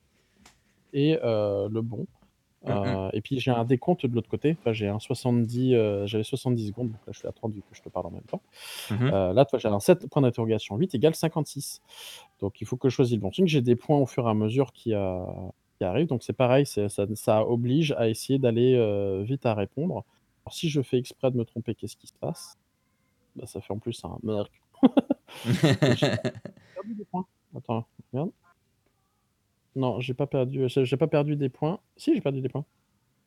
est 0.94 1.20
euh, 1.24 1.68
le 1.70 1.82
bon. 1.82 2.08
Mmh, 2.66 2.72
mmh. 2.72 3.10
et 3.12 3.22
puis, 3.22 3.40
j'ai 3.40 3.52
un 3.52 3.66
décompte 3.66 4.06
de 4.06 4.16
l'autre 4.16 4.30
côté. 4.30 4.56
Enfin, 4.60 4.72
j'ai 4.72 4.88
un 4.88 5.00
70, 5.00 6.06
j'avais 6.06 6.24
70 6.24 6.68
secondes. 6.68 6.92
Donc 6.92 7.00
là, 7.06 7.12
je 7.12 7.20
suis 7.20 7.28
à 7.28 7.32
30 7.34 7.54
vu 7.54 7.62
que 7.62 7.76
je 7.76 7.82
te 7.82 7.90
parle 7.90 8.08
en 8.08 8.12
même 8.12 8.24
temps. 8.24 8.42
Mmh 8.90 9.10
là, 9.10 9.46
j'ai 9.58 9.68
un 9.68 9.80
7 9.80 10.08
point 10.10 10.22
d'interrogation. 10.22 10.78
8 10.78 10.96
égale 10.96 11.14
56. 11.14 11.82
Donc, 12.40 12.62
il 12.62 12.68
faut 12.68 12.78
que 12.78 12.88
je 12.88 12.96
choisisse 12.96 13.16
le 13.16 13.22
bon 13.22 13.32
signe. 13.34 13.48
J'ai 13.48 13.62
des 13.62 13.76
points 13.76 13.98
au 13.98 14.06
fur 14.06 14.28
et 14.28 14.30
à 14.30 14.34
mesure 14.34 14.72
qui, 14.72 14.94
qui 15.78 15.84
arrivent. 15.84 16.08
Donc, 16.08 16.24
c'est 16.24 16.32
pareil. 16.32 16.66
Ça, 16.66 16.88
ça, 16.90 17.46
oblige 17.46 17.92
à 17.98 18.08
essayer 18.08 18.40
d'aller 18.40 19.24
vite 19.26 19.46
à 19.46 19.54
répondre. 19.54 20.06
Alors, 20.46 20.54
si 20.54 20.70
je 20.70 20.82
fais 20.82 20.98
exprès 20.98 21.32
de 21.32 21.38
me 21.38 21.44
tromper, 21.44 21.76
qu'est-ce 21.76 21.98
qui 21.98 22.08
se 22.08 22.14
passe? 22.14 22.58
Bah, 23.36 23.46
ça 23.46 23.60
fait 23.60 23.74
en 23.74 23.80
plus 23.80 24.04
un 24.06 24.18
merc. 24.24 24.52
j'ai 25.46 26.16
perdu 26.76 26.96
des 26.96 27.06
points. 27.06 27.26
Attends, 27.56 27.86
regarde. 28.12 28.32
Non, 29.76 30.00
j'ai 30.00 30.14
pas 30.14 30.28
perdu, 30.28 30.66
j'ai 30.68 30.98
pas 30.98 31.08
perdu 31.08 31.36
des 31.36 31.50
points. 31.50 31.80
Si, 31.98 32.14
j'ai 32.14 32.22
perdu 32.22 32.42
des 32.42 32.50
points. 32.50 32.66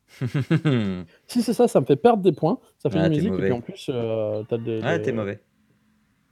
si 1.26 1.42
c'est 1.42 1.53
ça, 1.53 1.66
ça 1.66 1.80
me 1.80 1.86
fait 1.86 1.97
perdre 1.97 2.22
des 2.22 2.32
points. 2.32 2.61
Ça 2.78 2.90
fait 2.90 2.99
une 2.99 3.09
musique 3.09 3.32
et 3.32 3.36
puis 3.36 3.53
en 3.53 3.61
plus, 3.61 3.90
euh, 3.92 4.42
t'as 4.49 4.59
des. 4.59 4.80
Ah, 4.82 4.99
t'es 4.99 5.12
mauvais. 5.12 5.40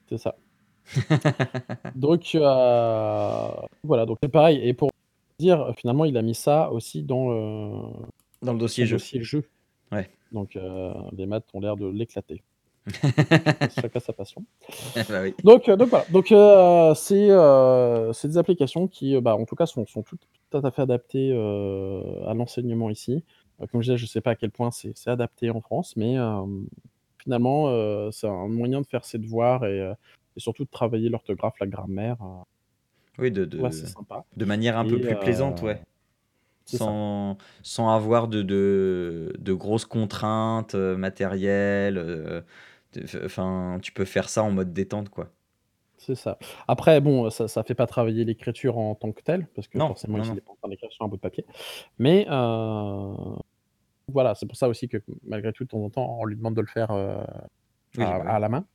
C'est 0.08 0.18
ça. 0.18 0.36
donc 1.94 2.34
euh, 2.34 3.48
voilà, 3.82 4.06
donc 4.06 4.18
c'est 4.22 4.28
pareil. 4.28 4.60
Et 4.62 4.74
pour 4.74 4.90
dire, 5.38 5.72
finalement, 5.76 6.04
il 6.04 6.16
a 6.16 6.22
mis 6.22 6.34
ça 6.34 6.70
aussi 6.70 7.02
dans 7.02 7.30
le, 7.30 7.72
dans 8.42 8.52
le 8.52 8.58
dossier 8.58 8.86
jeu. 8.86 8.96
Dossier 8.96 9.22
jeu. 9.22 9.44
Ouais. 9.90 10.08
Donc 10.30 10.56
euh, 10.56 10.92
les 11.12 11.26
maths 11.26 11.48
ont 11.54 11.60
l'air 11.60 11.76
de 11.76 11.86
l'éclater. 11.86 12.42
Chacun 13.80 14.00
sa 14.00 14.12
passion. 14.12 14.44
bah 15.08 15.22
oui. 15.22 15.34
Donc, 15.42 15.68
euh, 15.68 15.76
donc 15.76 15.88
voilà. 15.88 16.04
Donc 16.10 16.30
euh, 16.32 16.94
euh, 17.12 18.12
c'est 18.12 18.28
des 18.28 18.38
applications 18.38 18.88
qui, 18.88 19.18
bah, 19.20 19.36
en 19.36 19.44
tout 19.46 19.56
cas, 19.56 19.66
sont, 19.66 19.86
sont 19.86 20.02
tout, 20.02 20.18
à 20.52 20.70
fait 20.70 20.82
adaptées 20.82 21.32
à 21.32 22.34
l'enseignement 22.34 22.90
ici. 22.90 23.24
comme 23.70 23.82
je 23.82 23.90
disais, 23.90 23.96
je 23.96 24.04
ne 24.04 24.08
sais 24.08 24.20
pas 24.20 24.32
à 24.32 24.34
quel 24.36 24.50
point 24.50 24.70
c'est 24.70 24.94
adapté 25.08 25.50
en 25.50 25.60
France, 25.60 25.96
mais 25.96 26.16
finalement, 27.18 28.10
c'est 28.12 28.28
un 28.28 28.48
moyen 28.48 28.80
de 28.80 28.86
faire 28.86 29.04
ses 29.04 29.18
devoirs 29.18 29.64
et, 29.64 29.80
et 30.36 30.40
surtout 30.40 30.64
de 30.64 30.70
travailler 30.70 31.08
l'orthographe, 31.08 31.54
la 31.60 31.66
grammaire. 31.66 32.18
oui, 33.18 33.32
de, 33.32 33.44
de, 33.44 33.68
sympa. 33.70 34.24
de 34.36 34.44
manière 34.44 34.78
un 34.78 34.84
peu 34.84 35.00
plus 35.00 35.16
plaisante, 35.16 35.62
ouais. 35.62 35.80
Sans, 36.66 37.36
sans, 37.62 37.90
avoir 37.90 38.26
de, 38.26 38.40
de, 38.40 39.34
de, 39.38 39.52
grosses 39.52 39.84
contraintes 39.84 40.74
matérielles. 40.74 42.44
Enfin, 43.24 43.78
tu 43.82 43.92
peux 43.92 44.04
faire 44.04 44.28
ça 44.28 44.42
en 44.42 44.50
mode 44.50 44.72
détente, 44.72 45.08
quoi. 45.08 45.30
C'est 46.04 46.14
ça. 46.14 46.38
Après, 46.68 47.00
bon, 47.00 47.30
ça 47.30 47.44
ne 47.44 47.64
fait 47.64 47.74
pas 47.74 47.86
travailler 47.86 48.24
l'écriture 48.24 48.76
en 48.76 48.94
tant 48.94 49.12
que 49.12 49.22
telle, 49.22 49.46
parce 49.54 49.68
que 49.68 49.78
forcément, 49.78 50.22
il 50.22 50.34
n'est 50.34 50.40
pas 50.40 50.52
en 50.52 50.56
train 50.56 50.68
d'écrire 50.68 50.92
sur 50.92 51.04
un 51.04 51.08
bout 51.08 51.16
de 51.16 51.20
papier. 51.20 51.46
Mais 51.98 52.26
euh, 52.28 53.14
voilà, 54.08 54.34
c'est 54.34 54.46
pour 54.46 54.56
ça 54.56 54.68
aussi 54.68 54.88
que 54.88 54.98
malgré 55.24 55.52
tout, 55.52 55.64
de 55.64 55.68
temps 55.70 55.82
en 55.82 55.90
temps, 55.90 56.18
on 56.20 56.26
lui 56.26 56.36
demande 56.36 56.54
de 56.54 56.60
le 56.60 56.66
faire 56.66 56.90
euh, 56.90 57.24
à, 57.98 58.38
la 58.38 58.48
main. 58.50 58.66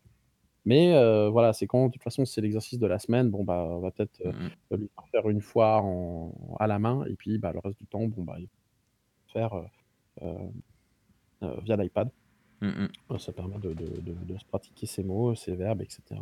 Mais 0.65 0.95
euh, 0.95 1.29
voilà, 1.29 1.53
c'est 1.53 1.67
quand, 1.67 1.87
de 1.87 1.91
toute 1.91 2.03
façon, 2.03 2.25
c'est 2.25 2.41
l'exercice 2.41 2.79
de 2.79 2.87
la 2.87 2.97
semaine, 2.97 3.29
bon, 3.29 3.43
bah, 3.43 3.67
on 3.69 3.79
va 3.79 3.91
peut-être 3.91 4.25
mmh 4.25 4.75
lui 4.75 4.89
faire 5.11 5.29
une 5.29 5.41
fois 5.41 5.81
en, 5.81 6.31
à 6.59 6.67
la 6.67 6.79
main, 6.79 7.03
et 7.05 7.13
puis 7.13 7.37
bah, 7.37 7.51
le 7.53 7.59
reste 7.59 7.77
du 7.77 7.85
temps, 7.85 8.05
bon, 8.05 8.23
bah, 8.23 8.37
il 8.39 8.47
faire 9.31 9.53
via 11.41 11.77
l'iPad. 11.77 12.09
Mmh 12.61 12.87
ça 13.17 13.31
permet 13.31 13.57
de, 13.57 14.37
se 14.37 14.45
pratiquer 14.45 14.85
ses 14.85 15.03
mots, 15.03 15.33
ses 15.33 15.55
verbes, 15.55 15.81
etc. 15.81 16.19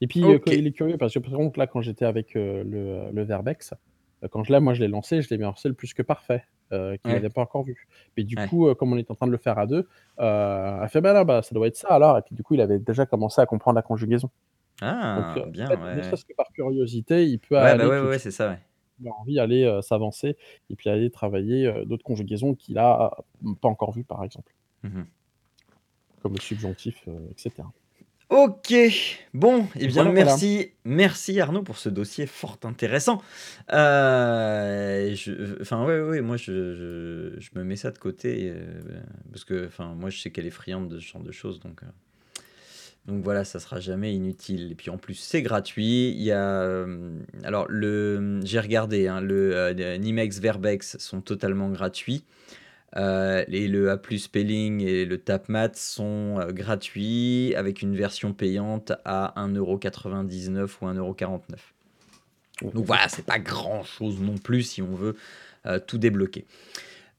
Et 0.00 0.06
puis, 0.06 0.24
euh, 0.24 0.38
il 0.46 0.66
est 0.66 0.72
curieux 0.72 0.96
parce 0.96 1.14
que 1.14 1.18
par 1.18 1.32
exemple, 1.32 1.58
là, 1.58 1.66
quand 1.66 1.80
j'étais 1.80 2.04
avec 2.04 2.36
euh, 2.36 2.62
le, 2.64 3.10
le 3.12 3.22
Verbex, 3.22 3.74
euh, 4.22 4.28
quand 4.28 4.44
je 4.44 4.52
l'ai, 4.52 4.60
moi, 4.60 4.74
je 4.74 4.80
l'ai 4.80 4.88
lancé, 4.88 5.22
je 5.22 5.30
l'ai 5.30 5.38
mis 5.38 5.44
en 5.44 5.54
le 5.64 5.72
plus 5.72 5.94
que 5.94 6.02
parfait, 6.02 6.44
qu'il 6.70 6.98
n'avait 7.04 7.30
pas 7.30 7.42
encore 7.42 7.62
vu. 7.62 7.86
Mais 8.16 8.24
du 8.24 8.36
coup, 8.36 8.72
comme 8.74 8.92
on 8.92 8.96
est 8.96 9.10
en 9.10 9.14
train 9.14 9.26
de 9.26 9.32
le 9.32 9.38
faire 9.38 9.58
à 9.58 9.66
deux, 9.66 9.88
elle 10.18 10.88
fait 10.88 11.00
bah 11.00 11.12
là, 11.12 11.24
bah, 11.24 11.42
ça 11.42 11.54
doit 11.54 11.66
être 11.66 11.76
ça 11.76 11.88
alors. 11.88 12.18
Et 12.18 12.22
puis, 12.22 12.34
du 12.34 12.42
coup, 12.42 12.54
il 12.54 12.60
avait 12.60 12.78
déjà 12.78 13.06
commencé 13.06 13.40
à 13.40 13.46
comprendre 13.46 13.76
la 13.76 13.82
conjugaison. 13.82 14.30
Ah, 14.80 15.34
bien, 15.48 15.68
ne 15.68 16.02
serait-ce 16.02 16.24
que 16.24 16.34
par 16.34 16.50
curiosité, 16.52 17.26
il 17.26 17.38
peut 17.38 17.54
Ouais, 17.54 17.76
bah 17.76 17.84
aller 17.84 17.84
ouais, 17.86 18.18
c'est 18.18 18.32
ça, 18.32 18.50
ouais. 18.50 18.58
il 19.00 19.08
a 19.08 19.12
envie 19.12 19.36
d'aller 19.36 19.78
s'avancer 19.82 20.36
et 20.68 20.74
puis 20.74 20.90
aller 20.90 21.10
travailler 21.10 21.72
d'autres 21.86 22.04
conjugaisons 22.04 22.54
qu'il 22.54 22.78
a 22.78 23.16
pas 23.60 23.68
encore 23.68 23.92
vues, 23.92 24.04
par 24.04 24.24
exemple. 24.24 24.52
Mmh 24.82 25.02
comme 26.24 26.32
le 26.32 26.40
subjonctif, 26.40 26.96
euh, 27.06 27.18
etc. 27.32 27.52
Ok, 28.30 28.72
bon, 29.34 29.64
et 29.76 29.80
eh 29.80 29.86
bien 29.88 30.10
merci, 30.10 30.70
merci 30.86 31.38
Arnaud 31.38 31.62
pour 31.62 31.76
ce 31.76 31.90
dossier 31.90 32.26
fort 32.26 32.58
intéressant. 32.64 33.20
Euh, 33.70 35.14
enfin 35.60 35.84
ouais, 35.84 36.00
ouais, 36.00 36.22
moi 36.22 36.38
je, 36.38 37.34
je, 37.38 37.58
me 37.58 37.62
mets 37.62 37.76
ça 37.76 37.90
de 37.90 37.98
côté 37.98 38.50
euh, 38.50 38.64
parce 39.30 39.44
que 39.44 39.66
enfin 39.66 39.94
moi 39.94 40.08
je 40.08 40.18
sais 40.18 40.30
qu'elle 40.30 40.46
est 40.46 40.50
friande 40.50 40.88
de 40.88 40.98
ce 40.98 41.06
genre 41.06 41.22
de 41.22 41.30
choses 41.30 41.60
donc 41.60 41.82
donc 43.04 43.22
voilà 43.22 43.44
ça 43.44 43.60
sera 43.60 43.78
jamais 43.78 44.14
inutile 44.14 44.72
et 44.72 44.74
puis 44.74 44.88
en 44.88 44.96
plus 44.96 45.16
c'est 45.16 45.42
gratuit. 45.42 46.08
Il 46.08 46.22
y 46.22 46.32
a 46.32 46.86
alors 47.42 47.66
le 47.68 48.40
j'ai 48.44 48.60
regardé 48.60 49.08
hein, 49.08 49.20
le 49.20 49.74
Nimex 49.98 50.38
Verbex 50.38 50.96
sont 50.96 51.20
totalement 51.20 51.68
gratuits. 51.68 52.24
Euh, 52.96 53.44
et 53.48 53.66
le 53.66 53.90
A 53.90 53.98
Spelling 54.16 54.80
et 54.82 55.04
le 55.04 55.18
TapMat 55.18 55.72
sont 55.74 56.38
euh, 56.38 56.52
gratuits 56.52 57.52
avec 57.56 57.82
une 57.82 57.96
version 57.96 58.32
payante 58.32 58.92
à 59.04 59.34
1,99€ 59.36 60.68
ou 60.80 60.86
1,49€. 60.86 61.40
Donc 62.72 62.86
voilà, 62.86 63.08
c'est 63.08 63.26
pas 63.26 63.40
grand 63.40 63.82
chose 63.82 64.20
non 64.20 64.38
plus 64.38 64.62
si 64.62 64.82
on 64.82 64.94
veut 64.94 65.16
euh, 65.66 65.80
tout 65.84 65.98
débloquer. 65.98 66.46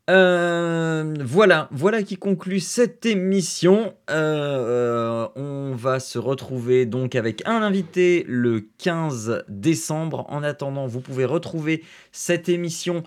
voilà, 0.07 1.67
voilà 1.71 2.03
qui 2.03 2.15
conclut 2.15 2.61
cette 2.61 3.05
émission. 3.05 3.95
on 4.07 5.73
va 5.75 5.99
se 5.99 6.17
retrouver 6.17 6.85
donc 6.85 7.15
avec 7.15 7.45
un 7.45 7.61
invité 7.61 8.23
le 8.29 8.65
15 8.77 9.43
décembre. 9.49 10.25
En 10.29 10.41
attendant, 10.41 10.87
vous 10.87 11.01
pouvez 11.01 11.25
retrouver 11.25 11.83
cette 12.13 12.47
émission 12.47 13.03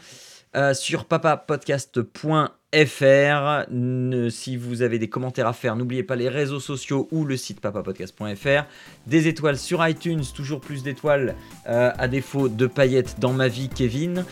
sur 0.75 1.07
papapodcast.fr 1.07 2.58
Si 2.73 4.57
vous 4.57 4.83
avez 4.83 4.99
des 4.99 5.09
commentaires 5.09 5.47
à 5.47 5.55
faire, 5.55 5.75
n'oubliez 5.75 6.03
pas 6.03 6.16
les 6.16 6.29
réseaux 6.29 6.61
sociaux 6.61 7.09
ou 7.11 7.25
le 7.25 7.37
site 7.39 7.61
papapodcast.fr. 7.61 8.64
Des 9.07 9.27
étoiles 9.27 9.57
sur 9.57 9.87
iTunes, 9.87 10.23
toujours 10.35 10.61
plus 10.61 10.83
d'étoiles 10.83 11.35
euh, 11.66 11.91
à 11.97 12.09
défaut 12.09 12.49
de 12.49 12.66
paillettes 12.66 13.19
dans 13.19 13.33
ma 13.33 13.49
vie, 13.49 13.71
Kevin. 13.71 14.25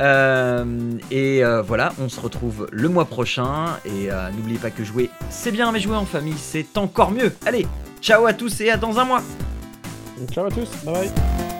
Euh, 0.00 0.64
et 1.12 1.44
euh, 1.44 1.62
voilà, 1.62 1.92
on 2.00 2.08
se 2.08 2.20
retrouve 2.20 2.68
le 2.72 2.88
mois 2.88 3.04
prochain. 3.04 3.78
Et 3.84 4.08
n'oubliez 4.36 4.58
pas 4.58 4.70
que 4.70 4.82
jouer, 4.82 5.08
c'est 5.30 5.52
bien, 5.52 5.70
mais 5.70 5.78
jouer 5.78 5.96
en 5.96 6.06
famille, 6.06 6.38
c'est 6.38 6.76
encore 6.78 7.12
mieux. 7.12 7.32
Allez, 7.46 7.66
ciao 8.00 8.26
à 8.26 8.32
tous 8.32 8.60
et 8.60 8.70
à 8.70 8.76
dans 8.76 8.98
un 8.98 9.04
mois. 9.04 9.22
Ciao 10.32 10.46
à 10.46 10.50
tous, 10.50 10.68
bye 10.84 10.94
bye. 10.94 11.57